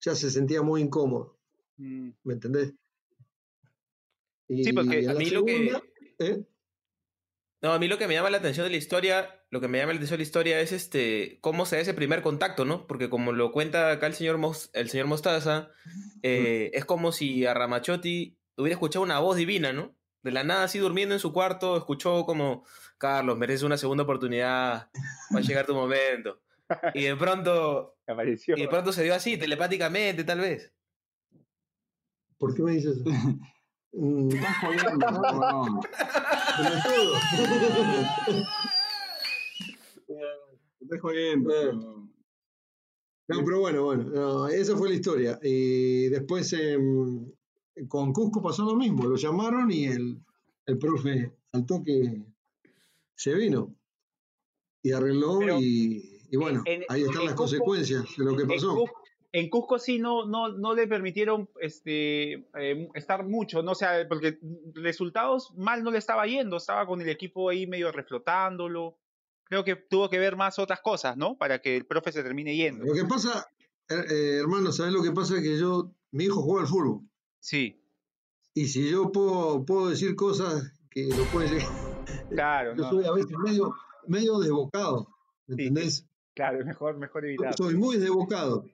ya 0.00 0.14
se 0.14 0.30
sentía 0.30 0.62
muy 0.62 0.80
incómodo, 0.82 1.38
Mm, 1.76 2.10
¿me 2.22 2.34
entendés? 2.34 2.72
Y 4.48 4.62
Sí, 4.64 4.72
porque 4.72 5.00
en 5.00 5.10
a 5.10 5.14
mí 5.14 5.30
lo 5.30 5.44
que- 5.44 5.72
¿eh? 6.18 6.44
No, 7.62 7.72
a 7.72 7.78
mí 7.78 7.88
lo 7.88 7.96
que 7.98 8.06
me 8.06 8.14
llama 8.14 8.28
la 8.30 8.36
atención 8.38 8.64
de 8.64 8.70
la 8.70 8.76
historia, 8.76 9.42
lo 9.50 9.60
que 9.60 9.68
me 9.68 9.78
llama 9.78 9.92
la 9.92 9.96
atención 9.96 10.18
de 10.18 10.24
la 10.24 10.26
historia 10.28 10.60
es 10.60 10.70
este 10.70 11.38
cómo 11.40 11.64
se 11.66 11.76
da 11.76 11.82
ese 11.82 11.94
primer 11.94 12.20
contacto, 12.22 12.64
¿no? 12.64 12.86
Porque 12.86 13.08
como 13.08 13.32
lo 13.32 13.52
cuenta 13.52 13.90
acá 13.90 14.06
el 14.06 14.14
señor, 14.14 14.36
Mos- 14.38 14.70
el 14.74 14.90
señor 14.90 15.06
Mostaza, 15.06 15.70
eh, 16.22 16.70
es 16.74 16.84
como 16.84 17.10
si 17.10 17.46
a 17.46 17.54
Ramachotti 17.54 18.38
hubiera 18.56 18.74
escuchado 18.74 19.02
una 19.02 19.18
voz 19.18 19.36
divina, 19.36 19.72
¿no? 19.72 19.96
De 20.22 20.30
la 20.30 20.44
nada, 20.44 20.64
así 20.64 20.78
durmiendo 20.78 21.14
en 21.14 21.20
su 21.20 21.32
cuarto, 21.32 21.76
escuchó 21.76 22.24
como, 22.26 22.64
Carlos, 22.98 23.36
mereces 23.38 23.62
una 23.62 23.78
segunda 23.78 24.04
oportunidad, 24.04 24.90
va 25.34 25.38
a 25.38 25.42
llegar 25.42 25.66
tu 25.66 25.74
momento. 25.74 26.40
Y 26.94 27.04
de 27.04 27.16
pronto, 27.16 27.96
Apareció. 28.06 28.56
y 28.56 28.62
de 28.62 28.68
pronto 28.68 28.92
se 28.92 29.02
dio 29.04 29.14
así, 29.14 29.36
telepáticamente, 29.36 30.24
tal 30.24 30.40
vez. 30.40 30.72
¿Por 32.38 32.54
qué 32.54 32.62
me 32.62 32.72
dices 32.72 32.96
eso? 32.98 33.04
Mm, 33.96 34.28
Estás 34.28 34.56
jodiendo, 34.58 35.06
huevón. 35.06 35.80
pelotudo. 36.56 37.16
Estás 40.80 41.00
jodiendo. 41.00 41.54
Eh. 41.54 41.72
No, 43.28 43.44
pero 43.44 43.60
bueno, 43.60 43.84
bueno, 43.84 44.02
no, 44.04 44.48
esa 44.48 44.76
fue 44.76 44.88
la 44.88 44.96
historia. 44.96 45.38
Y 45.42 46.08
después 46.08 46.52
em, 46.54 47.30
con 47.86 48.12
Cusco 48.12 48.42
pasó 48.42 48.64
lo 48.64 48.74
mismo, 48.74 49.04
lo 49.06 49.14
llamaron 49.14 49.70
y 49.70 49.84
el, 49.86 50.18
el 50.66 50.78
profe 50.78 51.32
al 51.52 51.64
toque 51.64 52.20
se 53.14 53.34
vino 53.34 53.74
y 54.82 54.92
arregló 54.92 55.38
Pero 55.38 55.60
y, 55.60 56.13
y 56.34 56.36
bueno, 56.36 56.62
en- 56.66 56.84
ahí 56.88 57.02
están 57.02 57.24
las 57.24 57.34
Cusco- 57.34 57.36
consecuencias 57.36 58.04
de 58.16 58.24
lo 58.24 58.36
que 58.36 58.42
En 58.42 58.48
pasó. 58.48 58.74
Cusco, 58.74 59.02
en 59.32 59.48
Cusco 59.50 59.78
sí 59.78 59.98
no, 59.98 60.26
no, 60.26 60.48
no 60.48 60.74
le 60.74 60.86
permitieron 60.86 61.48
este, 61.60 62.32
eh, 62.58 62.88
estar 62.94 63.24
mucho, 63.24 63.62
no 63.62 63.72
o 63.72 63.74
sea, 63.74 64.06
porque 64.08 64.38
resultados 64.74 65.52
mal 65.56 65.82
no 65.82 65.90
le 65.90 65.98
estaba 65.98 66.26
yendo, 66.26 66.56
estaba 66.56 66.86
con 66.86 67.00
el 67.00 67.08
equipo 67.08 67.48
ahí 67.48 67.66
medio 67.66 67.90
reflotándolo. 67.92 68.96
Creo 69.44 69.64
que 69.64 69.76
tuvo 69.76 70.08
que 70.08 70.18
ver 70.18 70.36
más 70.36 70.58
otras 70.58 70.80
cosas, 70.80 71.16
¿no? 71.16 71.36
Para 71.36 71.60
que 71.60 71.76
el 71.76 71.84
profe 71.86 72.12
se 72.12 72.22
termine 72.22 72.56
yendo. 72.56 72.84
Lo 72.84 72.94
que 72.94 73.04
pasa, 73.04 73.46
eh, 73.88 73.94
eh, 74.10 74.38
hermano, 74.40 74.72
¿sabes 74.72 74.92
lo 74.92 75.02
que 75.02 75.12
pasa? 75.12 75.40
Que 75.42 75.58
yo, 75.58 75.92
mi 76.12 76.24
hijo 76.24 76.40
juega 76.42 76.62
al 76.62 76.68
fútbol. 76.68 77.00
Sí, 77.40 77.80
Y 78.54 78.66
si 78.68 78.90
yo 78.90 79.10
puedo, 79.12 79.64
puedo 79.66 79.88
decir 79.90 80.14
cosas 80.16 80.72
que 80.90 81.08
lo 81.08 81.24
pueden 81.24 81.52
llegar. 81.54 81.68
claro, 82.30 82.74
Yo 82.76 82.82
no, 82.84 82.90
soy 82.90 83.04
a 83.04 83.12
veces 83.12 83.36
medio, 83.44 83.74
medio 84.06 84.38
desbocado, 84.38 85.08
¿me 85.48 85.56
Sí, 85.56 85.62
entendés? 85.62 86.06
Claro, 86.34 86.64
mejor, 86.64 86.96
mejor 86.96 87.24
evitar. 87.24 87.54
Soy 87.56 87.74
muy 87.74 87.96
desbocado. 87.96 88.66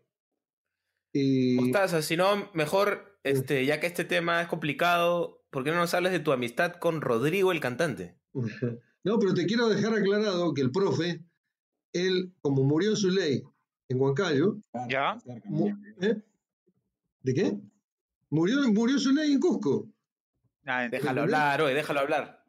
Y 1.12 1.56
Mostaza, 1.56 2.02
si 2.02 2.16
no, 2.16 2.50
mejor, 2.54 3.18
este, 3.24 3.66
ya 3.66 3.80
que 3.80 3.86
este 3.86 4.04
tema 4.04 4.42
es 4.42 4.48
complicado, 4.48 5.44
¿por 5.50 5.64
qué 5.64 5.70
no 5.70 5.76
nos 5.76 5.94
hablas 5.94 6.12
de 6.12 6.20
tu 6.20 6.32
amistad 6.32 6.74
con 6.74 7.00
Rodrigo, 7.00 7.52
el 7.52 7.60
cantante? 7.60 8.16
no, 9.04 9.18
pero 9.18 9.34
te 9.34 9.46
quiero 9.46 9.68
dejar 9.68 9.94
aclarado 9.94 10.54
que 10.54 10.62
el 10.62 10.70
profe, 10.70 11.24
él, 11.92 12.32
como 12.40 12.62
murió 12.64 12.90
en 12.90 12.96
su 12.96 13.10
ley 13.10 13.42
en 13.88 14.00
Huancayo, 14.00 14.58
¿Ya? 14.88 15.18
¿eh? 16.00 16.22
¿de 17.22 17.34
qué? 17.34 17.58
Murió, 18.30 18.60
murió 18.72 18.98
su 19.00 19.12
ley 19.12 19.32
en 19.32 19.40
Cusco. 19.40 19.88
Ah, 20.64 20.86
Déjalo 20.88 21.22
hablar, 21.22 21.60
oye, 21.60 21.74
déjalo 21.74 22.00
hablar. 22.00 22.39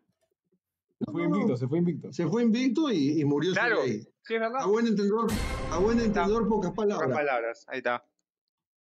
Se 1.03 1.11
fue 1.11 1.23
invicto, 1.23 1.57
se 1.57 1.67
fue 1.67 1.77
invicto. 1.79 2.13
Se 2.13 2.27
fue 2.27 2.43
invicto 2.43 2.91
y, 2.91 3.19
y 3.21 3.25
murió 3.25 3.53
Claro, 3.53 3.81
sí, 3.83 4.07
es 4.29 4.39
verdad. 4.39 4.61
A 4.61 4.67
buen 4.67 4.85
entendedor, 4.87 5.31
a 5.71 5.77
buen 5.79 5.99
entendedor 5.99 6.47
pocas 6.47 6.71
Pocas 6.71 6.75
palabras. 6.75 7.17
palabras, 7.17 7.65
ahí 7.67 7.79
está. 7.79 8.05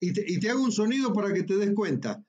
Y 0.02 0.12
te, 0.14 0.24
y 0.28 0.40
te 0.40 0.50
hago 0.50 0.62
un 0.62 0.72
sonido 0.72 1.14
para 1.14 1.34
que 1.34 1.44
te 1.44 1.56
des 1.56 1.74
cuenta. 1.74 2.22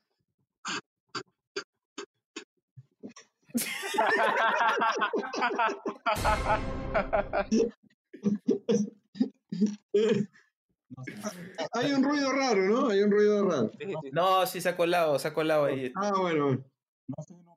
Hay 11.73 11.93
un 11.93 12.03
ruido 12.05 12.33
raro, 12.33 12.63
¿no? 12.69 12.89
Hay 12.89 13.03
un 13.03 13.11
ruido 13.11 13.49
raro. 13.49 13.71
No, 14.13 14.47
sí, 14.47 14.61
se 14.61 14.69
ha 14.71 14.77
colado, 14.77 15.19
se 15.19 15.29
ha 15.29 15.35
colado 15.35 15.65
ahí. 15.65 15.93
Ah, 15.97 16.13
bueno, 16.19 16.45
bueno. 16.47 16.65
No 17.09 17.23
sé, 17.25 17.35
no. 17.45 17.52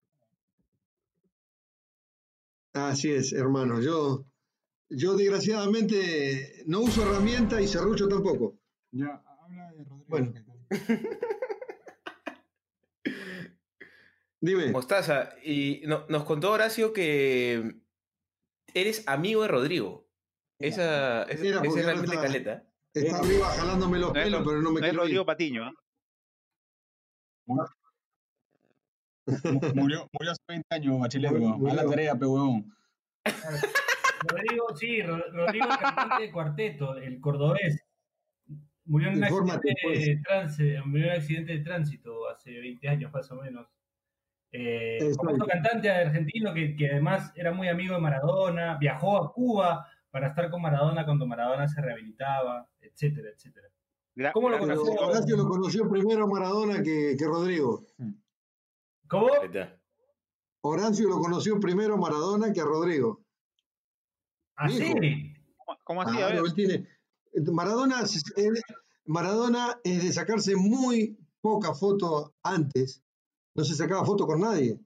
Así 2.75 3.09
es, 3.11 3.31
hermano. 3.33 3.79
Yo, 3.81 4.25
yo 4.89 5.15
desgraciadamente 5.15 6.63
no 6.67 6.81
uso 6.81 7.03
herramienta 7.03 7.61
y 7.61 7.67
serrucho 7.67 8.07
tampoco. 8.07 8.59
Ya, 8.91 9.23
habla 9.41 9.71
de 9.71 9.83
Rodrigo. 9.85 10.05
Bueno. 10.07 10.33
Dime. 14.41 14.71
Mostaza, 14.71 15.29
y 15.43 15.81
no- 15.85 16.05
nos 16.09 16.23
contó 16.25 16.51
Horacio 16.51 16.93
que 16.93 17.77
eres 18.73 19.07
amigo 19.07 19.41
de 19.41 19.47
Rodrigo. 19.47 20.07
Esa, 20.59 21.23
esa- 21.23 21.45
Era 21.45 21.61
esa 21.63 21.79
es 21.79 21.85
realmente 21.85 22.15
está- 22.15 22.27
caleta. 22.27 22.67
Está 22.93 23.17
arriba 23.19 23.47
jalándome 23.49 23.99
los 23.99 24.13
No 24.13 24.19
es 24.19 24.25
pelos, 24.25 24.39
Ro- 24.41 24.45
pero 24.49 24.61
no 24.61 24.71
me 24.71 24.79
no 24.81 24.85
es 24.85 24.91
quiero 24.91 24.93
ir. 24.93 24.99
Rodrigo 24.99 25.25
Patiño, 25.25 25.63
¿ah? 25.65 25.73
Mu- 29.25 29.59
Murió, 29.75 30.09
murió 30.13 30.31
hace 30.31 30.41
20 30.47 30.67
años, 30.75 30.99
Bachelet, 30.99 31.31
Murió- 31.31 31.47
weón. 31.57 31.75
La 31.75 31.83
murió. 31.83 31.89
tarea, 31.89 32.15
pe 32.15 32.25
huevón. 32.25 32.75
Rodrigo, 34.27 34.75
sí, 34.75 35.01
Ro- 35.01 35.31
Rodrigo, 35.31 35.67
el 35.69 35.77
cantante 35.77 36.23
de 36.23 36.31
cuarteto, 36.31 36.95
el 36.97 37.19
cordobés. 37.19 37.79
Murió 38.85 39.09
en 39.09 39.17
un, 39.17 39.23
accidente 39.23 39.73
pues. 39.83 40.05
de 40.05 40.21
tránsito, 40.23 40.85
murió 40.85 41.05
en 41.05 41.11
un 41.11 41.17
accidente 41.17 41.53
de 41.57 41.63
tránsito 41.63 42.29
hace 42.29 42.51
20 42.59 42.87
años 42.87 43.11
más 43.11 43.31
o 43.31 43.35
menos. 43.35 43.67
Eh, 44.51 44.99
cantante 45.49 45.89
argentino 45.89 46.53
que, 46.53 46.75
que 46.75 46.91
además 46.91 47.31
era 47.35 47.51
muy 47.51 47.67
amigo 47.67 47.95
de 47.95 48.01
Maradona, 48.01 48.77
viajó 48.77 49.17
a 49.17 49.33
Cuba 49.33 49.87
para 50.11 50.27
estar 50.29 50.49
con 50.49 50.61
Maradona 50.61 51.03
cuando 51.03 51.25
Maradona 51.27 51.67
se 51.67 51.81
rehabilitaba, 51.81 52.69
etcétera, 52.79 53.29
etcétera. 53.35 53.67
¿Cómo 54.33 54.49
lo 54.49 54.59
conoció? 54.59 54.93
Horacio 54.93 55.35
lo 55.35 55.45
conoció 55.47 55.89
primero 55.89 56.23
a 56.23 56.27
Maradona 56.27 56.81
que, 56.81 57.15
que 57.17 57.25
Rodrigo. 57.25 57.83
¿Cómo? 59.07 59.27
Ahí 59.27 59.47
está. 59.47 59.79
Horacio 60.61 61.07
lo 61.07 61.19
conoció 61.19 61.59
primero 61.59 61.93
a 61.93 61.97
Maradona 61.97 62.51
que 62.51 62.61
a 62.61 62.65
Rodrigo. 62.65 63.23
Así. 64.55 64.83
Hijo. 64.83 65.35
¿Cómo 65.83 66.01
así? 66.01 66.19
A 66.21 66.27
ver. 66.27 66.53
Tiene. 66.53 66.87
Maradona, 67.51 68.03
Maradona 69.05 69.79
es 69.83 70.03
de 70.03 70.11
sacarse 70.11 70.55
muy 70.55 71.17
poca 71.41 71.73
foto 71.73 72.33
antes. 72.41 73.03
No 73.53 73.63
se 73.63 73.75
sacaba 73.75 74.05
foto 74.05 74.25
con 74.25 74.41
nadie. 74.41 74.79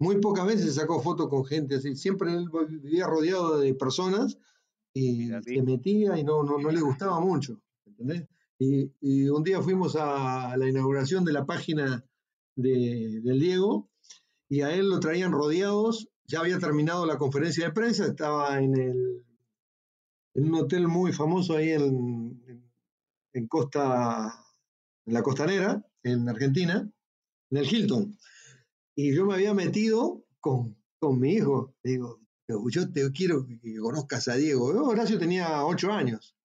Muy 0.00 0.20
pocas 0.20 0.46
veces 0.46 0.66
se 0.66 0.80
sacó 0.80 1.00
foto 1.00 1.28
con 1.28 1.44
gente 1.44 1.76
así. 1.76 1.94
Siempre 1.94 2.32
él 2.32 2.48
vivía 2.68 3.06
rodeado 3.06 3.58
de 3.58 3.74
personas 3.74 4.38
y 4.92 5.28
sí. 5.44 5.54
se 5.56 5.62
metía 5.62 6.18
y 6.18 6.24
no, 6.24 6.42
no, 6.42 6.58
no 6.58 6.70
le 6.70 6.80
gustaba 6.80 7.20
mucho. 7.20 7.60
¿entendés? 7.86 8.28
Y, 8.58 8.92
y 9.00 9.28
un 9.28 9.44
día 9.44 9.62
fuimos 9.62 9.94
a 9.96 10.56
la 10.56 10.68
inauguración 10.68 11.24
de 11.24 11.32
la 11.32 11.46
página 11.46 12.04
de, 12.58 13.20
del 13.22 13.40
Diego 13.40 13.88
y 14.48 14.62
a 14.62 14.74
él 14.74 14.88
lo 14.90 15.00
traían 15.00 15.32
rodeados. 15.32 16.08
Ya 16.24 16.40
había 16.40 16.58
terminado 16.58 17.06
la 17.06 17.16
conferencia 17.16 17.66
de 17.66 17.72
prensa, 17.72 18.06
estaba 18.06 18.60
en 18.60 18.76
el 18.76 19.24
en 20.34 20.44
un 20.44 20.54
hotel 20.54 20.86
muy 20.86 21.12
famoso 21.12 21.56
ahí 21.56 21.70
en, 21.70 22.40
en, 23.32 23.48
Costa, 23.48 24.32
en 25.04 25.14
la 25.14 25.22
costanera, 25.22 25.84
en 26.04 26.28
Argentina, 26.28 26.88
en 27.50 27.56
el 27.58 27.66
Hilton. 27.66 28.16
Y 28.94 29.14
yo 29.14 29.26
me 29.26 29.34
había 29.34 29.52
metido 29.52 30.24
con, 30.38 30.76
con 31.00 31.18
mi 31.18 31.32
hijo. 31.32 31.74
Digo, 31.82 32.20
"Pero 32.46 32.62
yo 32.68 32.92
te 32.92 33.10
quiero 33.10 33.44
que, 33.46 33.58
conozcas 33.78 34.28
a 34.28 34.36
Diego. 34.36 34.72
Yo, 34.72 34.84
Horacio 34.84 35.18
tenía 35.18 35.64
ocho 35.64 35.90
años. 35.90 36.36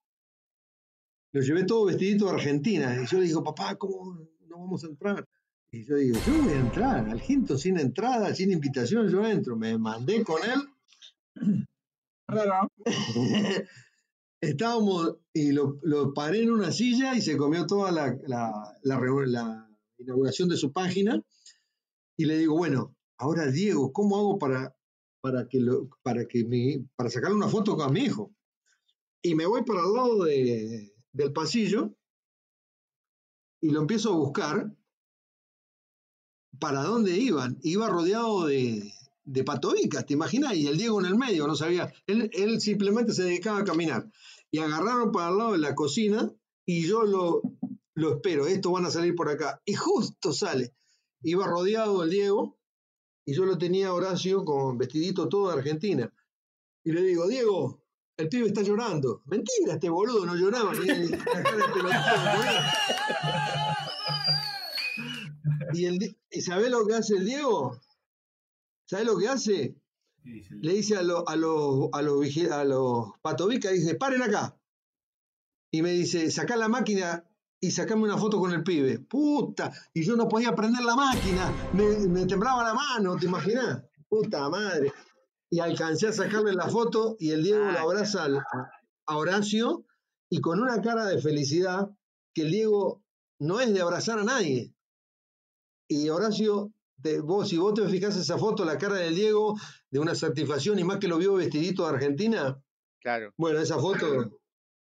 Lo 1.34 1.42
llevé 1.42 1.64
todo 1.66 1.86
vestidito 1.86 2.26
de 2.26 2.32
Argentina. 2.32 3.00
Y 3.00 3.06
yo 3.06 3.20
le 3.20 3.26
digo, 3.26 3.44
papá, 3.44 3.76
¿cómo 3.76 4.16
no 4.48 4.58
vamos 4.58 4.84
a 4.84 4.88
entrar? 4.88 5.28
Y 5.74 5.84
yo 5.86 5.96
digo, 5.96 6.20
yo 6.20 6.34
voy 6.44 6.54
a 6.54 6.60
entrar 6.60 7.10
al 7.10 7.20
Hilton 7.28 7.58
sin 7.58 7.80
entrada, 7.80 8.34
sin 8.36 8.52
invitación, 8.52 9.10
yo 9.10 9.26
entro. 9.26 9.56
Me 9.58 9.76
mandé 9.78 10.24
con 10.24 10.40
él. 10.44 10.62
Estábamos 14.42 15.18
y 15.34 15.52
lo, 15.52 15.80
lo 15.82 16.14
paré 16.14 16.44
en 16.44 16.52
una 16.52 16.72
silla 16.72 17.16
y 17.16 17.22
se 17.22 17.38
comió 17.38 17.66
toda 17.66 17.92
la, 17.92 18.16
la- 18.28 18.78
la 18.84 19.68
inauguración 19.98 20.48
de 20.50 20.58
su 20.58 20.72
página. 20.72 21.22
Y 22.18 22.26
le 22.26 22.38
digo, 22.38 22.56
bueno, 22.56 22.96
ahora 23.18 23.48
Diego, 23.48 23.92
¿cómo 23.92 24.18
hago 24.18 24.38
para, 24.38 24.76
para, 25.22 25.48
que 25.48 25.60
lo, 25.60 25.90
para, 26.04 26.26
que 26.28 26.44
mi, 26.46 26.80
para 26.96 27.10
sacarle 27.10 27.36
una 27.38 27.48
foto 27.50 27.76
con 27.76 27.92
mi 27.94 28.02
hijo? 28.02 28.32
Y 29.24 29.34
me 29.36 29.46
voy 29.48 29.64
para 29.64 29.80
el 29.82 29.94
lado 29.94 30.24
de- 30.26 30.94
del 31.14 31.34
pasillo 31.34 31.96
y 33.62 33.72
lo 33.72 33.82
empiezo 33.82 34.14
a 34.14 34.18
buscar 34.18 34.76
para 36.60 36.84
dónde 36.84 37.18
iban. 37.18 37.58
Iba 37.64 37.90
rodeado 37.90 38.46
de, 38.46 38.94
de 39.26 39.44
¿te 39.44 40.14
imaginas? 40.14 40.56
Y 40.56 40.68
el 40.68 40.78
Diego 40.78 41.00
en 41.00 41.08
el 41.08 41.16
medio, 41.16 41.48
no 41.48 41.56
sabía. 41.56 41.94
Él, 42.08 42.62
simplemente 42.62 43.14
se 43.14 43.24
dedicaba 43.24 43.60
a 43.60 43.64
caminar. 43.64 44.10
Y 44.52 44.60
agarraron 44.60 45.12
para 45.12 45.30
el 45.30 45.38
lado 45.38 45.52
de 45.54 45.58
la 45.58 45.76
cocina 45.76 46.32
y 46.66 46.86
yo 46.86 47.04
lo, 47.04 47.42
lo 47.96 48.16
espero. 48.16 48.48
Estos 48.48 48.72
van 48.72 48.86
a 48.86 48.92
salir 48.92 49.16
por 49.16 49.30
acá. 49.30 49.62
Y 49.66 49.74
justo 49.74 50.34
sale. 50.34 50.74
Iba 51.22 51.48
rodeado 51.48 52.04
el 52.04 52.10
Diego 52.10 52.58
y 53.26 53.34
yo 53.34 53.46
lo 53.46 53.58
tenía 53.58 53.94
Horacio 53.94 54.44
con 54.44 54.78
vestidito 54.78 55.30
todo 55.30 55.48
de 55.48 55.58
Argentina. 55.58 56.14
Y 56.84 56.92
le 56.92 57.02
digo, 57.02 57.28
Diego, 57.28 57.82
el 58.18 58.30
pibe 58.30 58.48
está 58.48 58.62
llorando. 58.62 59.22
Mentira, 59.26 59.74
este 59.74 59.90
boludo 59.90 60.26
no 60.26 60.36
lloraba. 60.36 60.74
y, 65.74 65.86
el, 65.86 65.98
Di- 66.00 66.18
¿y 66.32 66.42
sabés 66.42 66.70
lo 66.70 66.86
que 66.86 66.96
hace 66.96 67.16
el 67.16 67.26
Diego? 67.26 67.80
¿Sabés 68.86 69.06
lo 69.06 69.18
que 69.18 69.28
hace? 69.28 69.76
Dice 70.24 70.56
Le 70.56 70.74
dice 70.74 70.96
a, 70.96 71.02
lo- 71.04 71.28
a 71.28 71.36
los 71.36 71.90
a 71.94 72.02
los 72.02 72.20
vigi- 72.20 72.50
a 72.50 72.64
los 72.64 73.10
patovicas, 73.22 73.74
dice, 73.74 73.96
paren 73.96 74.22
acá. 74.24 74.58
Y 75.72 75.82
me 75.82 75.92
dice, 75.92 76.30
sacá 76.32 76.56
la 76.56 76.70
máquina 76.70 77.28
y 77.60 77.72
sacame 77.72 78.04
una 78.04 78.18
foto 78.18 78.40
con 78.40 78.52
el 78.52 78.64
pibe. 78.64 79.00
Puta, 79.00 79.72
y 79.94 80.04
yo 80.04 80.16
no 80.16 80.28
podía 80.28 80.54
prender 80.56 80.84
la 80.84 80.96
máquina, 80.96 81.56
me, 81.72 82.08
me 82.10 82.26
temblaba 82.26 82.64
la 82.64 82.74
mano, 82.74 83.16
¿te 83.18 83.26
imaginas? 83.26 83.84
Puta 84.08 84.50
madre. 84.50 84.94
Y 85.50 85.60
alcancé 85.60 86.08
a 86.08 86.14
sacarle 86.14 86.54
la 86.54 86.68
foto 86.70 87.16
y 87.20 87.32
el 87.32 87.44
Diego 87.44 87.66
lo 87.66 87.80
abraza 87.80 88.24
al- 88.26 88.38
a, 88.38 88.72
a 89.08 89.18
Horacio 89.18 89.86
y 90.30 90.42
con 90.42 90.60
una 90.62 90.82
cara 90.82 91.06
de 91.06 91.22
felicidad 91.22 91.90
que 92.34 92.44
el 92.44 92.52
Diego 92.52 93.04
no 93.40 93.60
es 93.60 93.74
de 93.74 93.82
abrazar 93.82 94.20
a 94.20 94.24
nadie. 94.24 94.73
Y 95.88 96.10
Horacio, 96.10 96.72
te- 97.02 97.20
vos, 97.20 97.50
si 97.50 97.58
vos 97.58 97.74
te 97.74 97.88
fijás 97.88 98.16
esa 98.18 98.38
foto, 98.38 98.64
la 98.66 98.78
cara 98.78 98.96
del 98.96 99.16
Diego, 99.16 99.56
de 99.90 100.00
una 100.00 100.16
satisfacción 100.16 100.80
y 100.80 100.84
más 100.84 100.98
que 100.98 101.08
lo 101.08 101.18
vio 101.18 101.34
vestidito 101.36 101.84
de 101.84 101.94
Argentina, 101.96 102.58
Claro. 103.02 103.34
bueno, 103.38 103.60
esa 103.60 103.78
foto 103.80 104.40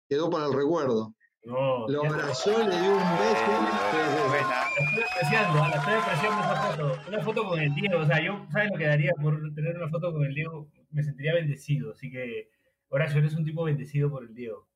quedó 0.07 0.29
para 0.29 0.45
el 0.47 0.53
recuerdo. 0.53 1.13
No, 1.43 1.87
Lo 1.87 2.05
abrazó, 2.05 2.51
le 2.51 2.79
dio 2.79 2.91
un 2.91 2.97
beso. 2.97 3.51
La 3.51 4.69
estoy 4.85 5.03
apreciando, 5.03 5.57
la 5.59 5.75
estoy 5.75 5.93
apreciando 5.95 6.39
esa 6.41 6.55
foto. 6.55 6.97
Una 7.07 7.23
foto 7.23 7.43
con 7.47 7.59
el 7.59 7.73
Diego, 7.73 7.99
o 7.99 8.05
sea, 8.05 8.23
yo, 8.23 8.45
¿sabes 8.51 8.69
lo 8.71 8.77
que 8.77 8.85
daría 8.85 9.11
por 9.19 9.39
tener 9.55 9.75
una 9.75 9.89
foto 9.89 10.13
con 10.13 10.23
el 10.23 10.35
Diego? 10.35 10.67
Me 10.91 11.01
sentiría 11.03 11.33
bendecido, 11.33 11.93
así 11.93 12.11
que, 12.11 12.49
Horacio, 12.89 13.19
eres 13.19 13.33
un 13.33 13.43
tipo 13.43 13.63
bendecido 13.63 14.11
por 14.11 14.23
el 14.23 14.35
Diego. 14.35 14.67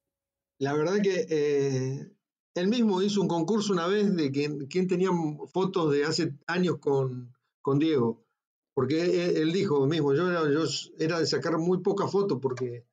La 0.57 0.73
verdad 0.73 0.95
que 1.03 1.27
eh, 1.29 2.07
él 2.55 2.67
mismo 2.67 3.01
hizo 3.01 3.21
un 3.21 3.27
concurso 3.27 3.71
una 3.73 3.85
vez 3.87 4.15
de 4.15 4.31
quién, 4.31 4.65
quién 4.67 4.87
tenía 4.87 5.09
fotos 5.53 5.91
de 5.91 6.05
hace 6.05 6.33
años 6.47 6.77
con, 6.79 7.33
con 7.61 7.77
Diego. 7.79 8.23
Porque 8.73 9.01
él, 9.25 9.37
él 9.37 9.53
dijo 9.53 9.85
mismo, 9.87 10.13
yo 10.13 10.29
era, 10.29 10.51
yo 10.51 10.63
era 10.97 11.19
de 11.19 11.25
sacar 11.27 11.57
muy 11.57 11.79
pocas 11.79 12.11
fotos 12.11 12.39
porque 12.41 12.85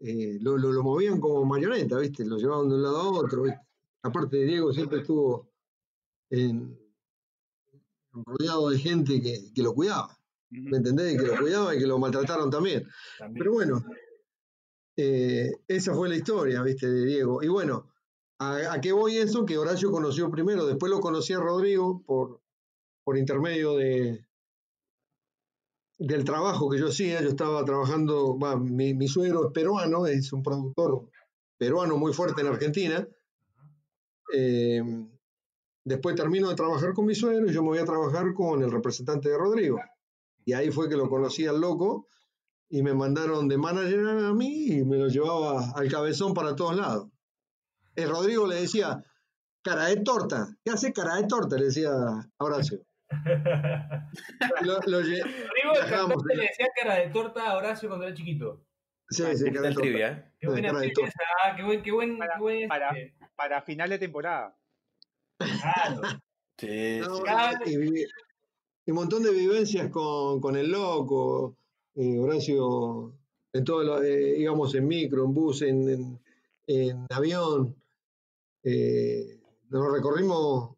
eh, 0.00 0.38
lo, 0.40 0.56
lo- 0.58 0.72
lo 0.72 0.82
movían 0.82 1.20
como 1.20 1.44
marioneta, 1.44 1.98
¿viste? 1.98 2.24
Lo 2.24 2.38
llevaban 2.38 2.68
de 2.68 2.74
un 2.76 2.82
lado 2.82 2.98
a 2.98 3.10
otro. 3.10 3.42
¿viste? 3.42 3.60
Aparte, 4.02 4.36
Diego 4.44 4.72
siempre 4.72 5.00
estuvo 5.00 5.48
en- 6.30 6.76
rodeado 8.12 8.70
de 8.70 8.78
gente 8.78 9.20
que, 9.20 9.52
que 9.54 9.62
lo 9.62 9.74
cuidaba. 9.74 10.16
¿Me 10.50 10.76
entendés? 10.78 11.20
Que 11.20 11.26
lo 11.26 11.36
cuidaba 11.38 11.74
y 11.74 11.78
que 11.78 11.86
lo 11.86 11.98
maltrataron 11.98 12.50
también. 12.50 12.86
También. 13.18 13.38
Pero 13.38 13.52
bueno, 13.52 13.84
eh, 14.96 15.50
esa 15.68 15.94
fue 15.94 16.08
la 16.08 16.16
historia, 16.16 16.62
¿viste? 16.62 16.88
De 16.88 17.04
Diego. 17.04 17.42
Y 17.42 17.48
bueno, 17.48 17.92
¿a, 18.38 18.80
qué 18.80 18.92
voy 18.92 19.18
eso? 19.18 19.44
Que 19.46 19.58
Horacio 19.58 19.90
conoció 19.90 20.30
primero, 20.30 20.66
después 20.66 20.90
lo 20.90 21.00
conocí 21.00 21.32
a 21.32 21.40
Rodrigo 21.40 22.02
por, 22.04 22.40
por 23.04 23.16
intermedio 23.16 23.76
de, 23.76 24.26
del 25.98 26.24
trabajo 26.24 26.70
que 26.70 26.78
yo 26.78 26.88
hacía. 26.88 27.22
Yo 27.22 27.28
estaba 27.28 27.64
trabajando, 27.64 28.36
mi, 28.60 28.94
mi 28.94 29.08
suegro 29.08 29.46
es 29.46 29.52
peruano, 29.52 30.06
es 30.06 30.32
un 30.32 30.42
productor 30.42 31.08
peruano 31.58 31.96
muy 31.96 32.12
fuerte 32.12 32.40
en 32.40 32.48
Argentina. 32.48 33.06
Eh, 34.34 34.82
después 35.84 36.16
termino 36.16 36.48
de 36.48 36.54
trabajar 36.56 36.92
con 36.92 37.06
mi 37.06 37.14
suegro 37.14 37.48
y 37.48 37.52
yo 37.52 37.62
me 37.62 37.68
voy 37.68 37.78
a 37.78 37.84
trabajar 37.84 38.34
con 38.34 38.62
el 38.62 38.70
representante 38.70 39.28
de 39.28 39.38
Rodrigo. 39.38 39.78
Y 40.44 40.52
ahí 40.52 40.70
fue 40.70 40.88
que 40.88 40.96
lo 40.96 41.08
conocí 41.08 41.46
al 41.46 41.60
loco 41.60 42.08
y 42.68 42.82
me 42.82 42.94
mandaron 42.94 43.48
de 43.48 43.58
manager 43.58 44.06
a 44.06 44.34
mí 44.34 44.66
y 44.66 44.84
me 44.84 44.96
lo 44.96 45.08
llevaba 45.08 45.70
al 45.74 45.90
cabezón 45.90 46.34
para 46.34 46.54
todos 46.54 46.76
lados. 46.76 47.08
El 47.96 48.08
Rodrigo 48.10 48.46
le 48.46 48.56
decía, 48.56 49.02
cara 49.62 49.86
de 49.86 49.96
torta, 49.96 50.46
¿qué 50.64 50.70
hace 50.70 50.92
cara 50.92 51.16
de 51.16 51.26
torta? 51.26 51.56
Le 51.56 51.66
decía 51.66 51.90
a 51.90 52.28
Horacio. 52.44 52.80
Lo- 54.62 54.80
lo 54.86 55.00
lle- 55.00 55.22
Rodrigo, 55.22 56.22
le 56.34 56.42
decía 56.42 56.66
cara 56.76 56.94
de 56.94 57.08
torta 57.08 57.50
a 57.50 57.56
Horacio 57.56 57.88
cuando 57.88 58.06
era 58.06 58.14
chiquito. 58.14 58.62
Sí, 59.08 59.22
sí, 59.36 59.50
cara 59.52 59.68
de 59.68 59.74
trivia, 59.74 60.08
¿eh? 60.10 60.32
Qué 60.40 60.48
buena 60.48 60.68
cara 60.68 60.80
de 60.80 60.88
trivia 60.90 60.94
torta. 60.94 61.08
esa, 61.08 61.52
ah, 61.52 61.56
qué 61.56 61.62
buen, 61.62 61.82
qué 61.82 61.92
buen, 61.92 62.18
Para- 62.18 62.34
qué 62.34 62.40
buen, 62.40 62.68
para- 62.68 62.90
este, 62.90 63.14
Para 63.36 63.62
final 63.62 63.90
de 63.90 63.98
temporada. 63.98 64.56
claro. 65.38 66.00
Sí, 66.58 67.00
No, 67.00 67.16
sí. 67.16 67.22
Cada- 67.24 67.60
y, 67.66 67.72
y 67.72 67.76
viví- 67.76 68.06
y 68.86 68.90
un 68.90 68.96
montón 68.96 69.22
de 69.22 69.30
vivencias 69.30 69.90
con, 69.90 70.40
con 70.40 70.56
el 70.56 70.70
loco, 70.70 71.58
eh, 71.94 72.18
Horacio, 72.18 73.12
en 73.52 73.62
todo 73.64 73.82
lo, 73.84 74.02
eh, 74.02 74.38
íbamos 74.38 74.74
en 74.74 74.88
micro, 74.88 75.24
en 75.26 75.34
bus, 75.34 75.60
en, 75.62 75.86
en- 75.88 76.20
en 76.66 77.06
avión. 77.10 77.76
Eh, 78.68 79.38
nos 79.70 79.92
recorrimos 79.92 80.76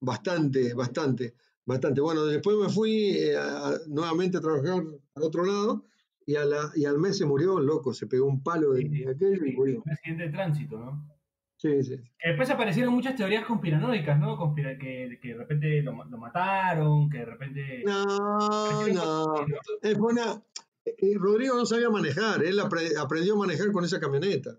bastante, 0.00 0.74
bastante, 0.74 1.34
bastante. 1.64 2.00
Bueno, 2.00 2.24
después 2.24 2.56
me 2.56 2.68
fui 2.68 3.10
eh, 3.16 3.36
a- 3.36 3.78
nuevamente 3.86 4.38
a 4.38 4.40
trabajar 4.40 4.82
al 5.14 5.22
otro 5.22 5.44
lado 5.44 5.84
y, 6.26 6.34
a 6.34 6.44
la, 6.44 6.70
y 6.74 6.84
al 6.84 6.98
mes 6.98 7.16
se 7.18 7.24
murió, 7.24 7.60
loco, 7.60 7.94
se 7.94 8.06
pegó 8.08 8.26
un 8.26 8.42
palo 8.42 8.72
de, 8.72 8.88
de 8.88 9.08
aquello 9.10 9.46
y 9.46 9.52
murió. 9.56 9.82
Un 9.84 9.92
accidente 9.92 10.24
de 10.24 10.30
tránsito, 10.30 10.78
¿no? 10.78 11.08
Sí, 11.56 11.84
sí. 11.84 11.94
Después 12.24 12.50
aparecieron 12.50 12.92
muchas 12.92 13.14
teorías 13.14 13.44
conspiranoicas, 13.44 14.18
¿no? 14.18 14.36
Conspira- 14.36 14.76
que, 14.76 15.16
que 15.22 15.28
de 15.28 15.34
repente 15.34 15.80
lo, 15.82 15.92
ma- 15.92 16.04
lo 16.06 16.18
mataron, 16.18 17.08
que 17.08 17.18
de 17.18 17.24
repente... 17.24 17.82
No, 17.86 18.88
no. 18.88 19.34
Fue 19.80 20.12
una- 20.12 20.42
eh, 20.84 21.14
Rodrigo 21.16 21.54
no 21.56 21.64
sabía 21.64 21.88
manejar, 21.88 22.42
él 22.42 22.58
apre- 22.58 22.96
aprendió 22.98 23.34
a 23.34 23.38
manejar 23.38 23.70
con 23.70 23.84
esa 23.84 24.00
camioneta. 24.00 24.58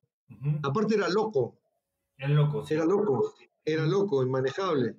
Aparte 0.64 0.96
era 0.96 1.10
loco, 1.10 1.60
Es 2.18 2.30
loco, 2.30 2.66
sí. 2.66 2.74
era 2.76 2.86
loco, 2.86 3.34
era 3.66 3.86
loco, 3.86 4.24
inmanejable. 4.24 4.96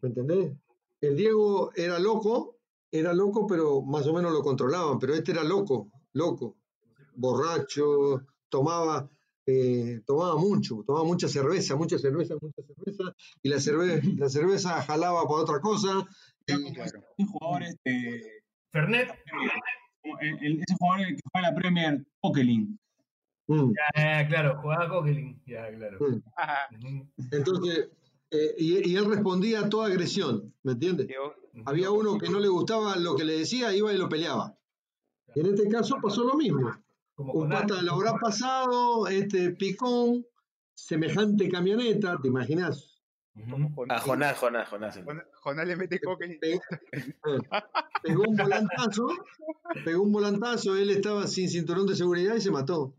¿Me 0.00 0.08
entendés? 0.10 0.52
El 1.00 1.16
Diego 1.16 1.72
era 1.74 1.98
loco, 1.98 2.58
era 2.90 3.12
loco, 3.12 3.46
pero 3.46 3.82
más 3.82 4.06
o 4.06 4.12
menos 4.12 4.32
lo 4.32 4.42
controlaban, 4.42 4.98
pero 4.98 5.14
este 5.14 5.32
era 5.32 5.44
loco, 5.44 5.90
loco, 6.12 6.56
borracho, 7.14 8.22
tomaba, 8.48 9.08
eh, 9.46 10.00
tomaba 10.06 10.36
mucho, 10.36 10.82
tomaba 10.86 11.04
mucha 11.04 11.28
cerveza, 11.28 11.76
mucha 11.76 11.98
cerveza, 11.98 12.34
mucha 12.40 12.62
cerveza, 12.62 13.14
y 13.42 13.48
la 13.48 13.60
cerveza, 13.60 14.08
la 14.16 14.28
cerveza 14.28 14.82
jalaba 14.82 15.22
para 15.24 15.42
otra 15.42 15.60
cosa. 15.60 16.06
Era 16.46 16.58
y- 16.58 17.64
este, 17.66 18.42
Fernet, 18.72 19.08
el- 20.20 20.44
el- 20.44 20.60
ese 20.60 20.74
jugador 20.78 21.06
que 21.06 21.20
juega 21.32 21.48
en 21.48 21.54
la 21.54 21.60
Premier, 21.60 22.06
Coquelin. 22.20 22.78
Mm, 23.48 23.72
ah, 23.96 24.24
claro, 24.28 24.58
jugaba 24.60 24.88
Coquelin, 24.88 25.40
ya, 25.46 25.68
claro. 25.74 25.98
mm. 26.00 27.02
Entonces, 27.32 27.88
eh, 28.30 28.54
y, 28.58 28.90
y 28.90 28.96
él 28.96 29.06
respondía 29.06 29.60
a 29.60 29.68
toda 29.68 29.86
agresión, 29.88 30.52
¿me 30.62 30.72
entiendes? 30.72 31.08
Había 31.64 31.90
uno 31.90 32.18
que 32.18 32.28
no 32.28 32.40
le 32.40 32.48
gustaba 32.48 32.96
lo 32.96 33.16
que 33.16 33.24
le 33.24 33.38
decía, 33.38 33.74
iba 33.74 33.92
y 33.92 33.96
lo 33.98 34.08
peleaba. 34.08 34.54
Y 35.34 35.40
en 35.40 35.46
este 35.46 35.68
caso 35.68 35.96
pasó 36.02 36.24
lo 36.24 36.34
mismo. 36.34 36.70
Como 37.14 37.32
Un 37.32 37.40
con 37.40 37.48
pata 37.50 37.82
lo 37.82 37.94
habrá 37.94 38.14
pasado, 38.18 39.06
este 39.08 39.50
picón, 39.52 40.24
semejante 40.74 41.48
camioneta, 41.48 42.16
¿te 42.22 42.28
imaginas? 42.28 43.00
Jon- 43.34 43.86
Ah, 43.88 43.98
Jonás, 44.00 44.36
Jonás, 44.38 44.68
Jonás. 44.68 45.00
Jonás 45.42 45.66
le 45.66 45.76
mete 45.76 45.98
coque. 46.00 46.38
Eh, 46.42 46.58
Pegó 48.02 48.22
un 48.28 48.36
volantazo, 48.36 49.06
pegó 49.84 50.02
un 50.02 50.12
volantazo, 50.12 50.76
él 50.76 50.90
estaba 50.90 51.26
sin 51.26 51.48
cinturón 51.48 51.86
de 51.86 51.96
seguridad 51.96 52.34
y 52.36 52.40
se 52.40 52.50
mató. 52.50 52.94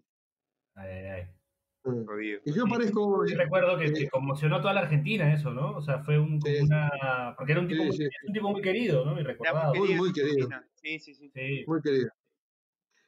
Ay, 0.75 0.89
ay, 0.89 1.05
ay. 1.05 1.21
Eh, 1.21 2.03
Jodido. 2.05 2.41
Y 2.45 2.53
yo 2.53 2.65
parezco. 2.67 3.25
Yo 3.25 3.37
recuerdo 3.37 3.77
que, 3.77 3.85
eh, 3.85 3.93
que 3.93 4.09
conmocionó 4.09 4.59
toda 4.61 4.73
la 4.73 4.81
Argentina 4.81 5.33
eso, 5.33 5.51
¿no? 5.51 5.77
O 5.77 5.81
sea, 5.81 5.99
fue 6.03 6.19
un, 6.19 6.39
una... 6.61 7.33
Porque 7.37 7.53
era 7.53 7.61
un 7.61 7.67
tipo, 7.67 7.91
Sí, 7.91 8.07
un 8.27 8.33
tipo 8.33 8.49
muy 8.51 8.61
querido, 8.61 9.05
¿no? 9.05 9.13
Y 9.17 9.21
Era 9.21 9.29
recordado. 9.29 9.73
Muy, 9.75 9.95
muy 9.95 10.11
querido. 10.13 10.49
Sí, 10.75 10.99
sí, 10.99 11.13
sí. 11.15 11.31
Sí. 11.33 11.63
Muy 11.67 11.81
querido. 11.81 12.09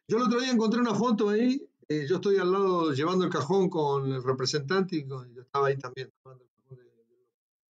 Yo 0.07 0.17
el 0.17 0.23
otro 0.23 0.39
día 0.39 0.51
encontré 0.51 0.79
una 0.79 0.93
foto 0.95 1.29
ahí, 1.29 1.61
eh, 1.87 2.05
yo 2.07 2.15
estoy 2.15 2.37
al 2.37 2.51
lado 2.51 2.91
llevando 2.93 3.25
el 3.25 3.31
cajón 3.31 3.69
con 3.69 4.11
el 4.11 4.23
representante 4.23 4.95
y 4.95 5.05
con- 5.07 5.33
yo 5.33 5.41
estaba 5.41 5.67
ahí 5.67 5.77
también. 5.77 6.09
tomando 6.23 6.43
el 6.43 6.49
cajón 6.49 6.77
de- 6.77 6.91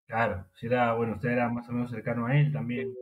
Claro, 0.07 0.45
si 0.55 0.65
era, 0.67 0.93
bueno, 0.93 1.15
usted 1.15 1.29
era 1.29 1.49
más 1.49 1.67
o 1.69 1.71
menos 1.71 1.91
cercano 1.91 2.27
a 2.27 2.39
él 2.39 2.51
también. 2.53 2.93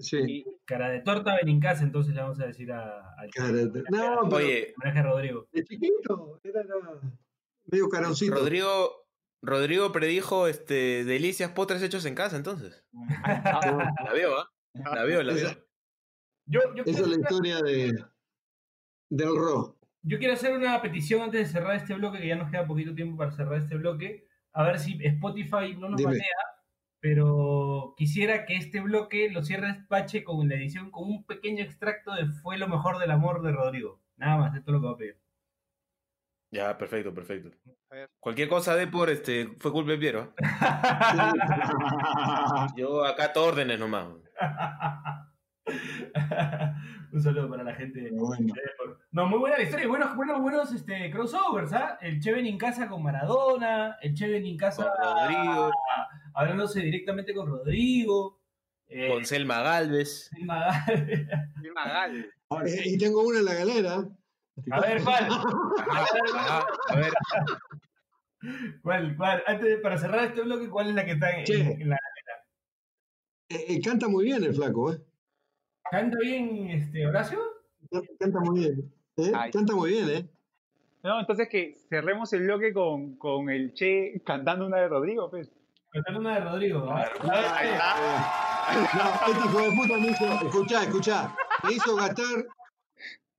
Sí, 0.00 0.18
Y, 0.26 0.46
Cara 0.64 0.90
de 0.90 1.00
torta 1.00 1.34
Benincasa, 1.34 1.82
entonces 1.82 2.14
le 2.14 2.20
vamos 2.22 2.38
a 2.40 2.46
decir 2.46 2.70
a, 2.72 3.16
cara 3.34 3.52
de- 3.52 3.82
No, 3.90 4.28
pero 4.30 4.36
Oye, 4.36 4.74
homenaje 4.76 4.98
a 5.00 5.02
Rodrigo. 5.02 5.48
de 5.52 5.64
chiquito 5.64 6.40
era, 6.44 6.62
medio 7.66 7.88
caroncito. 7.88 8.34
Rodrigo, 8.36 9.06
Rodrigo 9.42 9.90
predijo 9.92 10.46
este, 10.46 11.04
delicias 11.04 11.50
postres 11.50 11.82
hechos 11.82 12.04
en 12.04 12.14
casa, 12.14 12.36
entonces. 12.36 12.84
La 14.04 14.12
veo, 14.12 14.38
¿ah? 14.38 14.48
La 14.94 15.04
veo, 15.04 15.22
la 15.22 15.32
veo. 15.34 15.46
Esa- 15.48 15.58
Yo, 16.46 16.60
yo, 16.76 16.82
Esa 16.84 17.02
quiero, 17.02 17.04
es 17.04 17.08
la 17.08 17.16
historia 17.22 17.60
de, 17.60 18.04
del 19.10 19.36
Ro. 19.36 19.76
yo 20.02 20.18
quiero 20.18 20.34
hacer 20.34 20.56
una 20.56 20.80
petición 20.80 21.22
antes 21.22 21.40
de 21.40 21.52
cerrar 21.52 21.74
este 21.76 21.94
bloque, 21.94 22.18
que 22.20 22.28
ya 22.28 22.36
nos 22.36 22.50
queda 22.50 22.66
poquito 22.66 22.94
tiempo 22.94 23.16
para 23.16 23.32
cerrar 23.32 23.54
este 23.58 23.76
bloque. 23.76 24.28
A 24.52 24.62
ver 24.64 24.78
si 24.78 24.96
Spotify 25.04 25.74
no 25.76 25.88
nos 25.88 25.96
Dime. 25.98 26.10
banea 26.12 26.24
pero 27.00 27.94
quisiera 27.96 28.44
que 28.44 28.56
este 28.56 28.80
bloque 28.80 29.30
lo 29.30 29.42
cierres 29.42 29.76
Pache 29.88 30.24
con 30.24 30.48
la 30.48 30.56
edición 30.56 30.90
con 30.90 31.04
un 31.04 31.24
pequeño 31.24 31.62
extracto 31.62 32.14
de 32.14 32.26
Fue 32.26 32.58
lo 32.58 32.68
mejor 32.68 32.98
del 32.98 33.10
amor 33.10 33.42
de 33.42 33.52
Rodrigo. 33.52 34.00
Nada 34.16 34.36
más, 34.36 34.56
esto 34.56 34.70
es 34.70 34.72
lo 34.72 34.80
que 34.80 34.86
voy 34.86 34.94
a 34.94 34.98
pedir. 34.98 35.18
Ya, 36.50 36.76
perfecto, 36.78 37.14
perfecto. 37.14 37.50
Cualquier 38.20 38.48
cosa 38.48 38.74
de 38.74 38.86
por 38.86 39.10
este 39.10 39.48
fue 39.58 39.70
culpa 39.70 39.92
de 39.92 39.98
Piero. 39.98 40.32
Yo 42.76 43.04
acá 43.04 43.32
todo 43.32 43.48
órdenes 43.48 43.78
nomás. 43.78 44.06
Un 47.12 47.22
saludo 47.22 47.48
para 47.48 47.62
la 47.62 47.74
gente. 47.74 48.00
de 48.00 48.10
Bueno. 48.10 48.54
Depor. 48.54 49.00
No, 49.10 49.26
muy 49.26 49.38
buena 49.38 49.56
la 49.56 49.62
historia. 49.62 49.84
y 49.84 49.88
Buenos, 49.88 50.14
buenos, 50.16 50.40
buenos 50.40 50.72
este, 50.72 51.10
crossovers, 51.10 51.72
¿ah? 51.72 51.98
El 52.00 52.20
Cheven 52.20 52.46
en 52.46 52.58
casa 52.58 52.88
con 52.88 53.02
Maradona, 53.02 53.96
el 54.00 54.14
Cheven 54.14 54.44
en 54.44 54.56
casa 54.56 54.84
Con 54.84 55.16
Rodrigo, 55.16 55.70
hablándose 56.38 56.80
directamente 56.80 57.34
con 57.34 57.48
Rodrigo. 57.48 58.40
Eh, 58.86 59.08
con 59.12 59.24
Selma 59.24 59.60
Galvez. 59.62 60.30
Selma 60.30 60.84
Gal- 60.86 61.28
Qué 61.62 61.72
magal. 61.72 62.32
Eh, 62.66 62.82
y 62.86 62.98
tengo 62.98 63.22
una 63.22 63.40
en 63.40 63.44
la 63.44 63.54
galera. 63.54 64.08
A 64.70 64.80
ver, 64.80 65.02
¿cuál? 65.02 65.28
Ajá, 65.30 66.66
a 66.88 66.96
ver, 66.96 67.12
¿Cuál, 68.82 69.16
cuál? 69.16 69.42
Antes, 69.46 69.68
de- 69.68 69.78
para 69.78 69.98
cerrar 69.98 70.24
este 70.26 70.42
bloque, 70.42 70.68
¿cuál 70.68 70.88
es 70.88 70.94
la 70.94 71.04
que 71.04 71.12
está 71.12 71.30
en, 71.36 71.44
Che. 71.44 71.60
en 71.60 71.88
la... 71.90 71.96
Eh, 73.50 73.64
eh, 73.68 73.80
canta 73.82 74.08
muy 74.08 74.24
bien 74.24 74.42
el 74.44 74.54
flaco, 74.54 74.92
¿eh? 74.92 75.00
¿Canta 75.90 76.18
bien 76.20 76.68
este, 76.70 77.06
Horacio? 77.06 77.40
Canta 78.18 78.40
muy 78.40 78.60
bien. 78.60 78.92
¿eh? 79.16 79.32
Canta 79.52 79.74
muy 79.74 79.90
bien, 79.90 80.08
¿eh? 80.10 80.28
No, 81.02 81.18
entonces 81.20 81.48
que 81.48 81.76
cerremos 81.88 82.32
el 82.32 82.42
bloque 82.42 82.72
con, 82.72 83.16
con 83.16 83.48
el 83.50 83.72
Che 83.74 84.20
cantando 84.24 84.66
una 84.66 84.78
de 84.78 84.88
Rodrigo, 84.88 85.30
pues. 85.30 85.50
Cantando 86.04 86.20
una 86.20 86.34
de 86.34 86.40
Rodrigo. 86.44 86.92
Ahí 86.92 87.68
está. 87.68 87.96
No, 88.94 89.32
este 89.32 89.46
hijo 89.48 89.58
de 89.60 89.70
puta 89.76 89.98
me 89.98 90.08
hizo, 90.10 90.26
escuchá, 90.46 90.82
escuchá, 90.84 91.36
me 91.64 91.72
hizo 91.72 91.96
gastar 91.96 92.46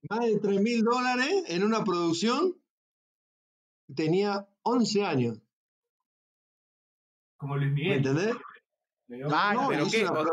más 0.09 0.19
de 0.21 0.39
3 0.39 0.61
mil 0.61 0.83
dólares 0.83 1.43
en 1.47 1.63
una 1.63 1.83
producción. 1.83 2.55
Tenía 3.95 4.47
11 4.63 5.05
años, 5.05 5.37
como 7.37 7.57
Luis 7.57 7.69
¿me 7.69 7.75
Miguel. 7.75 7.97
entendés? 7.97 8.35
Ah, 9.31 9.53
No, 9.55 9.67
¿pero 9.69 9.81
le 9.81 9.87
hice 9.87 9.97
qué? 9.99 10.07
una, 10.07 10.23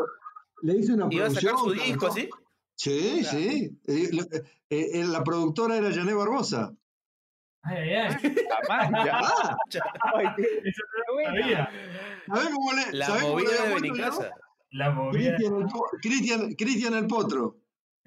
le 0.63 0.75
hice 0.77 0.93
una 0.93 1.07
¿Iba 1.09 1.25
a 1.25 1.29
sacar 1.29 1.57
su 1.57 1.65
producción. 1.65 1.87
disco, 1.87 2.11
sí? 2.11 2.29
Sí, 2.75 3.23
sí. 3.23 3.79
Eh, 3.87 4.09
lo- 4.13 4.23
eh, 4.23 4.43
eh, 4.69 5.05
la 5.05 5.23
productora 5.23 5.77
era 5.77 5.91
Jané 5.91 6.13
Barbosa. 6.13 6.73
Ay, 7.67 7.77
ay, 7.77 7.93
ay. 7.95 8.15
Ay, 8.69 10.27
qué- 10.35 10.61
Eso. 10.65 10.81
¿sabés 12.27 12.49
cómo 12.53 12.71
le 12.73 12.91
La 12.93 13.05
sabés 13.05 13.23
cómo 13.23 13.39
le 13.39 13.43
movida 13.45 13.63
de? 13.65 13.73
Benincasa. 13.75 14.31
La 14.71 14.89
movida. 14.91 15.35
Cristian 16.01 16.53
Cristian, 16.55 16.93
el 16.93 17.07
Potro. 17.07 17.57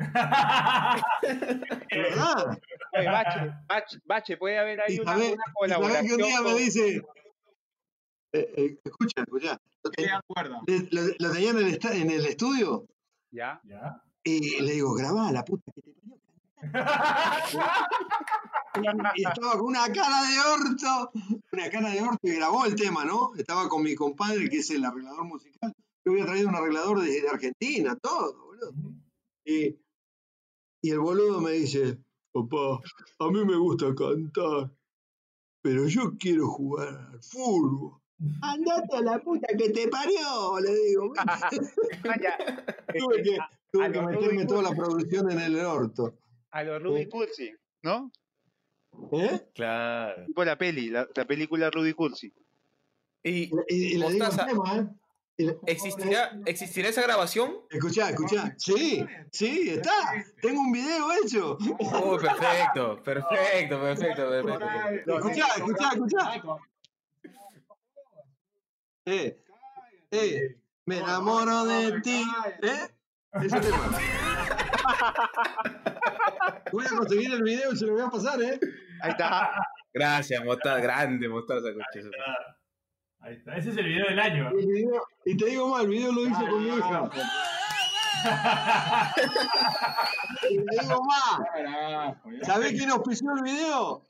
¿Verdad? 1.91 2.59
Oye, 2.93 3.07
Bache, 3.11 3.41
Bache, 3.69 3.99
Bache, 4.05 4.37
puede 4.39 4.59
haber 4.59 4.81
ahí 4.81 4.99
una, 4.99 5.15
una 5.17 5.37
colaboración. 5.55 6.07
que 6.07 6.15
un 6.15 6.23
día 6.23 6.41
me 6.41 6.55
dice, 6.55 7.03
eh, 8.33 8.53
eh, 8.57 8.79
escucha, 8.85 9.21
escucha, 9.23 9.59
lo, 9.85 9.91
Que 9.91 10.03
ten- 10.03 10.07
de 10.07 10.13
acuerdo. 10.13 10.61
le- 10.67 10.89
lo- 10.91 11.15
lo 11.19 11.33
tenía 11.33 11.51
en 11.51 11.59
el, 11.59 11.79
en 11.93 12.11
el 12.11 12.27
estudio 12.27 12.87
Ya. 13.31 13.61
¿Ya? 13.65 14.03
y 14.25 14.61
le 14.63 14.73
digo, 14.73 14.95
grabá 14.95 15.31
la 15.33 15.45
puta 15.45 15.71
que 15.75 15.83
te 15.83 15.93
parió. 15.93 16.17
Y 19.15 19.23
estaba 19.27 19.53
con 19.53 19.67
una 19.67 19.93
cara 19.93 20.23
de 20.23 20.39
orto, 20.39 21.11
una 21.53 21.71
cara 21.71 21.91
de 21.91 22.03
orto 22.03 22.19
y 22.23 22.33
grabó 22.33 22.65
el 22.67 22.75
tema, 22.75 23.05
¿no? 23.05 23.33
Estaba 23.37 23.69
con 23.69 23.83
mi 23.83 23.95
compadre 23.95 24.49
que 24.49 24.59
es 24.59 24.71
el 24.71 24.85
arreglador 24.85 25.25
musical. 25.25 25.73
Yo 26.05 26.13
había 26.13 26.27
traído 26.27 26.49
un 26.49 26.55
arreglador 26.55 27.01
de, 27.01 27.21
de 27.21 27.29
Argentina, 27.29 27.97
todo, 27.97 28.45
boludo. 28.45 28.73
Y, 29.45 29.77
y 30.83 30.91
el 30.91 31.01
boludo 31.01 31.41
me 31.41 31.53
dice, 31.53 31.99
papá, 32.33 32.81
a 33.19 33.31
mí 33.31 33.45
me 33.45 33.57
gusta 33.57 33.95
cantar, 33.95 34.71
pero 35.63 35.87
yo 35.89 36.17
quiero 36.19 36.49
jugar 36.49 36.89
al 37.13 37.23
fútbol. 37.23 38.01
Andate 38.43 38.97
a 38.97 39.01
la 39.01 39.19
puta 39.23 39.49
que 39.57 39.71
te 39.71 39.89
parió, 39.89 40.61
le 40.61 40.75
digo. 40.75 41.13
Tuve 42.99 43.23
que, 43.23 43.39
tuve 43.73 43.93
que 43.93 44.03
meterme 44.03 44.43
Rubik 44.43 44.49
toda 44.49 44.63
la 44.63 44.77
producción 44.77 45.31
en 45.31 45.41
el 45.41 45.59
orto. 45.61 46.19
A 46.51 46.65
los 46.65 46.83
Rudy 46.83 47.09
Cursi, 47.09 47.53
¿no? 47.83 48.11
¿Eh? 49.13 49.41
Claro. 49.55 50.27
Tipo 50.27 50.45
la 50.45 50.57
peli, 50.57 50.91
la, 50.91 51.09
la 51.15 51.25
película 51.25 51.71
Rudy 51.71 51.95
Cursi. 51.95 52.33
Y 53.23 53.51
Y, 53.69 53.71
y 53.95 53.99
le 53.99 54.11
digo 54.11 54.29
tema, 54.29 54.79
¿eh? 54.79 54.87
¿existirá, 55.67 56.39
¿existirá 56.47 56.89
esa 56.89 57.03
grabación? 57.03 57.59
Escuchá, 57.71 58.11
escuchá. 58.11 58.55
Sí, 58.59 59.05
sí, 59.33 59.71
está. 59.71 59.91
Tengo 60.43 60.61
un 60.61 60.73
video 60.73 61.09
hecho. 61.23 61.57
Oh, 61.93 62.19
perfecto, 62.19 63.03
perfecto, 63.03 63.81
perfecto, 63.81 64.31
perfecto. 64.31 65.19
Escuchá, 65.19 65.47
escuchá, 65.57 65.91
escuchá. 65.95 66.33
Eh, 69.07 69.43
eh, 70.11 70.57
me 70.85 70.99
enamoro 70.99 71.65
de 71.65 72.01
ti. 72.01 72.23
¿Eh? 72.63 72.89
Ese 73.43 73.61
tema. 73.61 73.91
Voy 76.73 76.85
a 76.85 76.89
conseguir 76.91 77.33
el 77.33 77.43
video 77.43 77.73
y 77.73 77.77
se 77.77 77.87
lo 77.87 77.95
voy 77.95 78.03
a 78.03 78.11
pasar, 78.11 78.41
¿eh? 78.43 78.61
Ahí 79.03 79.11
está. 79.11 79.51
Gracias, 79.95 80.45
Mostaza, 80.45 80.81
grande 80.81 81.29
Mostaza. 81.29 81.69
concha 81.73 82.03
su- 82.03 82.11
Ahí 83.23 83.35
está. 83.35 83.57
Ese 83.57 83.71
es 83.71 83.77
el 83.77 83.87
video 83.87 84.07
del 84.07 84.19
año. 84.21 84.51
Y 84.59 84.67
te 84.67 84.73
digo, 84.73 85.03
y 85.27 85.37
te 85.37 85.47
digo 85.47 85.69
más, 85.69 85.83
el 85.83 85.89
video 85.91 86.13
lo 86.13 86.23
hice 86.27 86.49
con 86.49 86.65
mi 86.65 86.69
hija. 86.77 87.11
Y 90.51 90.57
te 90.57 90.81
digo 90.83 91.01
más. 91.05 92.47
¿sabés 92.47 92.73
quién 92.73 92.91
auspició 92.91 93.31
el 93.37 93.43
video? 93.43 94.07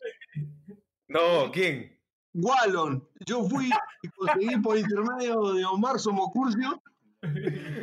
No, 1.08 1.50
¿quién? 1.52 1.98
Wallon. 2.34 3.06
Yo 3.26 3.44
fui 3.48 3.70
y 4.02 4.08
conseguí 4.10 4.56
por 4.60 4.78
intermedio 4.78 5.52
de 5.52 5.64
Omar 5.64 5.98
Somocurcio. 5.98 6.82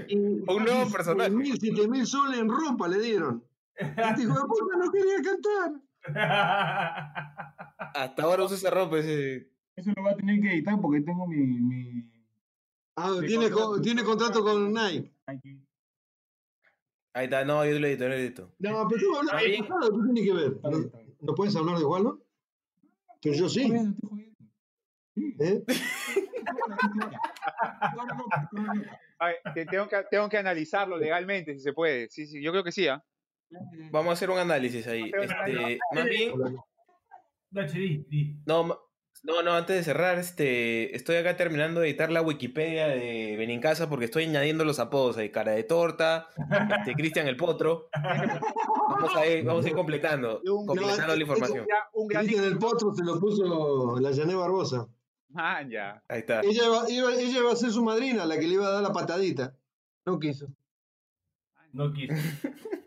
Y 0.07 0.17
Un 0.17 0.63
nuevo 0.63 0.89
personaje. 0.91 1.29
mil, 1.29 1.57
siete 1.59 1.87
mil 1.87 2.05
soles 2.05 2.39
en 2.39 2.49
ropa 2.49 2.87
le 2.87 2.99
dieron. 2.99 3.43
Este 3.75 4.23
hijo 4.23 4.33
de 4.33 4.41
puta 4.47 4.77
no 4.77 4.91
quería 4.91 5.15
cantar. 5.23 5.81
Hasta 7.95 8.23
ahora 8.23 8.43
usa 8.43 8.55
esa 8.57 8.69
ropa 8.69 8.99
ese. 8.99 9.51
Eso 9.75 9.91
lo 9.95 10.01
voy 10.03 10.11
a 10.13 10.15
tener 10.15 10.41
que 10.41 10.53
editar 10.53 10.79
porque 10.81 11.01
tengo 11.01 11.27
mi. 11.27 11.37
mi... 11.37 12.11
Ah, 12.95 13.11
mi 13.21 13.27
tiene, 13.27 13.49
contrato. 13.49 13.71
co- 13.73 13.81
tiene 13.81 14.03
contrato 14.03 14.43
con 14.43 14.73
Nike. 14.73 15.13
Ahí 17.13 17.25
está, 17.25 17.43
no, 17.45 17.65
yo 17.65 17.79
lo 17.79 17.87
edito, 17.87 18.03
yo 18.03 18.09
lo 18.09 18.15
edito. 18.15 18.53
No, 18.59 18.87
pero 18.87 19.17
hablando 19.17 19.37
Está 19.43 19.51
de 19.51 19.57
pasado, 19.67 19.91
¿qué 19.91 20.03
tiene 20.13 20.23
que 20.23 20.33
ver? 20.33 20.59
¿No 21.21 21.35
puedes 21.35 21.55
hablar 21.55 21.77
de 21.77 21.85
Wallon? 21.85 22.23
Pero 23.21 23.35
yo 23.35 23.49
sí. 23.49 23.71
¿eh? 25.39 25.63
A 29.19 29.27
ver, 29.27 29.37
te- 29.55 29.65
tengo, 29.65 29.87
que, 29.87 30.03
tengo 30.11 30.29
que 30.29 30.37
analizarlo 30.37 30.97
legalmente, 30.97 31.53
si 31.55 31.59
se 31.61 31.73
puede. 31.73 32.07
Sí, 32.09 32.27
sí, 32.27 32.41
yo 32.41 32.51
creo 32.51 32.63
que 32.63 32.71
sí, 32.71 32.87
¿ah? 32.87 33.03
Vamos 33.91 34.09
a 34.09 34.13
hacer 34.13 34.29
un 34.29 34.39
análisis 34.39 34.85
ahí. 34.87 35.11
Este, 35.21 35.79
más 35.93 36.05
bien, 36.05 36.33
no, 38.45 38.67
no, 39.23 39.41
no, 39.41 39.53
antes 39.53 39.75
de 39.77 39.83
cerrar, 39.83 40.19
este, 40.19 40.95
estoy 40.95 41.15
acá 41.15 41.35
terminando 41.37 41.79
de 41.79 41.87
editar 41.89 42.11
la 42.11 42.21
Wikipedia 42.21 42.87
de 42.87 43.35
Benincasa 43.37 43.89
porque 43.89 44.05
estoy 44.05 44.25
añadiendo 44.25 44.63
los 44.65 44.79
apodos 44.79 45.17
ahí, 45.17 45.29
cara 45.31 45.53
de 45.53 45.63
torta, 45.63 46.27
este, 46.79 46.93
Cristian 46.93 47.27
el 47.27 47.37
Potro. 47.37 47.89
Vamos 47.93 49.15
a 49.15 49.25
ir, 49.25 49.43
vamos 49.45 49.65
a 49.65 49.69
ir 49.69 49.75
completando, 49.75 50.41
Un- 50.45 50.65
completando 50.67 51.15
la 51.15 51.21
información. 51.21 51.65
Cristian 52.09 52.43
el 52.43 52.57
Potro 52.57 52.93
se 52.93 53.03
lo 53.03 53.19
puso 53.19 53.99
la 53.99 54.13
Jané 54.15 54.35
Barbosa. 54.35 54.87
Ah, 55.35 55.61
ya. 55.67 56.01
Ahí 56.07 56.19
está. 56.19 56.41
Ella 56.41 56.65
iba, 56.65 56.89
iba- 56.89 57.13
ella 57.21 57.39
iba 57.39 57.51
a 57.51 57.55
ser 57.55 57.71
su 57.71 57.83
madrina, 57.83 58.25
la 58.25 58.37
que 58.39 58.47
le 58.47 58.53
iba 58.53 58.67
a 58.67 58.71
dar 58.71 58.83
la 58.83 58.93
patadita. 58.93 59.55
No 60.05 60.19
quiso. 60.19 60.47
No 61.73 61.91
quiso. 61.93 62.13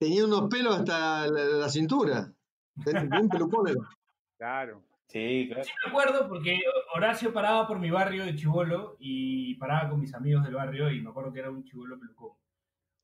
Tenía 0.00 0.24
unos 0.24 0.48
pelos 0.48 0.78
hasta 0.78 1.26
la, 1.28 1.44
la 1.44 1.68
cintura. 1.68 2.32
Bien 2.74 3.28
pelucón 3.28 3.68
era. 3.68 3.80
Claro. 4.38 4.82
Sí, 5.06 5.48
claro. 5.48 5.64
Sí 5.64 5.70
me 5.84 5.90
acuerdo 5.90 6.26
porque 6.26 6.58
Horacio 6.94 7.30
paraba 7.30 7.66
por 7.66 7.78
mi 7.78 7.90
barrio 7.90 8.24
de 8.24 8.34
Chivolo 8.34 8.96
y 8.98 9.54
paraba 9.56 9.90
con 9.90 10.00
mis 10.00 10.14
amigos 10.14 10.42
del 10.44 10.54
barrio 10.54 10.90
y 10.90 11.02
me 11.02 11.10
acuerdo 11.10 11.30
que 11.30 11.40
era 11.40 11.50
un 11.50 11.62
chivolo 11.62 11.98
pelucón. 12.00 12.30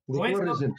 ¿De 0.06 0.14
Con 0.14 0.22
qué 0.22 0.28
esto- 0.32 0.38
barrio 0.38 0.54
es 0.54 0.62
él? 0.62 0.72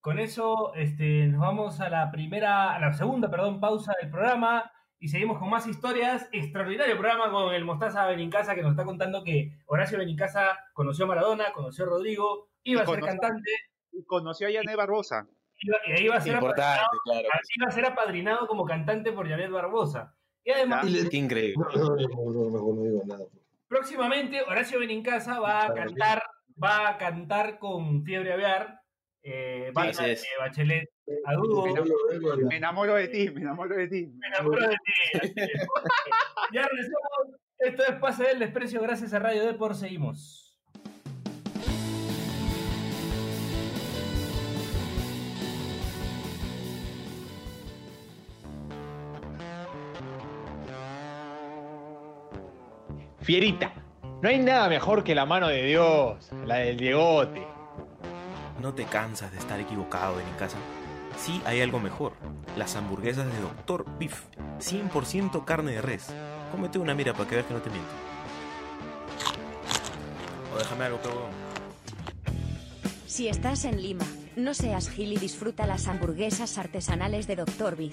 Con 0.00 0.18
eso 0.20 0.72
este, 0.74 1.26
nos 1.26 1.40
vamos 1.40 1.80
a 1.80 1.88
la 1.90 2.12
primera, 2.12 2.76
a 2.76 2.78
la 2.78 2.92
segunda, 2.92 3.28
perdón, 3.28 3.58
pausa 3.58 3.94
del 4.00 4.08
programa 4.12 4.70
y 5.00 5.08
seguimos 5.08 5.40
con 5.40 5.50
más 5.50 5.66
historias. 5.66 6.28
Extraordinario 6.30 6.96
programa 6.96 7.32
con 7.32 7.52
el 7.52 7.64
Mostaza 7.64 8.06
Benincasa 8.06 8.54
que 8.54 8.62
nos 8.62 8.70
está 8.70 8.84
contando 8.84 9.24
que 9.24 9.58
Horacio 9.66 9.98
Benincasa 9.98 10.56
conoció 10.72 11.06
a 11.06 11.08
Maradona, 11.08 11.52
conoció 11.52 11.84
a 11.84 11.88
Rodrigo, 11.88 12.50
iba 12.62 12.82
Y 12.82 12.84
a 12.84 12.86
ser 12.86 13.00
conoció- 13.00 13.18
cantante 13.20 13.50
Y 13.90 14.04
conoció 14.04 14.46
a 14.46 14.50
Yané 14.52 14.76
Barbosa. 14.76 15.26
Iba- 15.60 15.78
y 15.86 15.92
ahí 15.92 16.04
iba 16.04 16.16
a 16.16 16.20
ser 16.20 16.34
Importante, 16.34 16.96
claro. 17.04 17.28
iba 17.56 17.66
a 17.68 17.70
ser 17.70 17.86
apadrinado 17.86 18.46
como 18.46 18.64
cantante 18.64 19.12
por 19.12 19.28
Janet 19.28 19.50
Barbosa. 19.50 20.14
Y 20.44 20.50
además, 20.52 20.86
Qué 21.10 21.16
increíble. 21.16 21.54
No, 21.56 21.96
no, 21.96 22.74
no, 22.74 22.82
digo 22.82 23.02
nada. 23.06 23.24
próximamente 23.68 24.42
Horacio 24.42 24.78
Benincasa 24.78 25.40
va 25.40 25.66
a 25.66 25.74
cantar, 25.74 26.22
va 26.62 26.88
a 26.90 26.96
cantar 26.98 27.58
con 27.58 28.04
Fiebre 28.04 28.32
Aviar, 28.32 28.80
eh, 29.24 29.70
banda 29.74 30.02
de 30.04 30.18
Bachelet 30.38 30.88
a 31.24 31.34
dúo. 31.34 31.64
Me 31.64 31.70
enamoro, 31.72 32.36
Me 32.48 32.56
enamoro 32.56 32.94
de 32.94 33.08
ti, 33.08 33.30
me 33.30 33.40
enamoro 33.40 33.74
de 33.76 33.88
ti. 33.88 34.06
Me 34.06 34.26
enamoro 34.28 34.68
de 34.68 34.76
ti. 34.76 35.12
ya 36.52 36.62
regresamos. 36.62 37.36
Esto 37.58 37.82
es 37.84 37.96
Pase 37.96 38.24
del 38.24 38.38
Desprecio, 38.38 38.80
gracias 38.82 39.12
a 39.14 39.18
Radio 39.18 39.44
Depor. 39.46 39.74
Seguimos. 39.74 40.45
Fierita, 53.26 53.72
no 54.22 54.28
hay 54.28 54.38
nada 54.38 54.68
mejor 54.68 55.02
que 55.02 55.12
la 55.12 55.26
mano 55.26 55.48
de 55.48 55.64
Dios, 55.64 56.30
la 56.44 56.58
del 56.58 56.76
Diegote. 56.76 57.44
¿No 58.62 58.72
te 58.72 58.84
cansas 58.84 59.32
de 59.32 59.38
estar 59.38 59.58
equivocado 59.58 60.20
en 60.20 60.30
casa? 60.38 60.56
Sí, 61.18 61.42
hay 61.44 61.60
algo 61.60 61.80
mejor. 61.80 62.12
Las 62.56 62.76
hamburguesas 62.76 63.26
de 63.26 63.40
Dr. 63.40 63.84
Beef. 63.98 64.26
100% 64.60 65.44
carne 65.44 65.72
de 65.72 65.82
res. 65.82 66.06
Cómete 66.52 66.78
una 66.78 66.94
mira 66.94 67.14
para 67.14 67.28
que 67.28 67.34
veas 67.34 67.48
que 67.48 67.54
no 67.54 67.60
te 67.60 67.70
miento. 67.70 67.90
O 70.54 70.58
déjame 70.58 70.84
algo, 70.84 71.00
pero... 71.02 71.28
Si 73.06 73.26
estás 73.26 73.64
en 73.64 73.82
Lima, 73.82 74.06
no 74.36 74.54
seas 74.54 74.88
gil 74.88 75.12
y 75.12 75.16
disfruta 75.16 75.66
las 75.66 75.88
hamburguesas 75.88 76.58
artesanales 76.58 77.26
de 77.26 77.34
Dr. 77.34 77.74
Beef. 77.74 77.92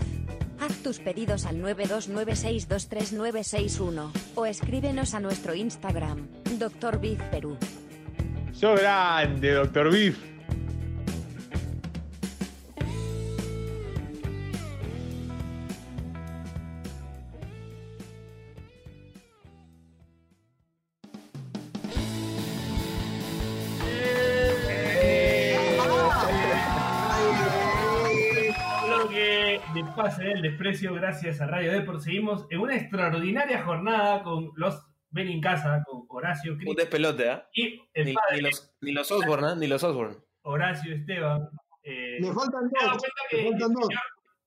Haz 0.63 0.77
tus 0.77 0.99
pedidos 0.99 1.45
al 1.45 1.61
929623961 1.61 4.11
o 4.35 4.45
escríbenos 4.45 5.13
a 5.13 5.19
nuestro 5.19 5.53
Instagram, 5.53 6.25
Dr. 6.57 7.01
Beef 7.01 7.21
Perú. 7.23 7.57
¡Sos 8.53 8.79
grande, 8.79 9.51
Doctor 9.51 9.91
Beef! 9.91 10.32
Del 30.29 30.41
Desprecio, 30.41 30.93
gracias 30.93 31.41
a 31.41 31.47
Radio 31.47 31.71
Depor. 31.71 31.99
Seguimos 32.01 32.45
en 32.49 32.59
una 32.59 32.75
extraordinaria 32.75 33.63
jornada 33.63 34.23
con 34.23 34.51
los 34.55 34.85
Benincasa, 35.09 35.83
con 35.85 36.05
Horacio 36.09 36.53
Un 36.53 36.57
Cris 36.59 36.75
despelote, 36.75 37.29
¿ah? 37.29 37.47
y 37.53 37.79
el 37.93 38.05
Ni, 38.05 38.13
padre 38.13 38.35
ni 38.37 38.41
los, 38.41 38.75
ni 38.81 38.91
los 38.91 39.11
Osborne, 39.11 39.47
¿ah? 39.47 39.55
Ni 39.55 39.67
los 39.67 39.83
Osborne. 39.83 40.17
Horacio 40.41 40.93
Esteban. 40.95 41.47
Eh, 41.83 42.17
Me 42.21 42.33
faltan 42.33 42.69
dos. 42.69 43.01
Me 43.01 43.09
que 43.29 43.47
el 43.47 43.51
faltan 43.51 43.73
dos. 43.73 43.85
señor, 43.87 44.01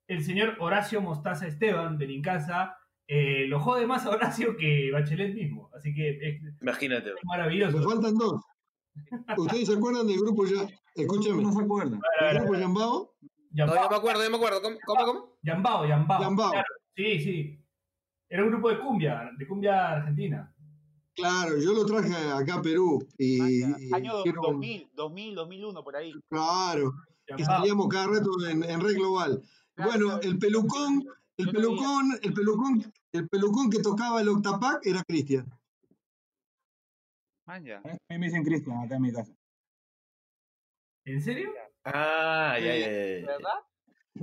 el 0.09 0.25
señor 0.25 0.57
Horacio 0.59 1.01
Mostaza 1.01 1.47
Esteban, 1.47 1.99
Benincasa, 1.99 2.77
eh, 3.07 3.45
lo 3.47 3.61
jode 3.61 3.87
más 3.87 4.05
a 4.07 4.11
Horacio 4.11 4.57
que 4.57 4.91
Bachelet 4.93 5.35
mismo. 5.35 5.71
Así 5.77 5.95
que 5.95 6.11
es, 6.11 6.43
es 6.43 6.63
Imagínate. 6.63 7.11
maravilloso. 7.25 7.79
Me 7.79 7.85
faltan 7.85 8.15
dos. 8.17 8.41
¿Ustedes 9.37 9.69
se 9.69 9.75
acuerdan 9.75 10.07
del 10.07 10.19
grupo 10.19 10.47
ya? 10.47 10.67
Escúchame. 10.95 11.43
No 11.43 11.53
se 11.53 11.63
acuerdan. 11.63 12.01
¿El 12.21 12.39
grupo 12.39 12.55
Yambao? 12.57 13.15
No, 13.53 13.67
yo 13.67 13.89
me 13.91 13.97
acuerdo, 13.97 14.23
yo 14.25 14.31
me 14.31 14.37
acuerdo. 14.37 14.61
¿Cómo, 14.63 14.77
cómo? 14.85 15.05
cómo? 15.05 15.36
Yambao, 15.47 15.87
Yambao. 15.87 16.21
Yambao. 16.21 16.51
Claro, 16.53 16.75
sí, 16.97 17.21
sí. 17.21 17.63
Era 18.29 18.43
un 18.45 18.51
grupo 18.51 18.69
de 18.71 18.81
cumbia, 18.81 19.31
de 19.39 19.47
cumbia 19.47 19.93
argentina. 19.93 20.53
Claro, 21.15 21.57
yo 21.59 21.73
lo 21.73 21.87
traje 21.87 22.13
acá 22.33 22.57
a 22.57 22.63
Perú. 22.63 23.07
Y, 23.17 23.61
y 23.63 23.95
Año 23.95 24.13
do- 24.13 24.21
hicieron- 24.25 24.43
2000, 24.43 24.91
2000, 24.95 25.35
2001, 25.35 25.85
por 25.85 25.97
ahí. 25.97 26.13
Claro, 26.29 26.93
que 27.25 27.45
salíamos 27.45 27.89
cada 27.89 28.09
rato 28.09 28.31
en, 28.51 28.65
en 28.65 28.81
Red 28.81 28.97
Global. 28.97 29.43
Claro, 29.75 29.91
Bueno, 29.93 30.07
claro. 30.09 30.23
el 30.23 30.39
pelucón, 30.39 31.05
el 31.37 31.51
pelucón, 31.51 32.07
el 32.23 32.35
pelucón, 32.35 32.93
el 33.13 33.29
pelucón 33.29 33.71
que 33.71 33.81
tocaba 33.83 34.21
el 34.21 34.29
octapac 34.29 34.85
era 34.85 35.03
Cristian. 35.07 35.47
Man, 37.47 37.65
ya. 37.65 37.79
A 37.79 37.89
mí 38.11 38.19
me 38.19 38.27
dicen 38.27 38.43
Cristian 38.45 38.79
acá 38.79 38.97
en 38.97 39.03
mi 39.03 39.13
casa. 39.13 39.33
¿En 41.05 41.23
serio? 41.23 41.51
Ah, 41.85 42.57
ya, 42.59 42.67
ya, 42.77 42.91
ya, 42.91 43.21
ya. 43.21 43.27
¿Verdad? 43.27 43.61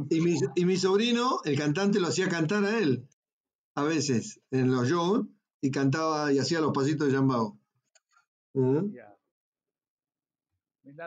Y 0.10 0.22
mi, 0.22 0.38
y 0.56 0.66
mi 0.66 0.78
sobrino, 0.78 1.40
el 1.46 1.58
cantante, 1.58 2.00
lo 2.00 2.08
hacía 2.08 2.30
cantar 2.30 2.64
a 2.66 2.78
él. 2.78 3.08
A 3.76 3.84
veces, 3.84 4.40
en 4.52 4.72
los 4.72 4.88
shows, 4.88 5.26
y 5.62 5.72
cantaba 5.72 6.32
y 6.34 6.40
hacía 6.40 6.60
los 6.60 6.74
pasitos 6.74 7.08
de 7.08 7.14
Yambao. 7.14 7.58
¿Eh? 8.56 8.82
Ya. 8.94 9.18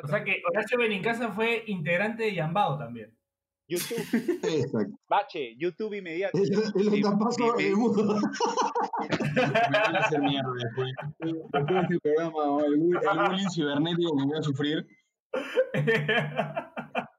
O 0.03 0.09
sea 0.09 0.25
que 0.25 0.43
Horacio 0.49 0.79
Benincasa 0.79 1.31
fue 1.33 1.63
integrante 1.67 2.25
de 2.25 2.35
Yambao 2.35 2.79
también. 2.79 3.15
YouTube, 3.69 3.99
Exacto. 4.45 4.97
bache, 5.09 5.57
YouTube 5.59 5.95
inmediato. 5.95 6.39
El, 6.39 6.53
el 6.53 6.91
Sí, 6.91 7.05
octapazo 7.05 7.57
sí, 7.59 7.65
del 7.65 7.77
mundo. 7.77 8.05
Me 9.35 9.79
van 9.79 9.97
a 9.97 9.99
hacer 9.99 10.21
mierda 10.21 10.53
después. 10.63 10.93
Después 11.19 11.67
de 11.67 11.81
este 11.81 12.01
programa, 12.01 12.65
el, 12.65 12.75
el 12.75 13.29
bullying 13.29 13.51
cibernético 13.51 14.17
que 14.17 14.25
voy 14.25 14.39
a 14.39 14.43
sufrir. 14.43 14.87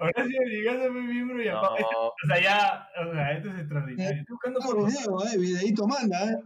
Horacio 0.00 0.38
Benincasa 0.44 0.92
fue 0.92 1.02
miembro 1.02 1.42
Yambao. 1.42 1.78
No, 1.78 2.06
O 2.08 2.26
sea, 2.26 2.42
ya, 2.42 2.88
o 3.00 3.12
sea, 3.12 3.32
esto 3.32 3.48
es 3.50 3.58
extraordinario. 3.58 4.20
Estoy 4.20 4.34
buscando 4.34 4.60
por 4.60 4.86
video, 4.86 5.26
eh, 5.26 5.38
videíto 5.38 5.86
manda, 5.86 6.30
eh. 6.30 6.42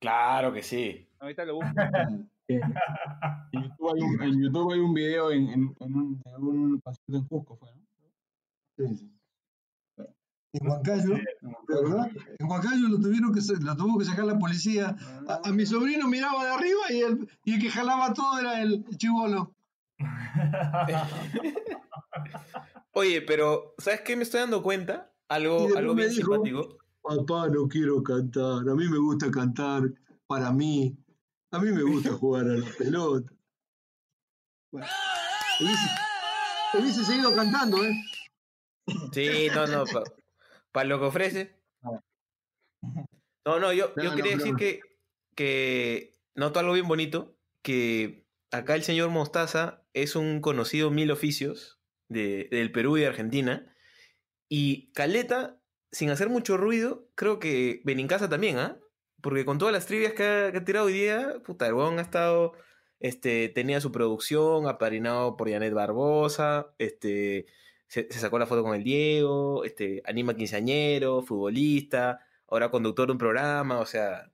claro 0.00 0.52
que 0.52 0.62
sí. 0.62 1.08
Ahorita 1.20 1.44
lo 1.44 1.56
busco. 1.56 1.70
En 3.52 3.62
YouTube 3.62 3.92
hay 3.94 4.02
un, 4.02 4.22
en 4.22 4.42
YouTube 4.42 4.72
hay 4.72 4.80
un 4.80 4.94
video 4.94 5.30
en, 5.30 5.48
en, 5.48 5.76
en 5.80 5.94
un, 5.94 6.20
de 6.20 6.36
un 6.36 6.80
concierto 6.80 7.16
en 7.16 7.24
Cusco, 7.26 7.56
fue, 7.56 7.68
¿no? 7.74 7.82
Sí, 8.76 8.96
sí. 8.96 9.12
En 10.54 10.68
Huancayo, 10.68 11.14
¿verdad? 11.68 12.10
En 12.38 12.46
Huancayo 12.46 12.88
lo 12.88 13.00
tuvieron 13.00 13.32
que 13.32 13.40
lo 13.60 13.76
tuvo 13.76 13.98
que 13.98 14.04
sacar 14.04 14.26
la 14.26 14.38
policía. 14.38 14.94
A, 15.28 15.48
a 15.48 15.52
mi 15.52 15.64
sobrino 15.64 16.08
miraba 16.08 16.44
de 16.44 16.50
arriba 16.50 16.80
y 16.90 17.00
el, 17.00 17.28
y 17.44 17.54
el 17.54 17.60
que 17.62 17.70
jalaba 17.70 18.12
todo 18.12 18.38
era 18.38 18.60
el 18.60 18.84
chivolo. 18.96 19.54
Oye, 22.92 23.22
pero 23.22 23.74
¿sabes 23.78 24.02
qué 24.02 24.16
me 24.16 24.22
estoy 24.24 24.40
dando 24.40 24.62
cuenta? 24.62 25.12
Algo, 25.28 25.68
algo 25.76 25.94
bien 25.94 26.10
dijo- 26.10 26.34
simpático. 26.34 26.78
Papá, 27.02 27.48
no 27.48 27.66
quiero 27.68 28.02
cantar. 28.02 28.68
A 28.68 28.74
mí 28.74 28.88
me 28.88 28.98
gusta 28.98 29.30
cantar 29.30 29.82
para 30.26 30.52
mí. 30.52 30.96
A 31.50 31.58
mí 31.58 31.72
me 31.72 31.82
gusta 31.82 32.12
jugar 32.12 32.44
a 32.46 32.54
la 32.54 32.66
pelota. 32.78 33.32
Bueno, 34.70 34.86
hubiese, 35.60 35.88
hubiese 36.78 37.04
seguido 37.04 37.34
cantando, 37.34 37.82
¿eh? 37.84 37.92
Sí, 39.12 39.48
no, 39.54 39.66
no, 39.66 39.84
para 40.70 40.88
lo 40.88 40.98
que 41.00 41.06
ofrece. 41.06 41.60
No, 43.44 43.58
no, 43.58 43.72
yo, 43.72 43.92
yo 43.96 44.10
No, 44.10 44.14
quería 44.14 44.32
no, 44.32 44.38
decir 44.38 44.52
no. 44.52 44.58
que, 44.58 44.80
que 45.34 46.14
noto 46.36 46.60
algo 46.60 46.74
bien 46.74 46.86
bonito, 46.86 47.34
que 47.60 48.21
acá 48.52 48.74
el 48.74 48.84
señor 48.84 49.10
Mostaza 49.10 49.82
es 49.94 50.14
un 50.14 50.40
conocido 50.40 50.90
mil 50.90 51.10
oficios 51.10 51.80
de, 52.08 52.48
del 52.50 52.70
Perú 52.70 52.98
y 52.98 53.04
Argentina, 53.04 53.74
y 54.48 54.92
Caleta, 54.92 55.58
sin 55.90 56.10
hacer 56.10 56.28
mucho 56.28 56.56
ruido, 56.56 57.08
creo 57.14 57.38
que 57.38 57.80
Benincasa 57.84 58.28
también, 58.28 58.58
¿ah? 58.58 58.78
Porque 59.22 59.44
con 59.44 59.58
todas 59.58 59.72
las 59.72 59.86
trivias 59.86 60.12
que 60.12 60.24
ha, 60.24 60.64
tirado 60.64 60.86
hoy 60.86 60.92
día, 60.92 61.40
puta, 61.44 61.66
el 61.66 61.74
ha 61.74 62.00
estado, 62.02 62.52
este, 63.00 63.48
tenía 63.48 63.80
su 63.80 63.92
producción, 63.92 64.66
apadrinado 64.68 65.36
por 65.36 65.50
Janet 65.50 65.72
Barbosa, 65.72 66.74
este, 66.78 67.46
se, 67.86 68.08
se 68.10 68.18
sacó 68.20 68.38
la 68.38 68.46
foto 68.46 68.62
con 68.62 68.74
el 68.74 68.84
Diego, 68.84 69.64
este, 69.64 70.02
anima 70.04 70.34
quinceañero, 70.34 71.22
futbolista, 71.22 72.20
ahora 72.48 72.70
conductor 72.70 73.06
de 73.06 73.12
un 73.12 73.18
programa, 73.18 73.78
o 73.80 73.86
sea, 73.86 74.31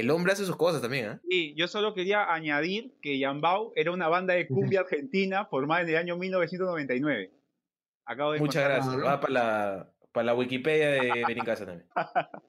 el 0.00 0.10
hombre 0.10 0.32
hace 0.32 0.44
sus 0.44 0.56
cosas 0.56 0.80
también, 0.80 1.06
¿ah? 1.06 1.20
Y 1.28 1.54
yo 1.54 1.68
solo 1.68 1.94
quería 1.94 2.32
añadir 2.32 2.94
que 3.00 3.18
Yambao 3.18 3.72
era 3.76 3.92
una 3.92 4.08
banda 4.08 4.34
de 4.34 4.46
cumbia 4.46 4.80
argentina 4.80 5.46
formada 5.46 5.82
en 5.82 5.88
el 5.88 5.96
año 5.96 6.16
1999. 6.16 7.32
Acabo 8.04 8.32
de 8.32 8.38
Muchas 8.40 8.64
gracias. 8.64 8.96
Va 9.04 9.20
para 9.20 9.32
la, 9.32 9.92
para 10.12 10.26
la 10.26 10.34
Wikipedia 10.34 10.90
de 10.90 11.24
Benincasa 11.26 11.66
también. 11.66 11.88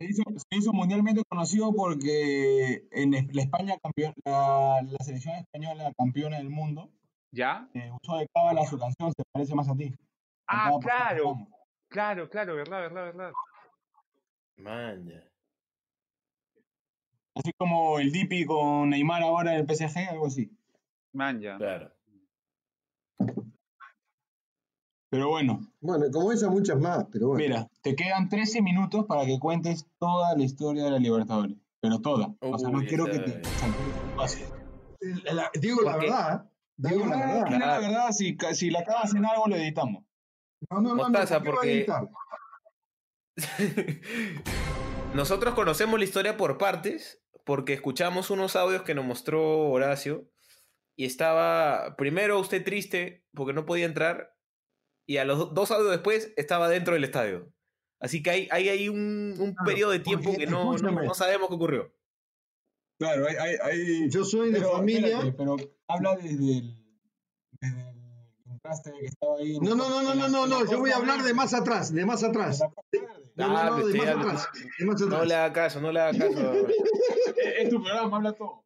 Se 0.00 0.04
hizo, 0.04 0.22
se 0.36 0.56
hizo 0.56 0.72
mundialmente 0.72 1.22
conocido 1.28 1.72
porque 1.74 2.86
en 2.92 3.10
la 3.32 3.42
España 3.42 3.76
campeón, 3.82 4.14
la, 4.24 4.80
la 4.80 5.04
selección 5.04 5.34
española 5.34 5.92
campeona 5.98 6.36
del 6.36 6.50
mundo 6.50 6.88
¿Ya? 7.32 7.68
eh, 7.74 7.90
usó 8.00 8.18
de 8.18 8.28
cábala 8.32 8.64
su 8.64 8.78
canción 8.78 9.12
Se 9.12 9.24
parece 9.32 9.56
más 9.56 9.68
a 9.68 9.74
ti. 9.74 9.92
Ah, 10.46 10.70
claro. 10.80 11.48
Claro, 11.88 12.28
claro, 12.30 12.54
verdad, 12.54 12.80
verdad, 12.82 13.04
verdad. 13.06 13.32
Man, 14.56 15.04
ya. 15.04 15.24
Así 17.38 17.52
como 17.56 17.98
el 18.00 18.10
Dipi 18.10 18.44
con 18.44 18.90
Neymar 18.90 19.22
ahora 19.22 19.54
en 19.54 19.60
el 19.60 19.66
PSG, 19.76 20.08
algo 20.10 20.26
así. 20.26 20.50
Man, 21.14 21.40
ya. 21.40 21.56
Claro. 21.56 21.92
Pero 25.10 25.28
bueno, 25.30 25.60
Bueno, 25.80 26.04
como 26.12 26.32
esas 26.32 26.50
muchas 26.50 26.78
más, 26.78 27.06
pero 27.10 27.28
bueno. 27.28 27.42
mira, 27.42 27.68
te 27.82 27.96
quedan 27.96 28.28
13 28.28 28.60
minutos 28.60 29.06
para 29.06 29.24
que 29.24 29.38
cuentes 29.38 29.86
toda 29.98 30.36
la 30.36 30.44
historia 30.44 30.84
de 30.84 30.90
la 30.90 30.98
Libertadores. 30.98 31.56
Pero 31.80 32.00
toda. 32.00 32.34
O 32.40 32.58
sea, 32.58 32.68
no 32.70 32.78
Uy, 32.78 32.86
quiero 32.86 33.04
que 33.06 33.12
esa- 33.12 33.24
te, 33.24 33.40
o 33.40 33.44
sea, 33.52 33.68
no 33.68 33.74
quiero 33.76 33.92
que 33.92 34.00
te 34.10 34.16
pases. 34.16 34.52
La- 35.24 35.32
la- 35.32 35.50
digo 35.60 35.80
la 35.82 35.96
verdad. 35.96 36.44
¿eh? 36.44 36.48
Digo 36.76 37.06
la 37.06 37.16
verdad. 37.16 37.58
La 37.58 37.78
verdad, 37.78 38.10
si, 38.10 38.36
si 38.54 38.70
la 38.70 38.80
acabas 38.80 39.14
en 39.14 39.24
algo, 39.24 39.46
lo 39.46 39.56
editamos. 39.56 40.04
No, 40.70 40.80
no, 40.80 40.88
no, 40.88 40.88
no, 40.96 41.02
Mostaza, 41.04 41.40
¿por 41.40 41.60
qué 41.60 41.86
va 41.86 41.96
a 41.96 42.00
porque- 42.00 42.08
editar? 42.08 42.08
Nosotros 45.14 45.54
conocemos 45.54 45.98
la 45.98 46.04
historia 46.04 46.36
por 46.36 46.58
partes 46.58 47.22
porque 47.48 47.72
escuchamos 47.72 48.28
unos 48.28 48.56
audios 48.56 48.82
que 48.82 48.94
nos 48.94 49.06
mostró 49.06 49.70
Horacio 49.70 50.30
y 50.98 51.06
estaba 51.06 51.96
primero 51.96 52.38
usted 52.38 52.62
triste 52.62 53.26
porque 53.32 53.54
no 53.54 53.64
podía 53.64 53.86
entrar 53.86 54.36
y 55.06 55.16
a 55.16 55.24
los 55.24 55.38
do- 55.38 55.46
dos 55.46 55.70
audios 55.70 55.90
después 55.92 56.34
estaba 56.36 56.68
dentro 56.68 56.92
del 56.92 57.04
estadio. 57.04 57.50
Así 58.00 58.22
que 58.22 58.28
hay, 58.28 58.48
hay 58.50 58.68
ahí 58.68 58.90
un, 58.90 59.34
un 59.38 59.54
Claro, 59.54 59.64
periodo 59.66 59.92
de 59.92 60.00
tiempo 60.00 60.24
porque, 60.28 60.44
que 60.44 60.50
no, 60.50 60.76
no, 60.76 61.14
sabemos 61.14 61.48
qué 61.48 61.54
ocurrió. 61.54 61.94
Claro, 62.98 63.26
hay... 63.26 63.36
hay, 63.36 63.54
hay- 63.62 64.10
Yo 64.10 64.24
soy 64.26 64.52
de 64.52 64.58
pero, 64.58 64.72
familia. 64.72 65.18
espérate, 65.20 65.32
pero 65.32 65.56
habla 65.88 66.16
desde 66.16 66.58
el, 66.58 66.84
desde 67.62 67.80
el 67.90 68.42
contraste 68.46 68.92
que 69.00 69.06
estaba 69.06 69.38
ahí. 69.38 69.56
en 69.56 69.62
No, 69.64 69.74
no, 69.74 69.88
no, 69.88 70.02
no, 70.02 70.14
no, 70.14 70.28
no, 70.28 70.46
no. 70.46 70.70
Yo 70.70 70.80
voy 70.80 70.90
a 70.90 70.96
hablar 70.96 71.22
de 71.22 71.32
más 71.32 71.54
atrás, 71.54 71.94
de 71.94 72.04
más 72.04 72.22
atrás. 72.22 72.60
No, 73.38 73.48
no, 73.48 73.56
Ah, 73.56 73.64
no, 73.70 73.76
pero 73.76 73.86
de 73.88 73.92
usted 73.92 73.98
más 73.98 74.08
habla- 74.08 74.22
atrás. 74.32 74.48
De 74.78 74.84
más 74.86 75.00
No 75.00 75.06
atrás. 75.06 75.28
le 75.28 75.34
haga 75.34 75.52
caso, 75.52 75.80
no 75.80 75.92
le 75.92 76.00
haga 76.00 76.18
caso. 76.18 76.52
Es, 77.58 77.70
tu 77.70 77.82
programa, 77.82 78.16
habla 78.16 78.32
todo. 78.32 78.64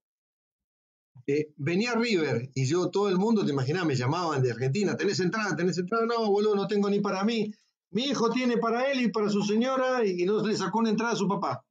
Eh, 1.27 1.53
venía 1.57 1.95
River 1.95 2.51
y 2.55 2.67
yo, 2.67 2.91
todo 2.91 3.09
el 3.09 3.17
mundo, 3.17 3.45
te 3.45 3.53
imaginas, 3.53 3.85
me 3.87 3.95
llamaban 3.95 4.43
de 4.43 4.51
Argentina, 4.51 4.97
¿tenés 4.97 5.21
entrada? 5.21 5.55
¿Tenés 5.55 5.79
entrada? 5.79 6.05
No, 6.07 6.29
boludo, 6.31 6.57
no 6.57 6.67
tengo 6.67 6.91
ni 6.91 7.01
para 7.01 7.23
mí. 7.23 7.53
Mi 7.91 8.05
hijo 8.07 8.31
tiene 8.31 8.57
para 8.57 8.91
él 8.91 9.03
y 9.03 9.09
para 9.09 9.29
su 9.29 9.43
señora 9.43 10.05
y 10.05 10.25
no 10.25 10.45
le 10.45 10.57
sacó 10.57 10.79
una 10.81 10.91
entrada 10.91 11.13
a 11.13 11.17
su 11.17 11.29
papá. 11.29 11.65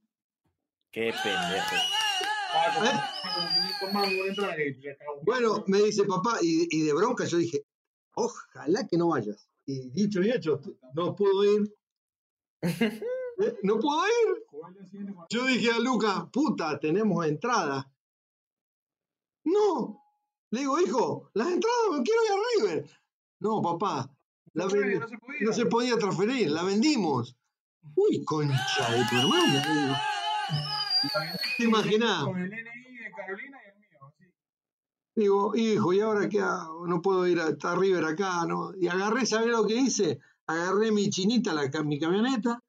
Qué 0.91 1.11
pendejo. 1.23 1.75
Bueno, 5.23 5.63
me 5.67 5.81
dice 5.81 6.03
papá, 6.03 6.37
y, 6.41 6.67
y 6.69 6.83
de 6.83 6.93
bronca 6.93 7.25
yo 7.25 7.37
dije, 7.37 7.65
ojalá 8.13 8.87
que 8.87 8.97
no 8.97 9.09
vayas. 9.09 9.47
Y 9.65 9.89
dicho 9.89 10.21
y 10.21 10.31
hecho, 10.31 10.61
no 10.93 11.15
puedo 11.15 11.43
ir. 11.43 11.73
No 13.63 13.79
puedo 13.79 14.05
ir. 14.05 14.45
Yo 15.29 15.45
dije 15.45 15.71
a 15.71 15.79
Luca, 15.79 16.29
puta, 16.31 16.79
tenemos 16.79 17.25
entrada. 17.25 17.91
No. 19.43 19.99
Le 20.51 20.59
digo, 20.59 20.79
hijo, 20.79 21.31
las 21.33 21.47
entradas, 21.47 21.77
me 21.91 22.03
quiero 22.03 22.21
ir 22.23 22.31
a 22.31 22.35
River. 22.75 22.89
No, 23.39 23.61
papá, 23.61 24.13
la 24.53 24.65
no 24.65 24.69
se 24.69 24.77
podía. 24.77 24.99
no 25.39 25.53
se 25.53 25.65
podía 25.65 25.97
transferir, 25.97 26.51
la 26.51 26.63
vendimos. 26.63 27.35
Uy, 27.95 28.23
concha 28.25 28.91
de 28.91 29.03
tu. 29.05 29.15
¿Te 31.57 31.63
imaginas? 31.63 32.25
Con 32.25 32.39
el 32.39 32.49
NI 32.49 32.97
de 32.97 33.11
Carolina 33.15 33.57
y 33.65 33.69
el 33.69 33.77
mío. 33.79 34.13
sí. 34.19 34.25
Digo, 35.15 35.55
hijo, 35.55 35.93
¿y 35.93 36.01
ahora 36.01 36.29
qué 36.29 36.41
hago? 36.41 36.85
No 36.85 37.01
puedo 37.01 37.25
ir 37.27 37.39
a, 37.39 37.47
a 37.47 37.75
River 37.75 38.05
acá, 38.05 38.45
¿no? 38.45 38.73
Y 38.75 38.87
agarré, 38.87 39.25
¿sabés 39.25 39.47
lo 39.47 39.65
que 39.65 39.75
hice? 39.75 40.19
Agarré 40.51 40.91
mi 40.91 41.09
chinita, 41.09 41.53
la, 41.53 41.69
mi 41.83 41.97
camioneta, 41.97 42.61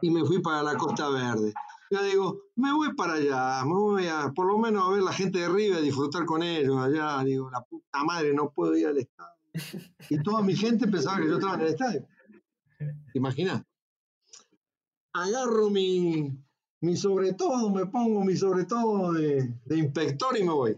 y 0.00 0.10
me 0.10 0.24
fui 0.24 0.40
para 0.40 0.62
la 0.62 0.76
Costa 0.76 1.08
Verde. 1.08 1.52
Yo 1.90 2.02
digo, 2.04 2.42
me 2.54 2.72
voy 2.72 2.94
para 2.94 3.14
allá, 3.14 3.64
me 3.64 3.74
voy 3.74 4.06
a, 4.06 4.30
por 4.32 4.46
lo 4.46 4.58
menos 4.58 4.86
a 4.86 4.90
ver 4.92 5.02
la 5.02 5.12
gente 5.12 5.40
de 5.40 5.48
River, 5.48 5.82
disfrutar 5.82 6.24
con 6.26 6.44
ellos 6.44 6.76
allá. 6.78 7.24
Digo, 7.24 7.50
la 7.50 7.60
puta 7.62 8.04
madre, 8.04 8.32
no 8.34 8.50
puedo 8.50 8.76
ir 8.76 8.86
al 8.86 8.98
estadio. 8.98 9.34
Y 10.08 10.22
toda 10.22 10.42
mi 10.42 10.54
gente 10.54 10.86
pensaba 10.86 11.18
que 11.18 11.26
yo 11.26 11.34
estaba 11.34 11.54
en 11.54 11.60
el 11.62 11.66
estadio. 11.68 12.06
¿Te 12.78 13.18
imaginas? 13.18 13.64
Agarro 15.12 15.70
mi, 15.70 16.38
mi 16.80 16.96
sobre 16.96 17.32
todo, 17.32 17.68
me 17.70 17.86
pongo 17.86 18.24
mi 18.24 18.36
sobre 18.36 18.64
todo 18.64 19.12
de, 19.12 19.54
de 19.64 19.78
inspector 19.78 20.38
y 20.38 20.44
me 20.44 20.52
voy. 20.52 20.76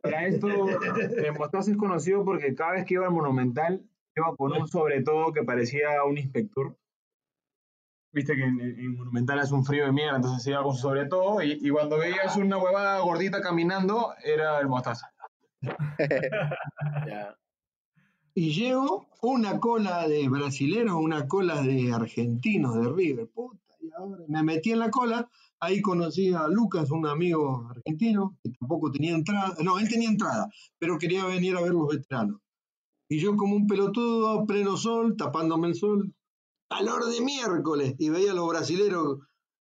Para 0.00 0.26
esto, 0.26 0.48
eh, 0.48 1.32
Mostaza 1.36 1.70
es 1.70 1.76
conocido 1.76 2.24
porque 2.24 2.54
cada 2.54 2.72
vez 2.72 2.86
que 2.86 2.94
iba 2.94 3.06
al 3.06 3.12
Monumental, 3.12 3.86
iba 4.16 4.34
con 4.36 4.52
un 4.52 4.68
sobre 4.68 5.02
todo 5.02 5.32
que 5.32 5.42
parecía 5.42 6.02
un 6.04 6.18
inspector. 6.18 6.76
Viste 8.12 8.36
que 8.36 8.44
en, 8.44 8.60
en 8.60 8.96
Monumental 8.96 9.40
hace 9.40 9.54
un 9.54 9.64
frío 9.64 9.86
de 9.86 9.92
mierda, 9.92 10.16
entonces 10.16 10.46
iba 10.46 10.62
con 10.62 10.74
su 10.74 10.82
sobre 10.82 11.06
todo 11.06 11.42
y, 11.42 11.58
y 11.60 11.70
cuando 11.70 11.98
veías 11.98 12.36
una 12.36 12.58
huevada 12.58 13.00
gordita 13.00 13.40
caminando, 13.40 14.14
era 14.24 14.60
el 14.60 14.68
Mostaza. 14.68 15.10
Ya. 15.60 17.36
Y 18.36 18.52
llego 18.52 19.06
una 19.22 19.60
cola 19.60 20.08
de 20.08 20.28
brasileros, 20.28 20.96
una 20.96 21.28
cola 21.28 21.62
de 21.62 21.92
argentinos 21.92 22.74
de 22.74 22.92
River. 22.92 23.28
Puta, 23.28 23.62
y 23.80 23.92
ahora 23.96 24.24
me 24.26 24.42
metí 24.42 24.72
en 24.72 24.80
la 24.80 24.90
cola. 24.90 25.30
Ahí 25.60 25.80
conocí 25.80 26.34
a 26.34 26.48
Lucas, 26.48 26.90
un 26.90 27.06
amigo 27.06 27.68
argentino, 27.70 28.36
que 28.42 28.50
tampoco 28.50 28.90
tenía 28.90 29.14
entrada. 29.14 29.54
No, 29.62 29.78
él 29.78 29.88
tenía 29.88 30.08
entrada, 30.08 30.50
pero 30.80 30.98
quería 30.98 31.24
venir 31.26 31.56
a 31.56 31.60
ver 31.60 31.70
los 31.70 31.86
veteranos. 31.86 32.40
Y 33.08 33.20
yo, 33.20 33.36
como 33.36 33.56
un 33.56 33.66
pelotudo 33.66 34.30
a 34.30 34.46
pleno 34.46 34.76
sol, 34.76 35.16
tapándome 35.16 35.68
el 35.68 35.74
sol, 35.74 36.14
calor 36.68 37.06
de 37.06 37.20
miércoles. 37.20 37.94
Y 37.98 38.08
veía 38.08 38.32
a 38.32 38.34
los 38.34 38.48
brasileros 38.48 39.18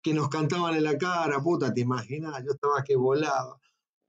que 0.01 0.13
nos 0.13 0.29
cantaban 0.29 0.75
en 0.75 0.83
la 0.83 0.97
cara. 0.97 1.41
Puta, 1.41 1.73
te 1.73 1.81
imaginas, 1.81 2.43
yo 2.45 2.51
estaba 2.51 2.83
que 2.83 2.95
volaba. 2.95 3.59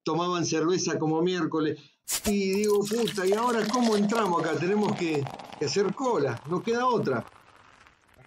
Tomaban 0.03 0.45
cerveza 0.45 0.99
como 0.99 1.23
miércoles. 1.23 1.81
Y 2.27 2.51
digo, 2.51 2.81
puta, 2.81 3.27
¿y 3.27 3.33
ahora 3.33 3.67
cómo 3.73 3.97
entramos 3.97 4.45
acá? 4.45 4.59
Tenemos 4.59 4.95
que, 4.97 5.25
que 5.59 5.65
hacer 5.65 5.95
cola, 5.95 6.41
no 6.51 6.63
queda 6.63 6.87
otra. 6.87 7.25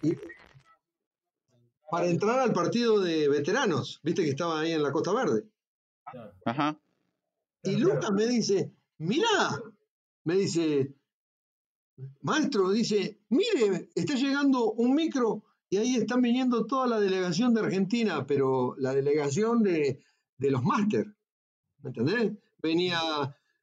Y 0.02 0.16
para 1.90 2.06
entrar 2.06 2.38
al 2.40 2.52
partido 2.52 3.00
de 3.00 3.28
veteranos, 3.28 4.00
viste 4.02 4.22
que 4.22 4.30
estaba 4.30 4.60
ahí 4.60 4.72
en 4.72 4.82
la 4.82 4.92
Costa 4.92 5.12
Verde. 5.12 5.44
Ajá. 6.44 6.78
Y 7.62 7.76
Lucas 7.76 8.10
me 8.12 8.26
dice, 8.26 8.72
mirá, 8.98 9.62
me 10.28 10.34
dice, 10.36 10.94
maestro, 12.20 12.70
dice, 12.70 13.18
mire, 13.30 13.88
está 13.94 14.14
llegando 14.14 14.72
un 14.72 14.94
micro 14.94 15.42
y 15.70 15.78
ahí 15.78 15.94
están 15.94 16.20
viniendo 16.20 16.66
toda 16.66 16.86
la 16.86 17.00
delegación 17.00 17.54
de 17.54 17.62
Argentina, 17.62 18.26
pero 18.26 18.74
la 18.76 18.92
delegación 18.92 19.62
de, 19.62 20.02
de 20.36 20.50
los 20.50 20.62
máster, 20.62 21.06
¿me 21.78 21.88
entendés? 21.88 22.32
Venía 22.58 23.00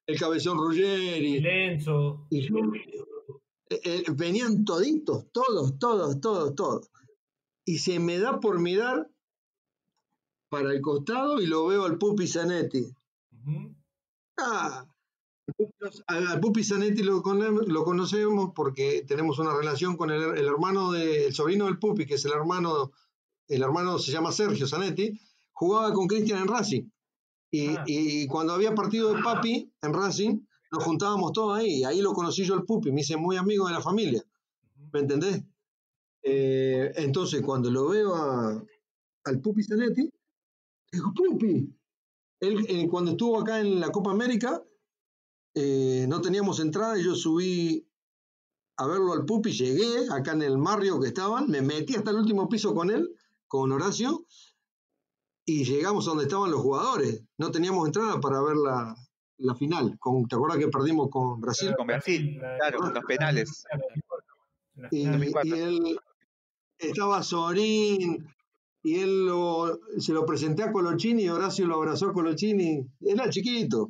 el 0.07 0.19
cabezón 0.19 0.57
Ruggeri, 0.57 1.39
Lenzo. 1.39 2.25
y 2.31 2.41
yo, 2.41 2.57
eh, 3.69 3.81
eh, 3.83 4.03
venían 4.15 4.65
toditos, 4.65 5.31
todos, 5.31 5.77
todos, 5.77 6.19
todos, 6.19 6.55
todos. 6.55 6.89
Y 7.63 7.77
se 7.77 7.99
me 7.99 8.17
da 8.17 8.39
por 8.39 8.59
mirar 8.59 9.07
para 10.49 10.71
el 10.71 10.81
costado 10.81 11.39
y 11.39 11.45
lo 11.45 11.67
veo 11.67 11.85
al 11.85 11.99
Pupi 11.99 12.25
Zanetti. 12.27 12.87
Ah, 14.39 14.87
al 16.07 16.39
Pupi 16.39 16.63
Zanetti 16.63 17.03
lo, 17.03 17.21
cono- 17.21 17.51
lo 17.51 17.83
conocemos 17.83 18.51
porque 18.55 19.03
tenemos 19.07 19.39
una 19.39 19.55
relación 19.55 19.95
con 19.97 20.09
el, 20.11 20.21
el 20.37 20.45
hermano 20.47 20.91
de, 20.91 21.27
el 21.27 21.33
sobrino 21.33 21.65
del 21.65 21.77
Pupi, 21.79 22.05
que 22.05 22.15
es 22.15 22.25
el 22.25 22.31
hermano, 22.33 22.91
el 23.47 23.61
hermano 23.61 23.99
se 23.99 24.11
llama 24.11 24.31
Sergio 24.31 24.67
Zanetti, 24.67 25.19
jugaba 25.51 25.93
con 25.93 26.07
Cristian 26.07 26.41
en 26.41 26.47
Racing. 26.47 26.83
Y, 27.51 27.67
Ah. 27.69 27.83
y 27.87 28.27
cuando 28.27 28.53
había 28.53 28.73
partido 28.75 29.13
de 29.13 29.21
Papi 29.21 29.71
en 29.81 29.93
Racing, 29.93 30.39
nos 30.71 30.83
juntábamos 30.83 31.31
todos 31.31 31.57
ahí, 31.57 31.79
y 31.79 31.83
ahí 31.85 32.01
lo 32.01 32.11
conocí 32.13 32.43
yo 32.43 32.55
el 32.55 32.63
Pupi, 32.65 32.91
me 32.91 33.01
hice 33.01 33.15
muy 33.15 33.37
amigo 33.37 33.67
de 33.67 33.73
la 33.73 33.81
familia. 33.81 34.23
¿Me 34.91 34.99
entendés? 35.01 35.41
Eh, 36.23 36.91
entonces, 36.95 37.41
cuando 37.41 37.69
lo 37.69 37.87
veo 37.89 38.15
a- 38.15 38.61
al 39.25 39.39
Pupi 39.41 39.63
Zanetti, 39.63 40.09
digo, 40.91 41.13
Pupi, 41.15 41.69
él 42.41 42.65
eh, 42.67 42.87
cuando 42.89 43.11
estuvo 43.11 43.39
acá 43.39 43.59
en 43.59 43.79
la 43.79 43.89
Copa 43.91 44.11
América, 44.11 44.61
eh, 45.55 46.05
no 46.07 46.21
teníamos 46.21 46.59
entrada 46.59 46.99
y 46.99 47.03
yo 47.03 47.15
subí 47.15 47.87
a 48.77 48.87
verlo 48.87 49.13
al 49.13 49.25
Pupi, 49.25 49.51
llegué 49.51 50.07
acá 50.11 50.33
en 50.33 50.41
el 50.41 50.57
barrio 50.57 50.99
que 50.99 51.07
estaban, 51.07 51.49
me 51.49 51.61
metí 51.61 51.95
hasta 51.95 52.11
el 52.11 52.17
último 52.17 52.49
piso 52.49 52.73
con 52.75 52.91
él, 52.91 53.09
con 53.47 53.71
Horacio, 53.71 54.25
y 55.45 55.63
llegamos 55.63 56.05
a 56.07 56.09
donde 56.09 56.25
estaban 56.25 56.51
los 56.51 56.61
jugadores. 56.61 57.23
No 57.37 57.51
teníamos 57.51 57.85
entrada 57.87 58.19
para 58.19 58.41
ver 58.41 58.57
la, 58.57 58.95
la 59.37 59.55
final. 59.55 59.97
Con, 59.99 60.25
¿Te 60.27 60.35
acuerdas 60.35 60.57
que 60.57 60.67
perdimos 60.67 61.09
con 61.09 61.39
Brasil? 61.39 61.73
Con 61.77 61.87
Brasil, 61.87 62.37
claro, 62.57 62.79
los 62.91 63.05
penales. 63.05 63.63
Y, 64.91 65.05
2004. 65.05 65.55
y 65.55 65.59
él 65.61 65.99
estaba 66.79 67.23
Sorín, 67.23 68.27
y 68.83 68.95
él 68.99 69.25
lo- 69.27 69.79
se 69.99 70.11
lo 70.13 70.25
presenté 70.25 70.63
a 70.63 70.71
Colochini, 70.71 71.23
y 71.23 71.29
Horacio 71.29 71.65
lo 71.65 71.75
abrazó 71.75 72.07
a 72.09 72.13
Colochini. 72.13 72.85
Era 73.01 73.29
chiquito. 73.29 73.89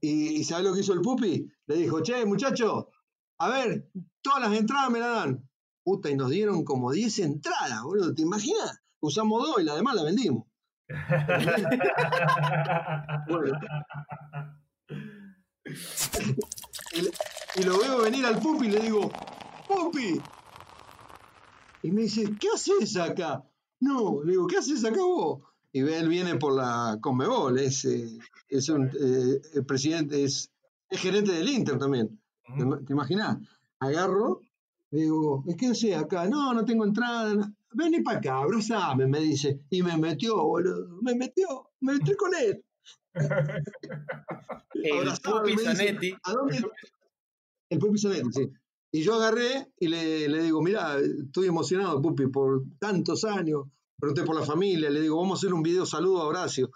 Y, 0.00 0.36
y 0.36 0.44
¿sabes 0.44 0.64
lo 0.64 0.72
que 0.72 0.80
hizo 0.80 0.92
el 0.92 1.00
Pupi? 1.00 1.50
Le 1.66 1.76
dijo, 1.76 2.00
che, 2.00 2.24
muchacho, 2.24 2.90
a 3.38 3.48
ver, 3.48 3.88
todas 4.20 4.40
las 4.40 4.58
entradas 4.58 4.90
me 4.90 4.98
las 4.98 5.14
dan. 5.14 5.48
Puta, 5.84 6.10
y 6.10 6.16
nos 6.16 6.30
dieron 6.30 6.64
como 6.64 6.92
10 6.92 7.18
entradas, 7.20 7.82
boludo. 7.82 8.14
¿Te 8.14 8.22
imaginas? 8.22 8.80
Usamos 9.00 9.42
dos 9.42 9.60
y 9.60 9.64
las 9.64 9.76
demás 9.76 9.94
las 9.94 10.04
vendimos. 10.04 10.44
Bueno. 13.28 13.58
y, 17.56 17.62
lo 17.62 17.78
veo 17.78 18.02
venir 18.02 18.24
al 18.24 18.38
Pupi 18.38 18.66
y 18.66 18.70
le 18.70 18.80
digo, 18.80 19.10
Pupi. 19.66 20.20
Y 21.82 21.90
me 21.90 22.02
dice, 22.02 22.34
¿qué 22.40 22.48
haces 22.54 22.96
acá? 22.96 23.44
No, 23.80 24.22
le 24.24 24.32
digo, 24.32 24.46
¿qué 24.46 24.58
haces 24.58 24.84
acá 24.84 25.02
vos? 25.02 25.42
Y 25.72 25.80
él 25.80 26.08
viene 26.08 26.36
por 26.36 26.54
la 26.54 26.98
Conmebol, 27.00 27.58
es, 27.58 27.84
eh, 27.84 28.18
es 28.48 28.68
un 28.68 28.86
eh, 28.88 29.40
el 29.54 29.64
presidente, 29.66 30.24
es, 30.24 30.50
es 30.90 31.00
gerente 31.00 31.32
del 31.32 31.48
Inter 31.48 31.78
también. 31.78 32.20
¿Te, 32.56 32.62
ima- 32.64 32.84
te 32.84 32.92
imaginas? 32.92 33.38
Agarro, 33.80 34.42
digo, 34.90 35.44
¿qué 35.58 35.66
haces 35.68 35.96
acá? 35.96 36.26
No, 36.28 36.52
no 36.54 36.64
tengo 36.64 36.84
entrada. 36.84 37.34
no. 37.34 37.54
Vení 37.74 38.00
para 38.00 38.18
acá, 38.18 38.38
abrazame, 38.38 39.06
me 39.06 39.20
dice. 39.20 39.60
Y 39.68 39.82
me 39.82 39.96
metió, 39.98 40.36
boludo, 40.42 40.88
me 41.02 41.14
metió, 41.14 41.70
me 41.80 41.92
metí 41.94 42.14
con 42.16 42.30
él. 42.34 42.64
El 44.74 45.08
Pupi 45.22 45.56
Zanetti. 45.58 46.14
¿A 46.24 46.32
dónde? 46.32 46.62
El 47.70 47.78
Pupi 47.78 47.98
Zanetti, 47.98 48.32
sí. 48.32 48.48
Y 48.90 49.02
yo 49.02 49.14
agarré 49.16 49.70
y 49.78 49.88
le, 49.88 50.28
le 50.28 50.42
digo, 50.44 50.62
mira, 50.62 50.96
estoy 50.98 51.46
emocionado, 51.48 52.00
Pupi, 52.00 52.26
por 52.28 52.62
tantos 52.78 53.24
años. 53.24 53.64
Pregunté 53.98 54.22
por 54.22 54.36
la 54.36 54.46
familia, 54.46 54.88
le 54.90 55.00
digo, 55.00 55.16
vamos 55.20 55.38
a 55.38 55.40
hacer 55.40 55.52
un 55.52 55.62
video 55.62 55.84
saludo 55.84 56.22
a 56.22 56.26
Horacio. 56.26 56.70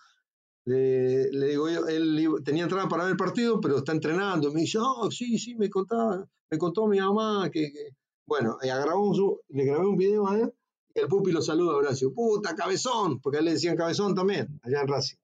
Le, 0.64 1.30
le 1.32 1.46
digo, 1.48 1.68
yo, 1.68 1.86
él 1.88 2.28
tenía 2.44 2.64
entrada 2.64 2.88
para 2.88 3.04
ver 3.04 3.12
el 3.12 3.16
partido, 3.16 3.60
pero 3.60 3.78
está 3.78 3.92
entrenando. 3.92 4.52
Me 4.52 4.60
dice, 4.60 4.78
oh, 4.80 5.10
sí, 5.10 5.38
sí, 5.38 5.54
me 5.56 5.68
contaba, 5.68 6.24
me 6.50 6.58
contó 6.58 6.86
mi 6.86 6.98
mamá 7.00 7.50
que, 7.50 7.72
que-". 7.72 7.96
bueno, 8.26 8.58
y 8.62 8.68
un- 8.96 9.36
le 9.48 9.64
grabé 9.64 9.86
un 9.86 9.96
video 9.96 10.28
a 10.28 10.38
él 10.38 10.52
y 10.94 11.00
el 11.00 11.08
Pupi 11.08 11.32
lo 11.32 11.42
saluda 11.42 11.72
a 11.72 11.76
Horacio. 11.76 12.12
Puta, 12.14 12.54
cabezón, 12.54 13.20
porque 13.20 13.38
a 13.38 13.40
él 13.40 13.46
le 13.46 13.52
decían 13.52 13.76
cabezón 13.76 14.14
también, 14.14 14.60
allá 14.62 14.82
en 14.82 14.88
Racing. 14.88 15.16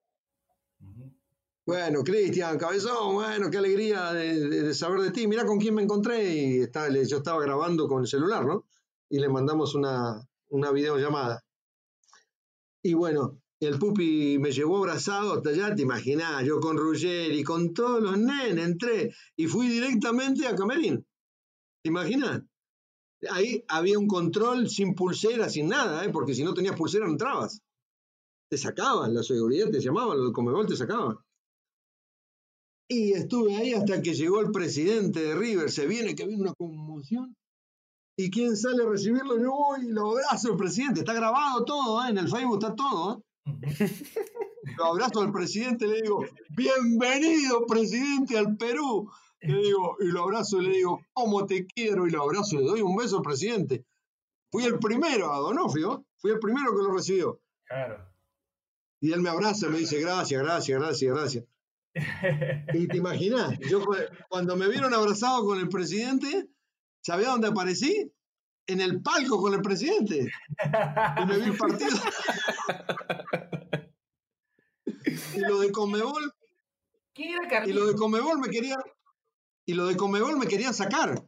Bueno, 1.66 2.02
Cristian, 2.02 2.56
cabezón, 2.58 3.14
bueno, 3.14 3.50
qué 3.50 3.58
alegría 3.58 4.12
de, 4.14 4.48
de- 4.48 4.62
de 4.62 4.74
saber 4.74 5.00
de 5.02 5.10
ti. 5.10 5.26
Mira 5.28 5.44
con 5.44 5.58
quién 5.58 5.74
me 5.74 5.82
encontré. 5.82 6.32
Y 6.34 6.60
yo 7.06 7.18
estaba 7.18 7.42
grabando 7.42 7.86
con 7.88 8.00
el 8.00 8.08
celular, 8.08 8.46
¿no? 8.46 8.64
Y 9.10 9.18
le 9.18 9.28
mandamos 9.28 9.74
una, 9.74 10.26
una 10.48 10.70
videollamada. 10.72 11.44
Y 12.82 12.94
bueno, 12.94 13.38
el 13.66 13.78
pupi 13.78 14.38
me 14.38 14.52
llevó 14.52 14.78
abrazado 14.78 15.34
hasta 15.34 15.50
allá, 15.50 15.74
te 15.74 15.82
imaginás, 15.82 16.44
yo 16.44 16.60
con 16.60 16.76
Ruggeri, 16.76 17.42
con 17.42 17.74
todos 17.74 18.00
los 18.00 18.16
nenes, 18.16 18.64
entré 18.64 19.12
y 19.36 19.46
fui 19.46 19.68
directamente 19.68 20.46
a 20.46 20.54
Camerín. 20.54 21.04
¿Te 21.82 21.88
imaginas? 21.88 22.42
Ahí 23.30 23.64
había 23.68 23.98
un 23.98 24.06
control 24.06 24.68
sin 24.68 24.94
pulsera, 24.94 25.48
sin 25.48 25.68
nada, 25.68 26.04
¿eh? 26.04 26.10
porque 26.10 26.34
si 26.34 26.44
no 26.44 26.54
tenías 26.54 26.76
pulsera 26.76 27.06
no 27.06 27.12
entrabas. 27.12 27.60
Te 28.48 28.56
sacaban, 28.56 29.12
la 29.12 29.22
seguridad 29.22 29.70
te 29.70 29.80
llamaban, 29.80 30.22
los 30.22 30.32
Comebol 30.32 30.66
te 30.66 30.76
sacaban. 30.76 31.18
Y 32.88 33.12
estuve 33.12 33.56
ahí 33.56 33.74
hasta 33.74 34.00
que 34.00 34.14
llegó 34.14 34.40
el 34.40 34.50
presidente 34.50 35.20
de 35.20 35.34
River, 35.34 35.70
se 35.70 35.86
viene 35.86 36.14
que 36.14 36.26
viene 36.26 36.42
una 36.42 36.54
conmoción. 36.54 37.36
¿Y 38.16 38.30
quién 38.30 38.56
sale 38.56 38.82
a 38.82 38.88
recibirlo? 38.88 39.38
Yo 39.38 39.50
voy 39.50 39.86
y 39.86 39.90
lo 39.90 40.12
abrazo 40.12 40.52
al 40.52 40.56
presidente. 40.56 41.00
Está 41.00 41.12
grabado 41.12 41.64
todo, 41.64 42.02
¿eh? 42.04 42.10
en 42.10 42.18
el 42.18 42.28
Facebook 42.28 42.58
está 42.62 42.74
todo. 42.74 43.18
¿eh? 43.18 43.27
Lo 44.76 44.84
abrazo 44.84 45.20
al 45.20 45.32
presidente 45.32 45.86
y 45.86 45.88
le 45.90 46.02
digo, 46.02 46.24
bienvenido 46.50 47.66
presidente 47.66 48.36
al 48.38 48.56
Perú. 48.56 49.10
Le 49.40 49.56
digo, 49.62 49.96
y 50.00 50.06
lo 50.06 50.24
abrazo 50.24 50.60
y 50.60 50.66
le 50.66 50.74
digo, 50.76 51.00
¿cómo 51.12 51.46
te 51.46 51.64
quiero? 51.66 52.06
Y 52.06 52.10
lo 52.10 52.22
abrazo 52.24 52.56
y 52.56 52.58
le 52.58 52.64
doy 52.64 52.80
un 52.82 52.96
beso 52.96 53.16
al 53.18 53.22
presidente. 53.22 53.84
Fui 54.50 54.64
el 54.64 54.78
primero 54.78 55.32
a 55.32 55.38
Donofrio, 55.38 56.04
fui 56.16 56.30
el 56.32 56.38
primero 56.38 56.72
que 56.76 56.82
lo 56.82 56.92
recibió. 56.92 57.40
Claro. 57.64 58.04
Y 59.00 59.12
él 59.12 59.20
me 59.20 59.30
abraza 59.30 59.66
y 59.66 59.70
me 59.70 59.78
dice, 59.78 60.00
gracias, 60.00 60.42
gracias, 60.42 60.78
gracias, 60.80 61.14
gracias. 61.14 61.44
Y 62.74 62.86
te 62.88 62.96
imaginas, 62.96 63.58
yo 63.60 63.84
cu- 63.84 63.94
cuando 64.28 64.56
me 64.56 64.68
vieron 64.68 64.92
abrazado 64.92 65.44
con 65.44 65.58
el 65.58 65.68
presidente, 65.68 66.48
¿sabía 67.00 67.28
dónde 67.28 67.48
aparecí? 67.48 68.12
En 68.66 68.80
el 68.82 69.00
palco 69.02 69.40
con 69.40 69.54
el 69.54 69.62
presidente. 69.62 70.28
Y 71.22 71.26
me 71.26 71.38
vi 71.38 71.44
el 71.44 71.56
partido. 71.56 71.96
Y 75.38 75.40
lo 75.50 75.60
de 75.60 75.70
Conmebol, 75.72 76.32
¿Quién 77.14 77.34
era 77.44 77.66
y 77.66 77.72
lo 77.72 77.86
de 77.86 77.94
Conmebol 77.94 78.38
me 78.38 78.48
querían, 78.48 78.78
y 79.66 79.74
lo 79.74 79.86
de 79.86 79.96
Conmebol 79.96 80.36
me 80.38 80.46
querían 80.46 80.74
sacar, 80.74 81.22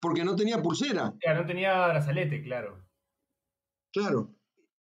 porque 0.00 0.24
no 0.24 0.36
tenía 0.36 0.62
pulsera, 0.62 1.14
Ya, 1.24 1.34
no 1.34 1.46
tenía 1.46 1.86
brazalete, 1.88 2.42
claro. 2.42 2.86
claro. 3.92 4.34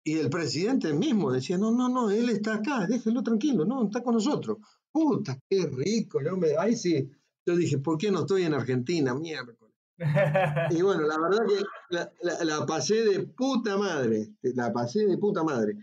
Y 0.03 0.17
el 0.17 0.30
presidente 0.30 0.93
mismo 0.93 1.32
decía, 1.32 1.57
no, 1.59 1.72
no, 1.72 1.88
no, 1.88 2.09
él 2.09 2.30
está 2.30 2.55
acá, 2.55 2.88
déjenlo 2.88 3.22
tranquilo, 3.22 3.65
no, 3.65 3.86
está 3.86 4.01
con 4.01 4.15
nosotros. 4.15 4.57
Puta, 4.91 5.38
qué 5.47 5.67
rico, 5.67 6.19
yo 6.24 6.36
me, 6.38 6.57
ahí 6.57 6.76
sí, 6.76 7.07
yo 7.45 7.55
dije, 7.55 7.78
¿por 7.78 7.97
qué 7.99 8.11
no 8.11 8.22
estoy 8.22 8.43
en 8.43 8.53
Argentina? 8.53 9.13
Mierda. 9.13 9.53
Y 10.72 10.82
bueno, 10.82 11.03
la 11.03 11.17
verdad 11.19 11.45
que 11.47 11.63
la, 11.89 12.11
la- 12.22 12.43
la 12.43 12.65
pasé 12.65 13.03
de 13.05 13.19
puta 13.28 13.78
madre, 13.78 14.30
la 14.41 14.74
pasé 14.74 15.05
de 15.05 15.17
puta 15.19 15.43
madre. 15.43 15.76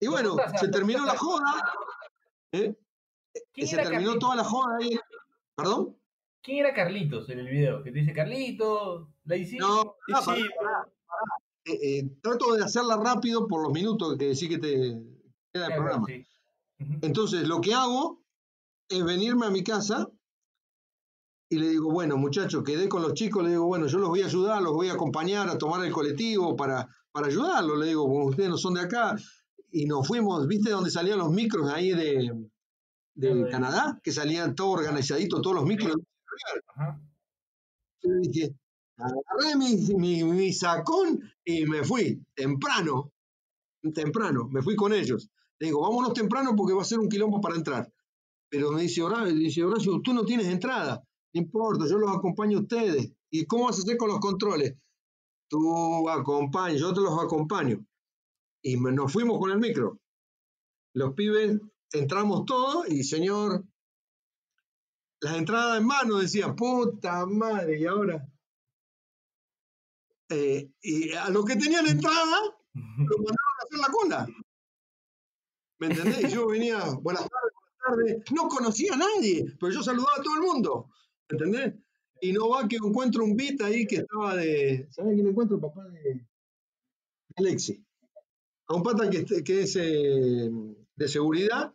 Y 0.00 0.06
bueno, 0.06 0.36
se 0.60 0.68
terminó 0.68 1.04
la 1.04 1.16
joda, 1.16 1.72
¿eh? 2.52 2.74
¿Quién 3.52 3.66
se 3.66 3.76
terminó 3.76 3.92
Carlitos? 4.12 4.18
toda 4.20 4.36
la 4.36 4.44
joda 4.44 4.76
ahí. 4.80 4.98
¿Perdón? 5.56 5.96
¿Quién 6.42 6.58
era 6.58 6.74
Carlitos 6.74 7.28
en 7.30 7.40
el 7.40 7.48
video? 7.48 7.82
Que 7.82 7.90
te 7.90 7.98
dice 8.00 8.12
Carlitos, 8.12 9.08
la 9.24 9.36
hicimos. 9.36 9.68
No, 9.68 9.94
Sí, 10.06 10.12
pará, 10.12 10.24
pará, 10.24 10.44
pará. 10.56 10.88
Eh, 11.64 11.98
eh, 11.98 12.10
trato 12.22 12.54
de 12.54 12.64
hacerla 12.64 12.96
rápido 12.96 13.46
por 13.46 13.62
los 13.62 13.72
minutos 13.72 14.16
que 14.16 14.34
sí 14.34 14.48
que 14.48 14.58
te 14.58 14.68
queda 15.52 15.66
el 15.66 15.66
Claro, 15.66 15.74
programa. 15.76 16.06
sí. 16.06 16.26
Entonces, 17.02 17.46
lo 17.48 17.60
que 17.60 17.74
hago 17.74 18.22
es 18.88 19.04
venirme 19.04 19.46
a 19.46 19.50
mi 19.50 19.64
casa 19.64 20.08
y 21.50 21.58
le 21.58 21.68
digo, 21.70 21.90
bueno, 21.90 22.16
muchachos, 22.16 22.62
quedé 22.62 22.88
con 22.88 23.02
los 23.02 23.14
chicos, 23.14 23.42
le 23.42 23.50
digo, 23.50 23.66
bueno, 23.66 23.86
yo 23.86 23.98
los 23.98 24.08
voy 24.08 24.22
a 24.22 24.26
ayudar, 24.26 24.62
los 24.62 24.72
voy 24.72 24.88
a 24.88 24.92
acompañar 24.92 25.48
a 25.48 25.58
tomar 25.58 25.84
el 25.84 25.92
colectivo 25.92 26.54
para, 26.56 26.86
para 27.10 27.26
ayudarlos, 27.26 27.78
le 27.78 27.86
digo, 27.86 28.04
como 28.04 28.26
ustedes 28.26 28.48
no 28.48 28.56
son 28.56 28.74
de 28.74 28.82
acá. 28.82 29.16
Y 29.70 29.86
nos 29.86 30.06
fuimos, 30.06 30.46
¿viste 30.46 30.70
dónde 30.70 30.90
salían 30.90 31.18
los 31.18 31.30
micros 31.30 31.70
ahí 31.70 31.90
de, 31.90 32.48
de 33.14 33.48
Canadá? 33.50 34.00
Que 34.02 34.12
salían 34.12 34.54
todos 34.54 34.80
organizaditos, 34.80 35.42
todos 35.42 35.56
los 35.56 35.66
micros. 35.66 35.96
Yo 38.02 38.10
dije, 38.22 38.54
agarré 38.96 39.56
mi, 39.56 39.76
mi, 39.96 40.24
mi 40.24 40.52
sacón 40.52 41.20
y 41.44 41.66
me 41.66 41.84
fui, 41.84 42.24
temprano, 42.34 43.12
temprano, 43.94 44.48
me 44.48 44.62
fui 44.62 44.74
con 44.76 44.92
ellos. 44.92 45.28
Le 45.58 45.66
digo, 45.66 45.80
vámonos 45.82 46.12
temprano 46.12 46.54
porque 46.56 46.74
va 46.74 46.82
a 46.82 46.86
ser 46.86 47.00
un 47.00 47.08
quilombo 47.08 47.40
para 47.40 47.56
entrar. 47.56 47.92
Pero 48.48 48.72
me 48.72 48.82
dice 48.82 49.02
Horacio, 49.02 49.34
dice, 49.34 49.64
Horacio, 49.64 50.00
tú 50.02 50.14
no 50.14 50.24
tienes 50.24 50.46
entrada. 50.46 51.02
No 51.34 51.40
importa, 51.40 51.86
yo 51.86 51.98
los 51.98 52.16
acompaño 52.16 52.58
a 52.58 52.60
ustedes. 52.62 53.12
¿Y 53.30 53.44
cómo 53.44 53.66
vas 53.66 53.78
a 53.78 53.82
hacer 53.82 53.96
con 53.96 54.08
los 54.08 54.20
controles? 54.20 54.74
Tú 55.48 56.08
acompañas, 56.08 56.80
yo 56.80 56.92
te 56.94 57.00
los 57.00 57.18
acompaño. 57.22 57.84
Y 58.62 58.76
nos 58.76 59.12
fuimos 59.12 59.38
con 59.38 59.50
el 59.50 59.58
micro. 59.58 59.98
Los 60.94 61.14
pibes 61.14 61.60
entramos 61.92 62.44
todos 62.44 62.88
y 62.88 63.04
señor, 63.04 63.64
las 65.20 65.36
entradas 65.36 65.78
en 65.78 65.86
mano 65.86 66.18
decía, 66.18 66.54
puta 66.54 67.26
madre, 67.26 67.80
y 67.80 67.86
ahora. 67.86 68.26
Eh, 70.30 70.70
y 70.82 71.12
a 71.12 71.30
los 71.30 71.44
que 71.44 71.56
tenían 71.56 71.86
entrada, 71.86 72.40
los 72.74 73.18
mandaron 73.18 73.36
a 73.58 73.64
hacer 73.64 73.78
la 73.78 73.88
cola. 73.88 74.28
¿Me 75.80 75.86
entendés? 75.88 76.32
Yo 76.32 76.48
venía, 76.48 76.78
buenas 77.00 77.28
tardes, 77.28 77.52
buenas 77.54 77.78
tardes. 77.86 78.32
No 78.32 78.48
conocía 78.48 78.94
a 78.94 78.98
nadie, 78.98 79.56
pero 79.58 79.72
yo 79.72 79.82
saludaba 79.82 80.16
a 80.18 80.22
todo 80.22 80.34
el 80.34 80.42
mundo. 80.42 80.90
¿Me 81.30 81.36
entendés? 81.38 81.74
Y 82.20 82.32
no 82.32 82.48
va 82.48 82.68
que 82.68 82.76
encuentro 82.76 83.24
un 83.24 83.36
beat 83.36 83.60
ahí 83.62 83.86
que 83.86 83.96
estaba 83.96 84.34
de. 84.36 84.88
¿Sabes 84.90 85.14
quién 85.14 85.28
encuentro? 85.28 85.60
Papá 85.60 85.84
de, 85.88 86.00
de 86.00 86.26
Alexi. 87.36 87.87
A 88.68 88.74
un 88.74 88.82
pata 88.82 89.08
que, 89.08 89.24
que 89.24 89.62
es 89.62 89.76
eh, 89.76 90.50
de 90.96 91.08
seguridad, 91.08 91.74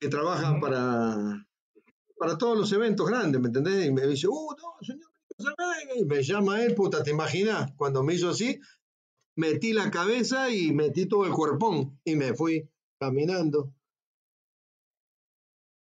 que 0.00 0.08
trabaja 0.08 0.58
para, 0.60 1.46
para 2.16 2.38
todos 2.38 2.56
los 2.56 2.72
eventos 2.72 3.06
grandes, 3.08 3.40
¿me 3.40 3.48
entendés? 3.48 3.86
Y 3.86 3.92
me 3.92 4.06
dice, 4.06 4.28
uh, 4.28 4.50
no, 4.56 4.74
señor, 4.80 5.10
no 5.38 5.44
se 5.44 5.50
venga". 5.58 5.94
Y 5.96 6.04
me 6.04 6.22
llama 6.22 6.62
él, 6.62 6.74
puta, 6.74 7.02
¿te 7.02 7.10
imaginas? 7.10 7.72
Cuando 7.76 8.02
me 8.04 8.14
hizo 8.14 8.30
así, 8.30 8.60
metí 9.36 9.72
la 9.72 9.90
cabeza 9.90 10.50
y 10.50 10.72
metí 10.72 11.06
todo 11.06 11.26
el 11.26 11.32
cuerpón 11.32 11.98
y 12.04 12.14
me 12.14 12.34
fui 12.34 12.68
caminando 13.00 13.72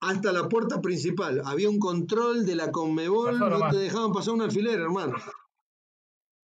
hasta 0.01 0.33
la 0.33 0.49
puerta 0.49 0.83
principal. 0.83 1.41
Había 1.45 1.71
un 1.71 1.79
control 1.79 2.45
de 2.45 2.57
la 2.57 2.71
Conmebol, 2.71 3.33
Pasó 3.33 3.39
no 3.39 3.51
nomás. 3.51 3.73
te 3.73 3.79
dejaban 3.79 4.13
pasar 4.13 4.35
un 4.35 4.43
alfiler, 4.43 4.79
hermano. 4.81 5.15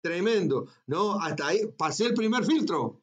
Tremendo. 0.02 0.68
No, 0.86 1.20
hasta 1.20 1.48
ahí 1.48 1.66
pasé 1.76 2.06
el 2.06 2.14
primer 2.14 2.44
filtro. 2.44 3.02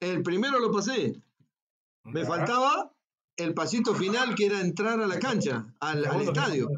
El 0.00 0.22
primero 0.22 0.58
lo 0.60 0.70
pasé. 0.70 1.22
Me 2.04 2.24
faltaba 2.24 2.94
el 3.36 3.54
pasito 3.54 3.94
final 3.94 4.34
que 4.34 4.46
era 4.46 4.60
entrar 4.60 5.00
a 5.00 5.06
la 5.06 5.18
cancha, 5.18 5.74
al, 5.80 6.04
estadio. 6.22 6.68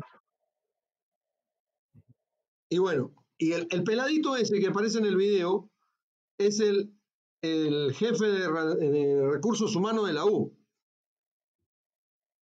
Y 2.69 2.79
bueno, 2.79 3.13
y 3.39 3.53
el, 3.53 3.67
el 3.71 3.85
peladito 3.85 4.37
ese 4.37 4.59
que 4.59 4.69
aparece 4.69 4.99
en 4.99 5.07
el 5.07 5.17
video 5.17 5.71
es 6.39 6.61
el, 6.61 6.97
el 7.43 7.95
jefe 7.95 8.27
de, 8.27 9.31
recursos 9.31 9.75
humanos 9.77 10.07
de 10.07 10.13
la 10.13 10.25
U. 10.25 10.57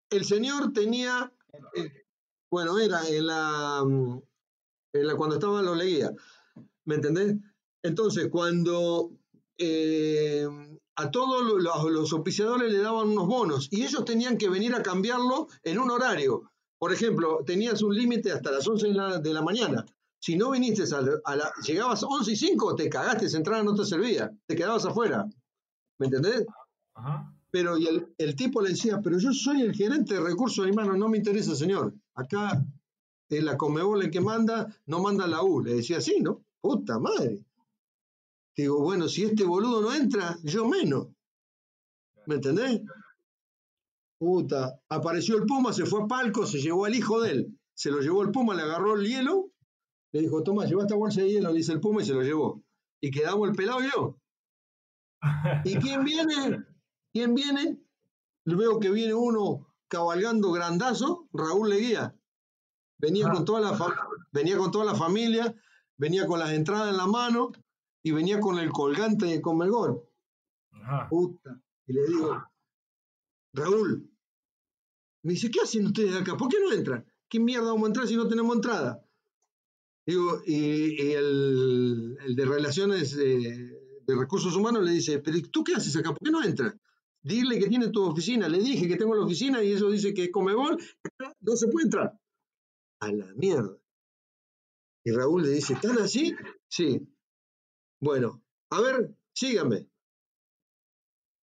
El 0.10 0.26
señor 0.26 0.74
tenía 0.74 1.34
eh, 1.76 2.06
Bueno, 2.52 2.78
era 2.78 3.08
en 3.08 3.28
la, 3.28 3.82
en 3.84 5.08
la 5.08 5.16
cuando 5.16 5.36
estaba 5.36 5.62
los 5.62 5.78
leguía. 5.78 6.12
¿Me 6.86 6.96
entendés? 6.96 7.38
Entonces, 7.82 8.30
cuando 8.30 9.12
eh, 9.66 10.48
a 10.96 11.10
todos 11.12 11.44
lo- 11.46 11.58
los, 11.60 11.92
los 11.92 12.14
auspiciadores 12.14 12.72
le 12.72 12.80
daban 12.80 13.10
unos 13.10 13.28
bonos 13.28 13.68
y 13.72 13.84
ellos 13.84 14.06
tenían 14.06 14.38
que 14.38 14.50
venir 14.50 14.76
a 14.76 14.84
cambiarlo 14.84 15.48
en 15.64 15.80
un 15.80 15.90
horario. 15.92 16.44
Por 16.78 16.92
ejemplo, 16.94 17.40
tenías 17.46 17.82
un 17.82 17.96
límite 17.96 18.32
hasta 18.32 18.52
las 18.52 18.68
11 18.68 18.88
de 18.88 18.94
la, 18.94 19.20
de 19.20 19.34
la 19.34 19.42
mañana. 19.42 19.86
Si 20.20 20.36
no 20.36 20.52
viniste 20.52 20.84
a, 20.96 21.02
la- 21.02 21.20
a 21.26 21.36
la, 21.36 21.52
llegabas 21.66 22.04
11 22.04 22.32
y 22.32 22.36
5, 22.36 22.76
te 22.76 22.90
cagaste, 22.90 23.26
esa 23.26 23.38
entrada 23.38 23.64
no 23.64 23.74
te 23.76 23.86
servía, 23.86 24.32
te 24.46 24.56
quedabas 24.56 24.86
afuera. 24.86 25.26
¿Me 26.00 26.08
entendés? 26.08 26.46
Ajá. 26.96 27.30
Pero 27.52 27.78
y 27.78 27.86
el, 27.88 28.08
el 28.18 28.36
tipo 28.36 28.62
le 28.62 28.70
decía, 28.70 29.00
pero 29.04 29.18
yo 29.20 29.32
soy 29.32 29.62
el 29.62 29.74
gerente 29.76 30.16
de 30.16 30.22
recursos 30.22 30.66
humanos, 30.68 30.98
no 30.98 31.08
me 31.08 31.18
interesa, 31.20 31.56
señor. 31.56 31.94
Acá 32.16 32.66
es 33.30 33.44
la 33.44 33.58
Comebol 33.58 34.02
el 34.04 34.10
que 34.12 34.22
manda, 34.22 34.76
no 34.88 35.00
manda 35.02 35.28
la 35.28 35.44
U. 35.44 35.62
Le 35.62 35.76
decía 35.76 35.98
así, 35.98 36.20
¿no? 36.20 36.42
Puta 36.62 36.98
madre. 37.00 37.44
Digo, 38.56 38.82
bueno, 38.82 39.08
si 39.08 39.24
este 39.24 39.44
boludo 39.44 39.82
no 39.82 39.94
entra, 39.94 40.38
yo 40.44 40.68
menos. 40.68 41.08
¿Me 42.28 42.36
entendés? 42.36 42.82
Puta. 44.20 44.80
Apareció 44.90 45.38
el 45.38 45.46
Puma, 45.46 45.74
se 45.74 45.86
fue 45.86 46.04
a 46.04 46.08
palco, 46.08 46.46
se 46.46 46.62
llevó 46.62 46.86
al 46.86 46.96
hijo 46.96 47.22
de 47.22 47.32
él. 47.32 47.60
Se 47.74 47.90
lo 47.90 48.00
llevó 48.00 48.22
el 48.22 48.32
Puma, 48.32 48.54
le 48.54 48.62
agarró 48.62 48.96
el 48.96 49.06
hielo, 49.06 49.52
le 50.12 50.22
dijo, 50.22 50.44
toma, 50.44 50.66
lleva 50.66 50.84
esta 50.84 50.96
bolsa 50.96 51.22
de 51.22 51.30
hielo, 51.30 51.50
le 51.50 51.58
dice 51.58 51.74
el 51.74 51.80
Puma 51.80 52.04
y 52.04 52.06
se 52.06 52.14
lo 52.14 52.22
llevó. 52.22 52.64
Y 53.02 53.10
quedamos 53.10 53.50
el 53.50 53.56
pelado 53.56 53.84
y 53.84 53.90
yo. 53.90 54.20
¿Y 55.66 55.76
quién 55.78 56.04
viene? 56.04 56.64
¿Quién 57.12 57.34
viene? 57.34 57.80
Veo 58.46 58.80
que 58.80 58.92
viene 58.92 59.14
uno 59.14 59.74
cabalgando 59.88 60.52
grandazo, 60.52 61.28
Raúl 61.34 61.70
Leguía. 61.70 62.16
Venía 63.00 63.30
con 63.30 63.44
toda 63.46 63.60
la 63.60 63.78
venía 64.32 64.58
con 64.58 64.72
toda 64.72 64.86
la 64.86 64.96
familia, 64.96 65.56
venía 65.98 66.26
con 66.26 66.40
las 66.40 66.52
entradas 66.52 66.90
en 66.90 66.98
la 66.98 67.08
mano 67.08 67.52
y 68.04 68.12
venía 68.12 68.40
con 68.40 68.60
el 68.60 68.70
colgante 68.72 69.26
de 69.26 69.42
Comelgor. 69.42 70.08
Ajá. 70.72 71.08
Puta. 71.10 71.62
Y 71.88 71.94
le 71.94 72.06
digo, 72.06 72.44
Raúl, 73.54 74.12
me 75.24 75.34
dice, 75.34 75.50
¿qué 75.50 75.62
hacen 75.62 75.88
ustedes 75.88 76.16
acá? 76.16 76.36
¿Por 76.36 76.50
qué 76.50 76.58
no 76.60 76.72
entran? 76.72 77.06
¿Qué 77.30 77.40
mierda 77.40 77.68
vamos 77.68 77.84
a 77.84 77.88
entrar 77.88 78.08
si 78.08 78.16
no 78.16 78.28
tenemos 78.28 78.56
entrada? 78.56 79.04
Digo, 80.06 80.42
y, 80.46 81.02
y 81.02 81.12
el, 81.14 82.18
el 82.26 82.36
de 82.36 82.46
Relaciones 82.46 83.16
eh, 83.18 84.02
de 84.06 84.16
Recursos 84.16 84.56
Humanos 84.56 84.84
le 84.84 84.92
dice, 84.92 85.20
pero 85.20 85.38
¿y 85.38 85.44
¿tú 85.44 85.64
qué 85.64 85.76
haces 85.76 85.96
acá? 85.96 86.10
¿Por 86.10 86.20
qué 86.20 86.32
no 86.32 86.44
entras? 86.44 86.76
Dile 87.22 87.58
que 87.58 87.68
tiene 87.68 87.88
tu 87.88 88.04
oficina. 88.04 88.50
Le 88.50 88.60
dije 88.60 88.88
que 88.88 88.98
tengo 88.98 89.16
la 89.16 89.24
oficina 89.24 89.64
y 89.64 89.72
eso 89.72 89.90
dice 89.90 90.14
que 90.14 90.26
es 90.26 90.32
Comebol. 90.32 90.78
No 91.40 91.56
se 91.56 91.70
puede 91.70 91.86
entrar. 91.86 92.20
A 93.00 93.12
la 93.14 93.34
mierda. 93.36 93.78
Y 95.06 95.12
Raúl 95.12 95.44
le 95.44 95.50
dice, 95.50 95.74
¿están 95.74 96.00
así? 96.00 96.36
Sí. 96.68 97.08
Bueno, 98.04 98.44
a 98.70 98.82
ver, 98.82 99.16
síganme. 99.34 99.88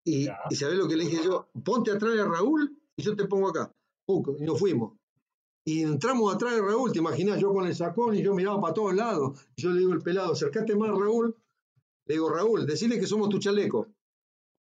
Y, 0.04 0.26
Ya. 0.26 0.38
y 0.50 0.56
¿sabés 0.56 0.76
lo 0.76 0.86
que 0.88 0.96
le 0.96 1.04
dije 1.04 1.24
yo? 1.24 1.48
Ponte 1.64 1.90
atrás 1.90 2.12
de 2.14 2.22
Raúl 2.22 2.76
y 2.96 3.02
yo 3.02 3.16
te 3.16 3.24
pongo 3.26 3.48
acá. 3.48 3.72
Puc, 4.06 4.38
Y 4.38 4.44
nos 4.44 4.58
fuimos. 4.58 4.98
Y 5.64 5.82
entramos 5.82 6.34
atrás 6.34 6.54
de 6.56 6.60
Raúl, 6.60 6.92
te 6.92 6.98
imaginas, 6.98 7.40
yo 7.40 7.52
con 7.54 7.66
el 7.66 7.74
sacón 7.74 8.14
y 8.14 8.22
yo 8.22 8.34
miraba 8.34 8.60
para 8.60 8.74
todos 8.74 8.94
lados. 8.94 9.40
Y 9.56 9.62
yo 9.62 9.70
le 9.70 9.78
digo 9.80 9.92
al 9.92 10.02
pelado, 10.02 10.32
acercate 10.32 10.76
más, 10.76 10.90
Raúl. 10.90 11.34
Le 12.06 12.14
digo, 12.14 12.28
Raúl, 12.28 12.66
decirle 12.66 13.00
que 13.00 13.06
somos 13.06 13.30
tu 13.30 13.38
chaleco. 13.38 13.86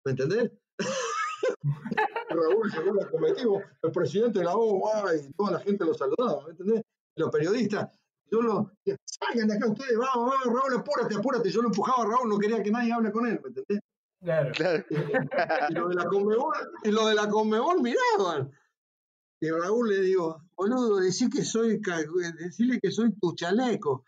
¿Me 0.06 0.12
entendés? 0.12 0.50
Raúl 2.30 2.70
llegó 2.70 2.94
la 2.94 3.10
cometimos, 3.10 3.62
el 3.82 3.92
presidente 3.92 4.38
de 4.38 4.44
la 4.46 4.56
O, 4.56 4.82
y 5.12 5.32
toda 5.32 5.52
la 5.52 5.60
gente 5.60 5.84
lo 5.84 5.92
saludaba, 5.92 6.44
¿me 6.44 6.52
entendés? 6.52 6.82
Los 7.16 7.30
periodistas. 7.30 7.90
Yo 8.30 8.42
lo, 8.42 8.72
salgan 9.04 9.48
de 9.48 9.54
acá 9.56 9.66
ustedes, 9.68 9.96
vamos, 9.98 10.30
vamos, 10.30 10.60
Raúl, 10.60 10.78
apúrate, 10.78 11.16
apúrate. 11.16 11.50
Yo 11.50 11.62
lo 11.62 11.68
empujaba 11.68 12.04
a 12.04 12.06
Raúl, 12.06 12.28
no 12.28 12.38
quería 12.38 12.62
que 12.62 12.70
nadie 12.70 12.92
hable 12.92 13.10
con 13.10 13.26
él, 13.26 13.40
¿me 13.42 13.48
entendés? 13.48 13.80
Claro. 14.20 14.52
Y 15.70 15.74
lo 15.74 15.88
de 15.88 15.94
la 15.94 16.04
Conmebol, 16.04 16.54
y 16.84 16.90
lo 16.90 17.06
de 17.06 17.14
la 17.14 17.28
Conmebol 17.28 17.82
miraban. 17.82 18.52
Y 19.40 19.50
Raúl 19.50 19.88
le 19.88 20.02
digo, 20.02 20.42
boludo, 20.54 20.98
decí 20.98 21.30
que 21.30 21.42
soy, 21.42 21.80
decirle 22.38 22.78
que 22.80 22.90
soy 22.90 23.12
tu 23.14 23.34
chaleco. 23.34 24.04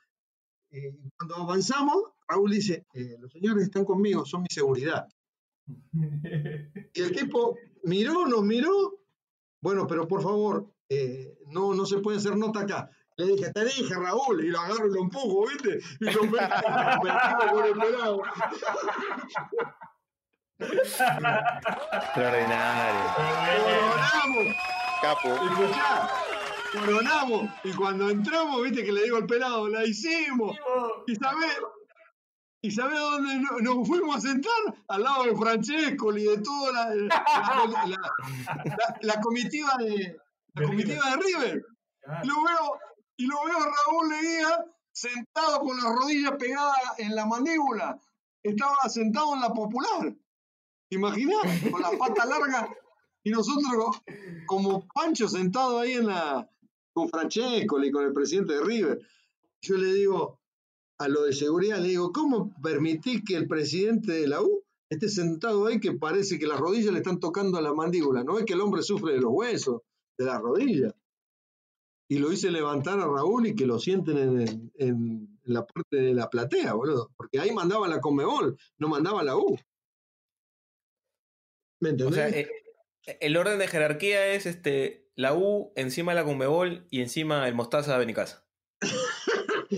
Y 0.70 0.91
cuando 1.16 1.37
avanzamos, 1.37 2.12
Raúl 2.29 2.51
dice, 2.51 2.87
eh, 2.93 3.16
los 3.18 3.33
señores 3.33 3.64
están 3.64 3.85
conmigo, 3.85 4.25
son 4.25 4.43
mi 4.43 4.49
seguridad. 4.51 5.09
Y 6.95 7.01
el 7.01 7.12
tipo 7.12 7.57
miró, 7.85 8.27
nos 8.27 8.43
miró. 8.43 9.01
Bueno, 9.62 9.87
pero 9.87 10.07
por 10.07 10.23
favor, 10.23 10.70
eh, 10.89 11.39
no, 11.47 11.73
no 11.73 11.87
se 11.87 11.99
puede 11.99 12.18
hacer 12.18 12.37
nota 12.37 12.61
acá. 12.61 12.91
Le 13.17 13.27
dije, 13.27 13.53
te 13.53 13.65
dije, 13.65 13.95
Raúl, 13.95 14.45
y 14.45 14.49
lo 14.49 14.59
agarro 14.61 14.87
y 14.87 14.95
lo 14.95 15.01
empujo, 15.03 15.47
¿viste? 15.49 15.79
Y 16.01 16.11
lo 16.11 16.23
meto, 16.25 16.55
con 17.53 17.65
el 17.67 17.73
pelado. 17.79 18.23
Extraordinario. 21.93 23.01
Coronamos, 23.63 24.57
Capo. 25.03 25.29
escuchá, 25.29 26.11
coronamos. 26.73 27.51
Y 27.65 27.73
cuando 27.73 28.11
entramos, 28.11 28.63
viste 28.63 28.85
que 28.85 28.93
le 28.93 29.05
digo 29.05 29.17
al 29.19 29.27
pelado, 29.27 29.69
la 29.69 29.85
hicimos. 29.85 30.57
¿Y 31.07 31.15
sabés? 31.17 31.59
¿Y 32.65 32.71
sabés 32.71 32.99
dónde 33.01 33.37
no- 33.41 33.59
nos 33.59 33.89
fuimos 33.89 34.17
a 34.17 34.21
sentar? 34.21 34.53
Al 34.89 35.03
lado 35.03 35.25
de 35.25 35.37
Francesco 35.37 36.17
y 36.17 36.25
de 36.25 36.39
toda 36.39 36.73
la, 36.73 36.95
la, 36.95 37.25
la- 37.69 37.87
la- 37.87 38.97
la 39.01 39.21
comitiva 39.21 39.73
de 39.79 40.17
la 40.55 40.67
comitiva 40.67 41.11
de 41.11 41.17
River. 41.17 41.63
Y 42.23 42.27
lo 42.27 42.35
veo, 42.45 42.79
y 43.17 43.27
lo 43.27 43.37
veo 43.45 43.57
a 43.57 43.67
Raúl 43.67 44.09
Leguía 44.09 44.67
sentado 44.93 45.61
con 45.61 45.77
las 45.77 45.95
rodillas 45.95 46.33
pegadas 46.39 46.77
en 46.99 47.15
la 47.15 47.27
mandíbula. 47.27 48.01
Estaba 48.43 48.89
sentado 48.89 49.35
en 49.35 49.41
la 49.41 49.53
popular. 49.53 50.15
Imaginá, 50.91 51.39
con 51.71 51.81
la 51.81 51.93
pata 51.93 52.27
larga. 52.27 52.69
Y 53.25 53.31
nosotros 53.31 54.03
como 54.47 54.87
Pancho 54.89 55.29
sentado 55.29 55.79
ahí 55.79 55.93
en 55.93 56.07
la 56.07 56.49
con 56.93 57.09
Francesco 57.09 57.83
y 57.83 57.91
con 57.91 58.05
el 58.05 58.13
presidente 58.13 58.55
de 58.55 58.63
River. 58.63 59.01
Yo 59.63 59.77
le 59.77 59.95
digo 59.95 60.41
a 60.99 61.09
lo 61.09 61.23
de 61.23 61.33
seguridad, 61.33 61.79
le 61.79 61.89
digo, 61.89 62.13
¿cómo 62.13 62.53
permitís 62.63 63.23
que 63.25 63.37
el 63.37 63.49
presidente 63.49 64.13
de 64.13 64.29
la 64.29 64.43
U 64.43 64.63
esté 64.91 65.09
sentado 65.09 65.67
ahí 65.67 65.81
que 65.81 65.93
parece 65.93 66.39
que 66.39 66.47
las 66.47 66.61
rodillas 66.61 66.93
le 66.93 66.99
están 66.99 67.21
tocando 67.21 67.59
a 67.59 67.63
la 67.63 67.73
mandíbula? 67.73 68.25
No 68.25 68.39
es 68.39 68.45
que 68.45 68.53
el 68.53 68.61
hombre 68.61 68.83
sufre 68.83 69.15
de 69.15 69.21
los 69.21 69.33
huesos, 69.33 69.83
de 70.19 70.27
las 70.27 70.41
rodillas. 70.41 70.95
Y 72.13 72.19
lo 72.19 72.31
hice 72.33 72.51
levantar 72.51 73.01
a 73.01 73.07
Raúl 73.07 73.47
y 73.47 73.55
que 73.55 73.65
lo 73.67 73.79
sienten 73.79 74.19
en, 74.19 74.41
en- 74.41 74.71
en 74.77 75.39
la 75.45 75.65
parte 75.67 75.97
de 75.97 76.13
la 76.15 76.29
platea, 76.29 76.75
boludo. 76.75 77.11
Porque 77.17 77.41
ahí 77.41 77.51
mandaba 77.53 77.89
la 77.89 78.01
Comebol, 78.01 78.57
no 78.79 78.89
mandaba 78.89 79.23
la 79.23 79.37
U. 79.37 79.59
¿Me 81.81 81.89
O 81.89 81.93
entendés? 81.93 82.15
sea, 82.17 82.29
eh, 82.29 82.49
el 83.21 83.37
orden 83.37 83.59
de 83.59 83.67
jerarquía 83.67 84.27
es 84.35 84.47
este 84.47 85.09
la 85.17 85.35
U 85.35 85.73
encima 85.75 86.15
la 86.15 86.25
Conmebol 86.25 86.87
y 86.91 87.01
encima 87.01 87.49
el 87.49 87.55
Mostaza 87.55 87.97
Benicasa. 87.99 88.45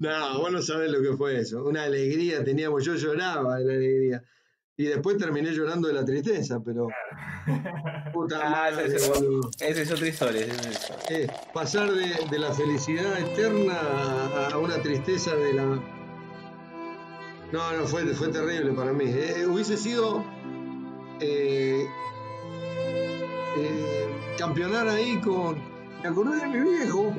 No, 0.00 0.38
vos 0.38 0.50
no 0.52 0.62
sabés 0.62 0.90
lo 0.90 1.02
que 1.02 1.16
fue 1.16 1.38
eso. 1.38 1.62
Una 1.64 1.84
alegría 1.84 2.42
teníamos, 2.42 2.84
yo 2.84 2.94
lloraba 2.94 3.58
de 3.58 3.64
la 3.64 3.72
alegría. 3.74 4.24
Y 4.76 4.86
después 4.86 5.16
terminé 5.18 5.52
llorando 5.52 5.86
de 5.88 5.94
la 5.94 6.04
tristeza, 6.04 6.58
pero. 6.64 6.88
Puta 8.12 8.40
Ah, 8.42 8.68
esa 8.70 8.76
madre, 8.80 8.96
es, 8.96 9.08
boludo. 9.08 9.50
esa 9.60 9.82
es 9.82 9.90
otra 9.92 10.08
historia. 10.08 10.40
esa 10.46 10.52
es 10.52 10.60
otra 10.60 10.70
historia. 10.72 11.18
Eh, 11.18 11.26
pasar 11.52 11.92
de, 11.92 12.16
de 12.30 12.38
la 12.38 12.52
felicidad 12.52 13.18
eterna 13.20 13.74
a, 13.78 14.48
a 14.52 14.58
una 14.58 14.76
tristeza 14.82 15.34
de 15.36 15.54
la. 15.54 15.64
No, 17.52 17.72
no, 17.76 17.86
fue, 17.86 18.04
fue 18.14 18.28
terrible 18.28 18.72
para 18.72 18.92
mí. 18.92 19.04
Eh, 19.06 19.46
hubiese 19.46 19.76
sido. 19.76 20.24
eh, 21.20 21.86
eh, 23.58 24.08
campeonar 24.38 24.88
ahí 24.88 25.20
con. 25.20 25.56
Me 26.02 26.08
acordé 26.08 26.36
de 26.40 26.46
mi 26.48 26.60
viejo, 26.70 27.14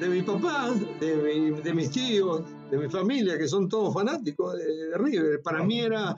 de 0.00 0.08
mi 0.08 0.22
papá, 0.22 0.70
de, 1.00 1.14
mi- 1.16 1.60
de 1.62 1.72
mis 1.72 1.90
tíos, 1.90 2.42
de 2.70 2.78
mi 2.78 2.88
familia, 2.88 3.36
que 3.38 3.48
son 3.48 3.68
todos 3.68 3.92
fanáticos 3.92 4.56
de, 4.56 4.96
River. 4.96 5.42
Para 5.42 5.62
mí 5.64 5.80
era, 5.80 6.16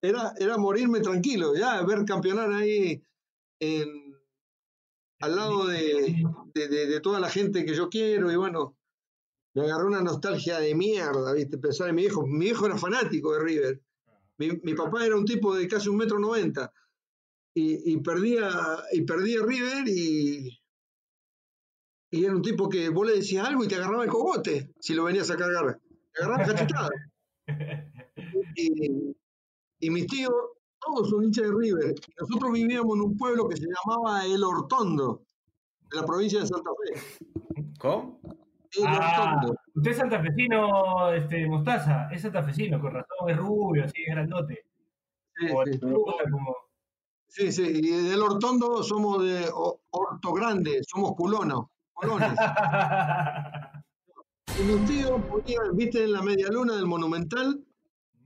era, 0.00 0.32
era 0.38 0.56
morirme 0.58 1.00
tranquilo, 1.00 1.54
ya 1.54 1.82
ver 1.82 2.04
campeonar 2.04 2.52
ahí 2.52 3.02
en, 3.60 4.16
al 5.20 5.36
lado 5.36 5.66
de, 5.66 6.24
de- 6.54 6.68
de- 6.68 6.86
de 6.86 7.00
toda 7.00 7.20
la 7.20 7.28
gente 7.30 7.64
que 7.64 7.74
yo 7.74 7.88
quiero 7.88 8.30
y 8.30 8.36
bueno, 8.36 8.76
me 9.54 9.62
agarró 9.62 9.86
una 9.88 10.00
nostalgia 10.02 10.58
de 10.58 10.74
mierda, 10.74 11.32
¿viste? 11.34 11.58
Pensar 11.58 11.88
en 11.88 11.94
mi 11.96 12.02
viejo. 12.02 12.26
Mi 12.26 12.46
viejo 12.46 12.66
era 12.66 12.76
fanático 12.78 13.32
de 13.34 13.40
River. 13.40 13.82
Mi, 14.38 14.48
mi 14.62 14.74
papá 14.74 15.04
era 15.04 15.16
un 15.16 15.24
tipo 15.26 15.54
de 15.54 15.68
casi 15.68 15.88
un 15.88 15.98
metro 15.98 16.18
noventa 16.18 16.72
y, 17.54 17.92
y 17.92 17.96
perdía, 17.98 18.48
y 18.92 19.02
perdía 19.02 19.40
River 19.44 19.86
y, 19.88 20.61
y 22.12 22.24
era 22.24 22.34
un 22.36 22.42
tipo 22.42 22.68
que 22.68 22.88
vos 22.90 23.04
le 23.06 23.14
decías 23.16 23.48
algo 23.48 23.64
y 23.64 23.68
te 23.68 23.74
agarraba 23.74 24.04
el 24.04 24.10
cogote 24.10 24.72
si 24.78 24.94
lo 24.94 25.04
venías 25.04 25.28
a 25.30 25.36
cargar. 25.36 25.80
Te 26.14 26.22
agarraba 26.22 26.44
cachetada. 26.44 26.90
Y, 28.54 29.16
y 29.80 29.90
mis 29.90 30.06
tíos, 30.06 30.32
todos 30.78 31.08
son 31.10 31.24
hinchas 31.24 31.46
de 31.46 31.52
River. 31.56 31.94
Nosotros 32.20 32.52
vivíamos 32.52 32.96
en 32.96 33.02
un 33.02 33.16
pueblo 33.16 33.48
que 33.48 33.56
se 33.56 33.66
llamaba 33.66 34.24
El 34.26 34.44
Hortondo. 34.44 35.22
de 35.90 35.96
la 36.00 36.06
provincia 36.06 36.40
de 36.40 36.46
Santa 36.46 36.70
Fe. 36.70 37.00
¿Cómo? 37.80 38.20
El 38.76 38.86
Ah, 38.86 39.34
Hortondo. 39.36 39.56
usted 39.74 39.90
es 39.90 39.96
santafesino, 39.96 41.12
este, 41.12 41.46
Mostaza, 41.46 42.08
es 42.12 42.22
santafesino, 42.22 42.80
con 42.80 42.92
razón, 42.92 43.28
es 43.30 43.36
rubio, 43.38 43.84
así, 43.84 44.02
es 44.06 44.14
grandote. 44.14 44.66
Sí, 45.36 45.46
O 45.52 45.64
sí. 45.66 45.78
como... 45.80 46.56
Sí, 47.28 47.50
sí, 47.50 47.62
y 47.66 47.88
del 48.10 48.20
Hortondo 48.22 48.82
somos 48.82 49.24
de 49.24 49.50
Horto 49.90 50.32
Grande, 50.34 50.80
somos 50.86 51.14
culonos, 51.16 51.66
Y 54.58 54.62
mis 54.64 54.86
tíos 54.86 55.22
ponían, 55.30 55.74
viste, 55.74 56.04
en 56.04 56.12
la 56.12 56.22
media 56.22 56.48
luna 56.48 56.76
del 56.76 56.86
Monumental, 56.86 57.64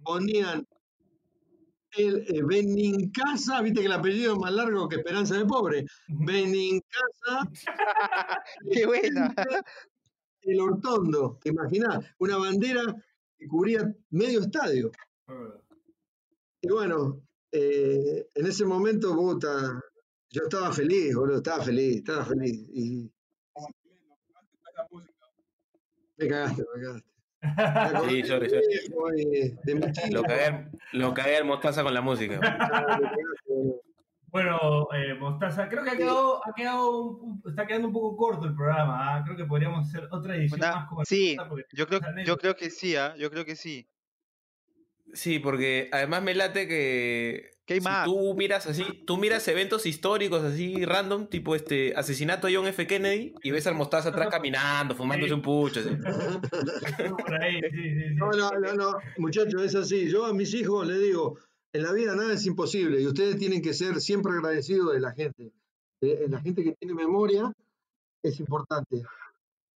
ponían 0.03 0.66
el 1.97 2.27
eh, 2.29 2.43
Benincasa, 2.43 3.62
viste 3.62 3.81
que 3.81 3.87
el 3.87 3.93
apellido 3.93 4.33
es 4.33 4.39
más 4.39 4.53
largo 4.53 4.89
que 4.89 4.97
Esperanza 4.97 5.37
de 5.37 5.47
Pobre. 5.47 5.87
Benincasa, 6.09 7.49
¡Qué 8.72 8.87
buena! 8.87 9.33
el 10.43 10.61
Hortondo, 10.61 11.39
¿te 11.43 11.51
imaginás? 11.51 12.05
Una 12.18 12.39
bandera 12.39 12.83
que 13.39 13.47
cubría 13.47 13.89
medio 14.11 14.41
estadio. 14.41 14.91
Y 16.61 16.68
bueno, 16.68 17.22
eh, 17.53 18.29
en 18.35 18.47
ese 18.47 18.64
momento, 18.64 19.14
puta, 19.14 19.81
yo 20.31 20.43
estaba 20.43 20.72
feliz, 20.72 21.14
boludo, 21.14 21.37
estaba 21.37 21.62
feliz, 21.62 21.97
estaba 21.97 22.24
feliz. 22.24 22.68
Y 22.72 23.11
me 26.17 26.29
cagaste, 26.29 26.62
me 26.75 26.83
cagaste. 26.83 27.09
Sí, 28.11 28.23
sorry. 28.25 28.49
viejo, 28.49 29.11
eh, 29.12 29.57
de. 29.64 30.11
Lo 30.11 30.23
cagué, 30.23 30.69
lo 30.93 31.14
cagué 31.14 31.37
al 31.37 31.45
mostaza 31.45 31.83
con 31.83 31.95
la 31.95 32.01
música. 32.01 32.41
Ah. 32.71 33.01
Bueno, 34.29 34.89
eh, 34.93 35.14
Mostaza, 35.14 35.67
creo 35.69 35.83
que 35.83 35.91
ha 35.91 35.97
quedado, 35.97 36.47
ha 36.47 36.53
quedado 36.55 37.12
un- 37.12 37.43
está 37.49 37.67
quedando 37.67 37.87
un 37.89 37.95
poco 37.95 38.17
corto 38.17 38.45
el 38.47 38.55
programa. 38.55 39.17
¿ah? 39.17 39.23
Creo 39.25 39.35
que 39.37 39.45
podríamos 39.47 39.89
hacer 39.89 40.07
otra 40.11 40.37
edición 40.37 40.61
más 40.61 40.87
como 40.89 41.05
sí, 41.07 41.37
yo 41.73 41.87
creo, 41.87 42.01
yo 42.27 42.37
creo 42.37 42.55
que 42.55 42.69
sí, 42.69 42.97
¿ah? 42.97 43.14
Yo 43.17 43.31
creo 43.31 43.47
que 43.47 43.57
sí. 43.57 43.89
Sí, 45.14 45.39
porque 45.39 45.89
además 45.93 46.23
me 46.23 46.35
late 46.35 46.69
que 46.69 47.51
¿Qué 47.67 47.75
hay 47.75 47.81
si 47.81 47.85
más? 47.85 48.05
tú 48.05 48.35
miras 48.35 48.67
así, 48.67 48.85
tú 49.05 49.17
miras 49.17 49.47
eventos 49.49 49.87
históricos 49.87 50.45
así 50.45 50.85
random, 50.85 51.27
tipo 51.27 51.57
este 51.57 51.95
asesinato 51.97 52.47
de 52.47 52.55
John 52.55 52.69
F. 52.69 52.87
Kennedy 52.87 53.35
y 53.43 53.51
ves 53.51 53.67
al 53.67 53.75
mostaza 53.75 54.11
atrás 54.11 54.29
caminando, 54.31 54.95
fumándose 54.95 55.35
un 55.35 55.43
pucho. 55.43 55.81
así. 55.81 55.91
Por 57.11 57.35
ahí, 57.43 57.61
sí, 57.61 57.71
sí, 57.71 57.91
sí. 57.91 58.14
No, 58.14 58.31
no, 58.31 58.51
no, 58.53 58.75
no, 58.75 58.93
muchachos, 59.19 59.61
es 59.64 59.75
así. 59.75 60.09
Yo 60.09 60.27
a 60.27 60.33
mis 60.33 60.55
hijos 60.55 60.87
les 60.87 61.01
digo, 61.01 61.41
en 61.73 61.83
la 61.83 61.93
vida 61.93 62.14
nada 62.14 62.35
es 62.35 62.47
imposible 62.47 63.01
y 63.01 63.07
ustedes 63.09 63.37
tienen 63.37 63.61
que 63.61 63.75
ser 63.75 64.01
siempre 64.01 64.33
agradecidos 64.33 64.95
de 64.95 65.01
la 65.01 65.12
gente. 65.12 65.53
Eh, 66.03 66.27
la 66.29 66.41
gente 66.41 66.62
que 66.62 66.73
tiene 66.73 66.95
memoria 66.95 67.53
es 68.23 68.39
importante. 68.39 69.03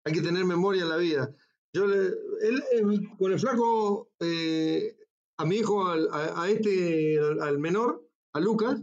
Hay 0.04 0.12
que 0.12 0.20
tener 0.20 0.44
memoria 0.44 0.82
en 0.82 0.90
la 0.90 0.96
vida. 0.98 1.34
Yo 1.72 1.86
le, 1.86 2.06
él, 2.06 2.62
él, 2.72 3.08
con 3.18 3.32
el 3.32 3.40
flaco, 3.40 4.10
eh, 4.20 4.94
a 5.38 5.44
mi 5.46 5.56
hijo, 5.56 5.86
al- 5.86 6.08
a, 6.12 6.42
a 6.42 6.50
este, 6.50 7.18
al, 7.18 7.40
al 7.40 7.58
menor, 7.58 8.04
a 8.34 8.40
Lucas, 8.40 8.82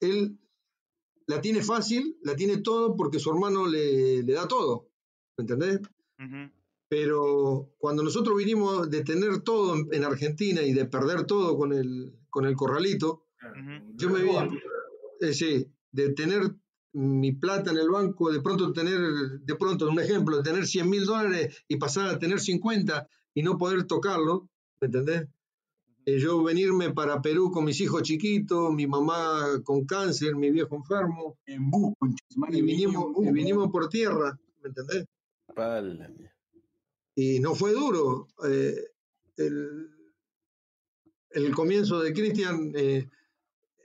él 0.00 0.38
la 1.26 1.40
tiene 1.40 1.62
fácil, 1.62 2.18
la 2.22 2.36
tiene 2.36 2.58
todo 2.58 2.96
porque 2.96 3.18
su 3.18 3.30
hermano 3.30 3.66
le, 3.66 4.22
le 4.22 4.32
da 4.32 4.46
todo. 4.48 4.88
¿Me 5.36 5.42
entendés? 5.42 5.80
Pero 6.88 7.70
cuando 7.78 8.02
nosotros 8.02 8.36
vinimos 8.36 8.88
de 8.90 9.04
tener 9.04 9.40
todo 9.40 9.74
en, 9.76 9.88
en 9.92 10.04
Argentina 10.04 10.62
y 10.62 10.72
de 10.72 10.86
perder 10.86 11.24
todo 11.24 11.56
con 11.56 11.72
el, 11.72 12.14
con 12.30 12.46
el 12.46 12.56
corralito, 12.56 13.24
yo 13.96 14.08
me 14.10 14.22
vi, 14.22 14.30
eh, 15.20 15.32
sí, 15.34 15.66
de 15.92 16.12
tener 16.14 16.54
mi 16.94 17.32
plata 17.32 17.70
en 17.70 17.76
el 17.78 17.90
banco, 17.90 18.32
de 18.32 18.40
pronto 18.40 18.72
tener, 18.72 18.98
de 19.42 19.54
pronto, 19.54 19.88
un 19.88 20.00
ejemplo, 20.00 20.38
de 20.38 20.42
tener 20.42 20.66
100 20.66 20.88
mil 20.88 21.04
dólares 21.04 21.62
y 21.68 21.76
pasar 21.76 22.08
a 22.08 22.18
tener 22.18 22.40
50 22.40 23.06
y 23.34 23.42
no 23.42 23.58
poder 23.58 23.84
tocarlo, 23.84 24.48
¿me 24.80 24.86
entendés? 24.86 25.28
Eh, 26.08 26.18
yo 26.18 26.42
venirme 26.42 26.94
para 26.94 27.20
Perú 27.20 27.50
con 27.50 27.66
mis 27.66 27.78
hijos 27.82 28.02
chiquitos, 28.02 28.72
mi 28.72 28.86
mamá 28.86 29.60
con 29.62 29.84
cáncer, 29.84 30.34
mi 30.36 30.50
viejo 30.50 30.74
enfermo, 30.76 31.36
En 31.44 31.70
bus, 31.70 31.92
su 32.30 32.40
madre, 32.40 32.58
y 32.58 32.62
vinimos, 32.62 33.04
en 33.04 33.12
bus, 33.12 33.26
y 33.26 33.32
vinimos 33.32 33.70
por 33.70 33.90
tierra, 33.90 34.38
¿me 34.62 34.68
entendés? 34.70 35.04
Pala. 35.54 36.10
y 37.14 37.40
no 37.40 37.54
fue 37.54 37.72
duro. 37.72 38.28
eh, 38.48 38.74
el, 39.36 39.90
el 41.30 41.54
comienzo 41.54 42.00
de 42.00 42.14
Cristian 42.14 42.72
eh, 42.74 43.10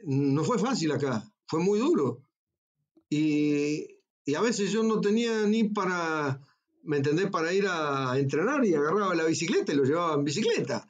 no 0.06 0.46
fue 0.46 0.58
fácil 0.58 0.94
acá, 0.94 1.30
fue 1.46 1.60
muy 1.60 1.80
duro. 1.80 2.24
Y, 3.10 4.00
y 4.24 4.36
a 4.36 4.42
veces 4.42 4.72
yo 4.72 4.82
no 4.84 5.02
tenía 5.02 5.46
ni 5.46 5.66
para, 5.66 6.40
¿me 6.84 6.98
entendés? 6.98 7.30
Para 7.30 7.52
ir 7.52 7.66
a 7.68 8.18
entrenar 8.18 8.64
y 8.66 8.76
agarraba 8.76 9.14
la 9.14 9.26
bicicleta 9.26 9.74
y 9.74 9.76
lo 9.76 9.84
llevaba 9.84 10.14
en 10.14 10.24
bicicleta. 10.24 10.88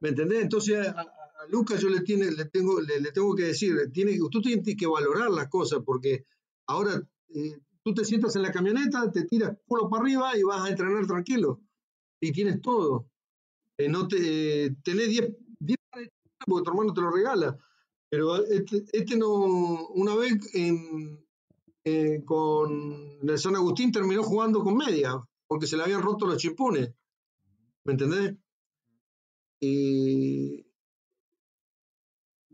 ¿Me 0.00 0.10
entendés? 0.10 0.42
Entonces 0.42 0.86
a, 0.86 1.04
Lucas 1.48 1.80
yo 1.80 1.88
le, 1.88 2.00
tiene, 2.00 2.30
le, 2.32 2.46
tengo, 2.46 2.80
le, 2.80 3.00
le 3.00 3.12
tengo 3.12 3.34
que 3.34 3.44
decir, 3.44 3.90
tiene, 3.92 4.18
tú 4.30 4.40
tienes 4.40 4.76
que 4.76 4.86
valorar 4.86 5.30
las 5.30 5.48
cosas 5.48 5.80
porque 5.84 6.24
ahora 6.66 7.00
eh, 7.28 7.58
tú 7.84 7.94
te 7.94 8.04
sientas 8.04 8.34
en 8.36 8.42
la 8.42 8.52
camioneta, 8.52 9.10
te 9.10 9.24
tiras 9.24 9.56
culo 9.66 9.88
para 9.88 10.02
arriba 10.02 10.36
y 10.36 10.42
vas 10.42 10.64
a 10.64 10.70
entrenar 10.70 11.06
tranquilo 11.06 11.60
y 12.20 12.32
tienes 12.32 12.60
todo. 12.60 13.08
Eh, 13.78 13.88
no 13.88 14.08
te, 14.08 14.74
tenés 14.82 15.08
10 15.08 15.36
10 15.60 15.78
pares 15.90 16.08
de 16.08 16.12
chanclas 16.12 16.46
porque 16.46 16.64
tu 16.64 16.70
hermano 16.70 16.94
te 16.94 17.00
lo 17.00 17.10
regala. 17.10 17.58
Pero 18.08 18.44
este, 18.44 18.84
este 18.92 19.16
no, 19.16 19.88
una 19.88 20.14
vez 20.14 20.34
eh, 20.54 22.22
con 22.24 23.18
el 23.22 23.38
San 23.38 23.56
Agustín 23.56 23.92
terminó 23.92 24.22
jugando 24.22 24.62
con 24.62 24.76
media, 24.76 25.20
porque 25.46 25.66
se 25.66 25.76
le 25.76 25.82
habían 25.82 26.02
roto 26.02 26.26
los 26.26 26.38
chimpunes. 26.38 26.92
¿Me 27.84 27.92
entendés? 27.92 28.34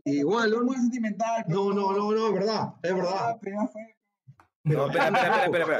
Igual, 0.05 0.51
Es 0.51 0.57
¿no? 0.59 0.63
muy 0.65 0.75
sentimental. 0.75 1.43
pero- 1.47 1.63
No, 1.65 1.73
no, 1.73 1.91
no, 1.93 2.11
no, 2.11 2.27
es 2.27 2.33
verdad, 2.33 2.73
es 2.83 2.93
verdad. 2.95 3.13
Ah, 3.15 3.37
pero 3.41 3.61
ya 3.61 3.67
fue. 3.67 3.81
No, 4.65 4.85
espera, 4.87 5.07
espera, 5.45 5.45
espera, 5.45 5.79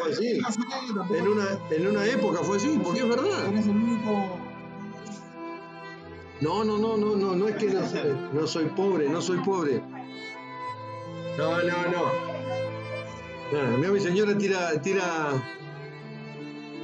En 1.18 1.28
una, 1.28 1.46
en 1.72 1.88
una 1.88 2.06
época 2.06 2.40
fue 2.40 2.58
así, 2.58 2.80
porque 2.84 3.00
es 3.00 3.08
verdad. 3.10 3.48
eres 3.48 3.66
el 3.68 3.76
único. 3.78 4.38
No, 6.42 6.64
no, 6.66 6.78
no, 6.78 6.98
no, 6.98 7.16
no, 7.16 7.36
no 7.36 7.48
es 7.48 7.56
que 7.56 7.68
no 7.68 7.88
soy, 7.88 8.18
no 8.34 8.46
soy 8.48 8.66
pobre, 8.66 9.08
no 9.08 9.22
soy 9.22 9.38
pobre. 9.40 9.82
No, 11.38 11.58
no, 11.64 11.84
no. 11.92 12.34
No, 13.54 13.78
mira, 13.78 13.92
mi 13.92 14.00
señora 14.02 14.38
tira, 14.38 14.82
tira. 14.82 15.32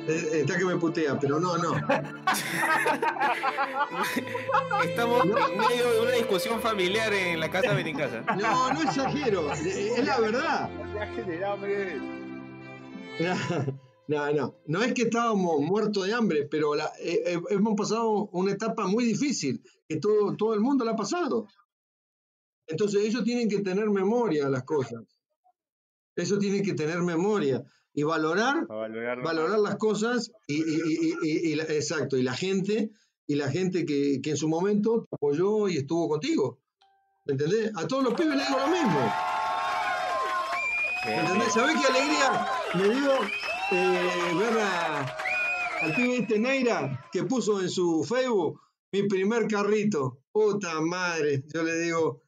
eh, 0.07 0.29
Está 0.41 0.57
que 0.57 0.63
me 0.65 0.77
putea, 0.77 1.19
pero 1.19 1.39
no, 1.39 1.57
no. 1.57 1.71
Estamos 4.83 5.25
en 5.25 5.57
medio 5.57 5.91
de 5.93 6.01
una 6.01 6.11
discusión 6.11 6.61
familiar 6.61 7.11
en 7.13 7.39
la 7.39 7.49
casa 7.51 7.69
de 7.71 7.75
Benincasa. 7.75 8.21
No, 8.35 8.73
no 8.73 8.81
exagero. 8.81 9.51
Es 9.51 10.03
la 10.05 10.19
verdad. 10.19 10.69
No, 14.07 14.31
no. 14.33 14.55
No 14.65 14.81
es 14.83 14.93
que 14.93 15.03
estábamos 15.03 15.61
muertos 15.61 16.05
de 16.07 16.13
hambre, 16.13 16.47
pero 16.49 16.73
la- 16.75 16.91
eh, 16.99 17.21
eh, 17.25 17.41
hemos 17.51 17.75
pasado 17.75 18.29
una 18.31 18.51
etapa 18.53 18.87
muy 18.87 19.03
difícil, 19.05 19.61
que 19.87 19.97
todo, 19.97 20.35
todo 20.35 20.53
el 20.53 20.61
mundo 20.61 20.83
la 20.85 20.91
ha 20.91 20.95
pasado. 20.95 21.47
Entonces 22.67 23.03
ellos 23.03 23.23
tienen 23.23 23.49
que 23.49 23.59
tener 23.59 23.89
memoria 23.89 24.45
de 24.45 24.51
las 24.51 24.63
cosas. 24.63 25.03
Eso 26.15 26.37
tienen 26.39 26.63
que 26.63 26.73
tener 26.73 26.99
memoria 27.01 27.63
y 27.93 28.03
valorar, 28.03 28.65
valorar 29.23 29.59
las 29.59 29.75
cosas 29.77 30.31
y, 30.47 30.55
y- 30.55 30.81
y- 30.87 31.15
y- 31.21 31.51
y 31.51 31.55
la- 31.55 31.63
exacto, 31.63 32.17
y 32.17 32.23
la 32.23 32.33
gente, 32.33 32.91
y 33.27 33.35
la 33.35 33.49
gente 33.51 33.85
que, 33.85 34.21
que 34.21 34.31
en 34.31 34.37
su 34.37 34.47
momento 34.47 35.05
te 35.09 35.15
apoyó 35.15 35.67
y 35.67 35.77
estuvo 35.77 36.07
contigo. 36.07 36.59
¿Me 37.25 37.33
entendés? 37.33 37.71
A 37.75 37.87
todos 37.87 38.03
los 38.03 38.13
pibes 38.15 38.37
les 38.37 38.47
digo 38.47 38.59
lo 38.59 38.67
mismo. 38.69 39.13
¿Me 41.03 41.15
entendés? 41.21 41.53
¿Sabés 41.53 41.79
qué 41.79 41.87
alegría 41.87 42.47
me 42.73 42.89
dio 42.89 43.33
eh, 43.69 44.33
ver 44.35 44.57
a- 44.59 45.15
al 45.81 45.93
pibe 45.93 46.17
este 46.17 46.39
Neira 46.39 46.99
que 47.11 47.23
puso 47.23 47.61
en 47.61 47.69
su 47.69 48.03
Facebook 48.03 48.59
mi 48.91 49.03
primer 49.03 49.47
carrito? 49.47 50.19
Puta 50.31 50.79
madre, 50.81 51.43
yo 51.53 51.63
le 51.63 51.79
digo, 51.79 52.21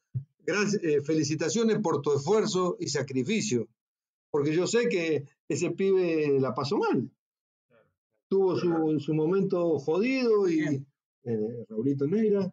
gracias, 0.44 0.82
eh, 0.84 1.00
felicitaciones 1.02 1.78
por 1.80 2.00
tu 2.02 2.14
esfuerzo 2.14 2.76
y 2.80 2.88
sacrificio, 2.88 3.68
porque 4.32 4.52
yo 4.54 4.66
sé 4.66 4.88
que 4.88 5.24
ese 5.48 5.70
pibe 5.70 6.40
la 6.40 6.52
pasó 6.54 6.78
mal. 6.78 7.08
Tuvo 8.28 8.56
su, 8.56 8.98
su 8.98 9.14
momento 9.14 9.78
jodido 9.78 10.48
y 10.48 10.84
eh, 11.24 11.66
Raulito 11.68 12.06
Neira. 12.06 12.50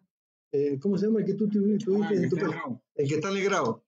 eh, 0.52 0.78
¿Cómo 0.78 0.98
se 0.98 1.06
llama 1.06 1.20
el 1.20 1.26
que 1.26 1.34
tú 1.34 1.48
tuvi- 1.48 1.82
tuviste 1.82 2.14
Ah, 2.14 2.22
en 2.22 2.22
que 2.22 2.28
tu. 2.36 2.80
El 2.94 3.08
que 3.08 3.14
está 3.14 3.28
alegrado. 3.28 3.82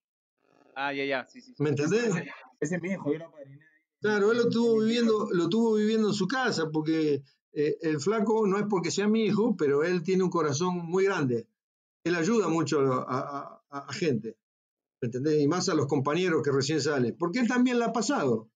Ah, 0.74 0.93
ya, 0.94 1.05
ya, 1.05 1.27
sí, 1.28 1.43
sí. 1.43 1.52
sí. 1.55 1.62
¿Me 1.62 1.69
entendés? 1.69 2.06
Ese, 2.06 2.31
ese 2.60 2.77
es 2.77 2.82
mi 2.82 2.89
hijo, 2.93 3.12
yo 3.12 3.19
lo 3.19 3.31
padriné. 3.31 3.60
Claro, 4.01 4.32
él 4.32 4.39
lo 4.39 4.44
estuvo 4.44 4.81
viviendo, 4.81 5.28
lo 5.31 5.44
estuvo 5.44 5.74
viviendo 5.74 6.09
en 6.09 6.14
su 6.14 6.27
casa, 6.27 6.70
porque 6.73 7.23
eh, 7.52 7.77
el 7.82 8.01
flaco 8.01 8.47
no 8.47 8.59
es 8.59 8.64
porque 8.69 8.90
sea 8.90 9.06
mi 9.06 9.27
hijo, 9.27 9.55
pero 9.56 9.85
él 9.85 10.02
tiene 10.02 10.24
un 10.24 10.31
corazón 10.31 10.78
muy 10.78 11.05
grande. 11.05 11.47
Él 12.05 12.14
ayuda 12.16 12.48
mucho 12.48 12.81
a, 12.81 13.02
a- 13.06 13.62
a- 13.70 13.78
a 13.86 13.93
gente, 13.93 14.36
¿me 15.02 15.06
entendés? 15.06 15.42
Y 15.42 15.48
más 15.48 15.68
a 15.68 15.74
los 15.74 15.86
compañeros 15.86 16.42
que 16.42 16.52
recién 16.52 16.80
salen, 16.80 17.14
porque 17.18 17.40
él 17.40 17.48
también 17.48 17.78
la 17.78 17.86
ha 17.86 17.92
pasado. 17.92 18.48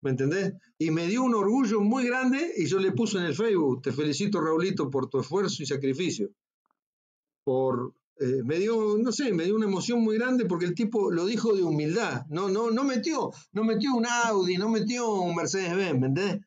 ¿me 0.00 0.10
entendés? 0.10 0.52
Y 0.78 0.92
me 0.92 1.08
dio 1.08 1.24
un 1.24 1.34
orgullo 1.34 1.80
muy 1.80 2.06
grande 2.06 2.52
y 2.56 2.66
yo 2.66 2.78
le 2.78 2.92
puse 2.92 3.18
en 3.18 3.24
el 3.24 3.34
Facebook, 3.34 3.82
te 3.82 3.90
felicito 3.92 4.40
Raulito 4.40 4.88
por 4.90 5.08
tu 5.10 5.18
esfuerzo 5.18 5.60
y 5.60 5.66
sacrificio. 5.66 6.30
Por, 7.42 7.94
eh, 8.20 8.42
me 8.44 8.58
dio, 8.60 8.96
no 8.98 9.10
sé, 9.10 9.32
me 9.32 9.44
dio 9.44 9.56
una 9.56 9.66
emoción 9.66 10.00
muy 10.02 10.16
grande 10.16 10.44
porque 10.44 10.66
el 10.66 10.74
tipo 10.74 11.10
lo 11.10 11.26
dijo 11.26 11.52
de 11.56 11.64
humildad. 11.64 12.26
No, 12.28 12.48
no, 12.48 12.70
no 12.70 12.84
metió, 12.84 13.30
no 13.52 13.64
metió 13.64 13.92
un 13.94 14.06
Audi, 14.06 14.56
no 14.56 14.68
metió 14.68 15.10
un 15.14 15.34
Mercedes 15.34 15.74
Benz, 15.74 15.98
¿me 16.00 16.06
entendés? 16.06 16.40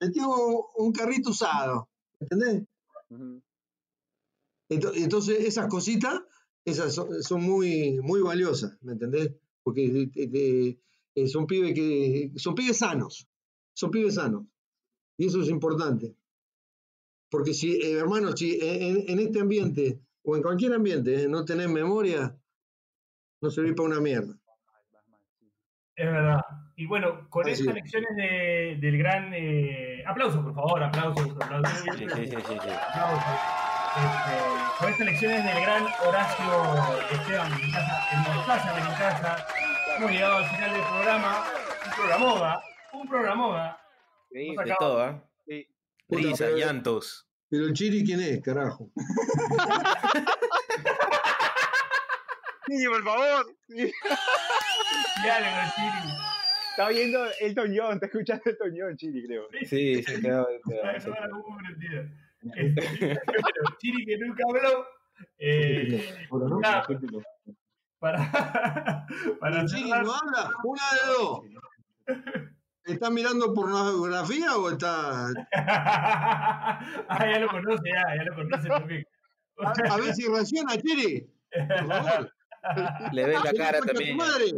Metió 0.00 0.28
un 0.76 0.92
carrito 0.92 1.30
usado, 1.30 1.90
¿me 2.20 2.24
entendés? 2.30 2.64
Ento- 4.70 4.92
Entonces, 4.94 5.40
esas 5.44 5.68
cositas, 5.68 6.20
esas 6.66 6.94
son, 6.94 7.22
son 7.22 7.42
muy, 7.42 7.98
muy 8.02 8.20
valiosas, 8.20 8.76
¿me 8.82 8.92
entendés? 8.92 9.32
Porque 9.62 9.86
eh, 9.86 10.10
eh, 10.16 10.76
eh, 11.14 11.26
son 11.28 11.46
pibes 11.46 11.72
que 11.74 12.32
son 12.36 12.54
pibes 12.54 12.78
sanos, 12.78 13.26
son 13.72 13.90
pibes 13.90 14.16
sanos. 14.16 14.44
Y 15.16 15.26
eso 15.26 15.40
es 15.40 15.48
importante. 15.48 16.14
Porque 17.30 17.54
si, 17.54 17.76
eh, 17.80 17.92
hermano, 17.92 18.36
si 18.36 18.58
en, 18.60 19.04
en 19.08 19.18
este 19.18 19.40
ambiente 19.40 20.00
o 20.22 20.36
en 20.36 20.42
cualquier 20.42 20.74
ambiente 20.74 21.22
eh, 21.24 21.28
no 21.28 21.44
tenés 21.44 21.68
memoria, 21.70 22.36
no 23.40 23.50
servís 23.50 23.74
para 23.74 23.88
una 23.88 24.00
mierda. 24.00 24.38
Es 25.94 26.04
verdad. 26.06 26.40
Y 26.76 26.84
bueno, 26.86 27.26
con 27.30 27.44
Así 27.48 27.52
estas 27.62 27.68
es. 27.68 27.74
lecciones 27.74 28.16
de- 28.16 28.76
del 28.80 28.98
gran... 28.98 29.32
eh, 29.32 30.04
aplausos, 30.06 30.42
por 30.44 30.54
favor, 30.54 30.82
aplausos. 30.82 31.30
aplausos. 31.40 31.78
Sí, 31.96 32.04
sí, 32.06 32.26
sí, 32.26 32.36
sí, 32.46 32.60
sí. 32.62 32.68
Aplausos. 32.88 33.40
Este, 33.96 34.78
con 34.78 34.88
estas 34.90 35.06
lecciones 35.06 35.44
del 35.44 35.60
gran 35.62 35.84
Horacio 36.06 36.44
Esteban 37.12 37.50
Benincasa, 37.50 38.04
el 38.12 38.18
Mostaza 38.34 38.72
Benincasa, 38.74 39.46
hemos 39.96 40.10
llegado 40.10 40.36
al 40.36 40.44
final 40.46 40.72
del 40.72 40.82
programa. 40.82 41.44
Un 41.86 41.92
programoda, 41.96 42.62
un 42.92 43.08
programoda. 43.08 43.80
Hemos 44.30 44.64
De 44.66 44.74
todo, 44.78 45.30
Risas, 46.10 46.38
pero- 46.38 46.56
llantos. 46.58 47.22
Pero 47.48 47.66
el 47.66 47.72
Chiri, 47.74 48.04
¿quién 48.04 48.20
es, 48.20 48.42
carajo? 48.42 48.90
Sí, 52.68 52.84
por 52.88 53.04
favor. 53.04 53.46
Sí. 53.68 53.92
Dale, 55.24 55.46
con 55.50 55.64
el 55.64 55.70
Chiri. 55.70 56.12
Está 56.70 56.88
viendo 56.88 57.24
Elton 57.40 57.72
John, 57.76 57.94
está 57.94 58.06
escuchando 58.06 58.42
Elton 58.44 58.74
John, 58.76 58.96
Chiri, 58.96 59.24
creo. 59.24 59.46
Sí, 59.66 60.02
sí, 60.02 60.20
quedó, 60.20 60.48
Chiri 63.78 64.06
que 64.06 64.18
nunca 64.18 64.42
habló. 64.48 64.86
Eh, 65.38 66.26
nada, 66.60 66.86
para, 67.98 68.18
para 69.40 69.60
El 69.60 69.66
Chiri 69.66 69.90
no 69.90 70.12
habla, 70.12 70.50
una 70.64 70.82
de 70.92 71.06
dos. 71.12 71.40
¿Está 72.84 73.10
mirando 73.10 73.52
pornografía 73.52 74.56
o 74.56 74.70
está.? 74.70 75.28
ah, 75.54 76.80
ya 77.20 77.38
lo 77.40 77.48
conoce, 77.48 77.90
ya, 77.90 78.16
ya 78.16 78.22
lo 78.24 78.34
conoce 78.34 78.68
también. 78.68 79.04
A, 79.58 79.72
a 79.92 79.96
ver 79.96 80.14
si 80.14 80.26
reacciona, 80.28 80.76
Chiri. 80.76 81.26
Por 81.50 81.86
favor. 81.88 82.32
Le 83.12 83.24
ves 83.26 83.44
la 83.44 83.50
¿Qué 83.50 83.56
le 83.56 83.58
cara 83.58 83.80
también. 83.80 84.16
madre? 84.16 84.52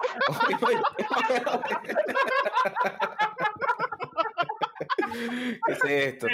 ¿Qué 5.66 5.72
es 5.72 5.84
esto? 5.84 6.26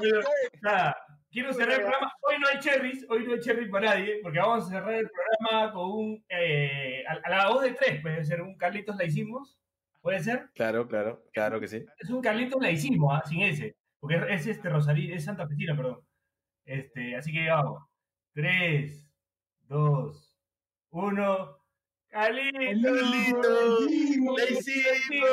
Pero, 0.00 0.20
nada, 0.62 0.96
quiero 1.30 1.52
cerrar 1.52 1.74
el 1.74 1.80
programa. 1.82 2.12
Hoy 2.22 2.34
no 2.40 2.48
hay 2.48 2.58
cherries, 2.58 3.06
hoy 3.08 3.26
no 3.26 3.34
hay 3.34 3.40
cherries 3.40 3.70
para 3.70 3.90
nadie, 3.90 4.20
porque 4.22 4.38
vamos 4.38 4.66
a 4.66 4.70
cerrar 4.70 4.94
el 4.94 5.10
programa 5.10 5.72
con 5.72 5.90
un. 5.90 6.24
Eh, 6.28 7.04
a, 7.06 7.30
la 7.30 7.48
voz 7.48 7.62
de 7.62 7.72
tres, 7.72 8.00
puede 8.00 8.24
ser 8.24 8.42
un 8.42 8.56
Carlitos 8.56 8.96
la 8.96 9.04
hicimos. 9.04 9.58
¿Puede 10.00 10.20
ser? 10.20 10.50
Claro, 10.54 10.86
claro, 10.86 11.24
claro 11.32 11.60
que 11.60 11.68
sí. 11.68 11.84
Es 11.98 12.10
un 12.10 12.22
Carlitos 12.22 12.60
la 12.62 12.70
hicimos, 12.70 13.12
ah, 13.12 13.22
sin 13.26 13.42
ese. 13.42 13.76
Porque 13.98 14.20
es 14.28 14.46
este 14.46 14.68
Rosarí, 14.68 15.12
es 15.12 15.24
Santa 15.24 15.48
Festina, 15.48 15.76
perdón. 15.76 16.00
Este, 16.64 17.16
así 17.16 17.32
que 17.32 17.48
vamos. 17.48 17.82
3, 18.34 19.08
2, 19.68 20.36
1. 20.90 21.65
¡Carlitos! 22.16 22.80
¡Carlitos! 22.82 23.92
¡La 24.38 24.44
hicimos! 24.48 25.28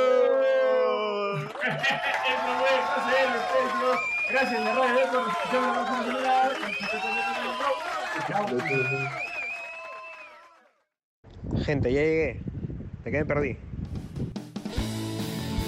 Gracias, 4.29 4.65
la 4.65 4.75
radio 4.75 4.99
de 4.99 5.05
por. 11.47 11.63
Gente, 11.63 11.93
ya 11.93 12.01
llegué. 12.01 12.41
¿De 13.05 13.11
qué 13.11 13.19
me 13.19 13.25
perdí? 13.25 13.55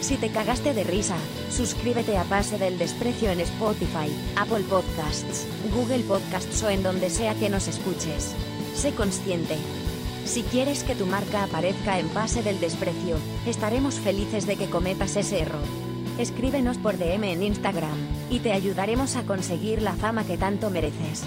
Si 0.01 0.17
te 0.17 0.29
cagaste 0.31 0.73
de 0.73 0.83
risa, 0.83 1.15
suscríbete 1.49 2.17
a 2.17 2.25
Pase 2.25 2.57
del 2.57 2.77
Desprecio 2.77 3.31
en 3.31 3.39
Spotify, 3.39 4.11
Apple 4.35 4.65
Podcasts, 4.69 5.47
Google 5.73 6.03
Podcasts 6.03 6.61
o 6.63 6.69
en 6.69 6.83
donde 6.83 7.09
sea 7.09 7.35
que 7.35 7.49
nos 7.49 7.69
escuches. 7.69 8.35
Sé 8.73 8.93
consciente. 8.93 9.55
Si 10.25 10.41
quieres 10.41 10.83
que 10.83 10.95
tu 10.95 11.05
marca 11.05 11.43
aparezca 11.43 11.99
en 11.99 12.09
Pase 12.09 12.41
del 12.41 12.59
Desprecio, 12.59 13.17
estaremos 13.45 13.99
felices 13.99 14.47
de 14.47 14.57
que 14.57 14.69
cometas 14.69 15.15
ese 15.15 15.41
error. 15.41 15.63
Escríbenos 16.17 16.77
por 16.79 16.97
DM 16.97 17.25
en 17.25 17.43
Instagram, 17.43 17.95
y 18.31 18.39
te 18.39 18.51
ayudaremos 18.51 19.15
a 19.17 19.23
conseguir 19.23 19.83
la 19.83 19.93
fama 19.93 20.25
que 20.25 20.37
tanto 20.37 20.71
mereces. 20.71 21.23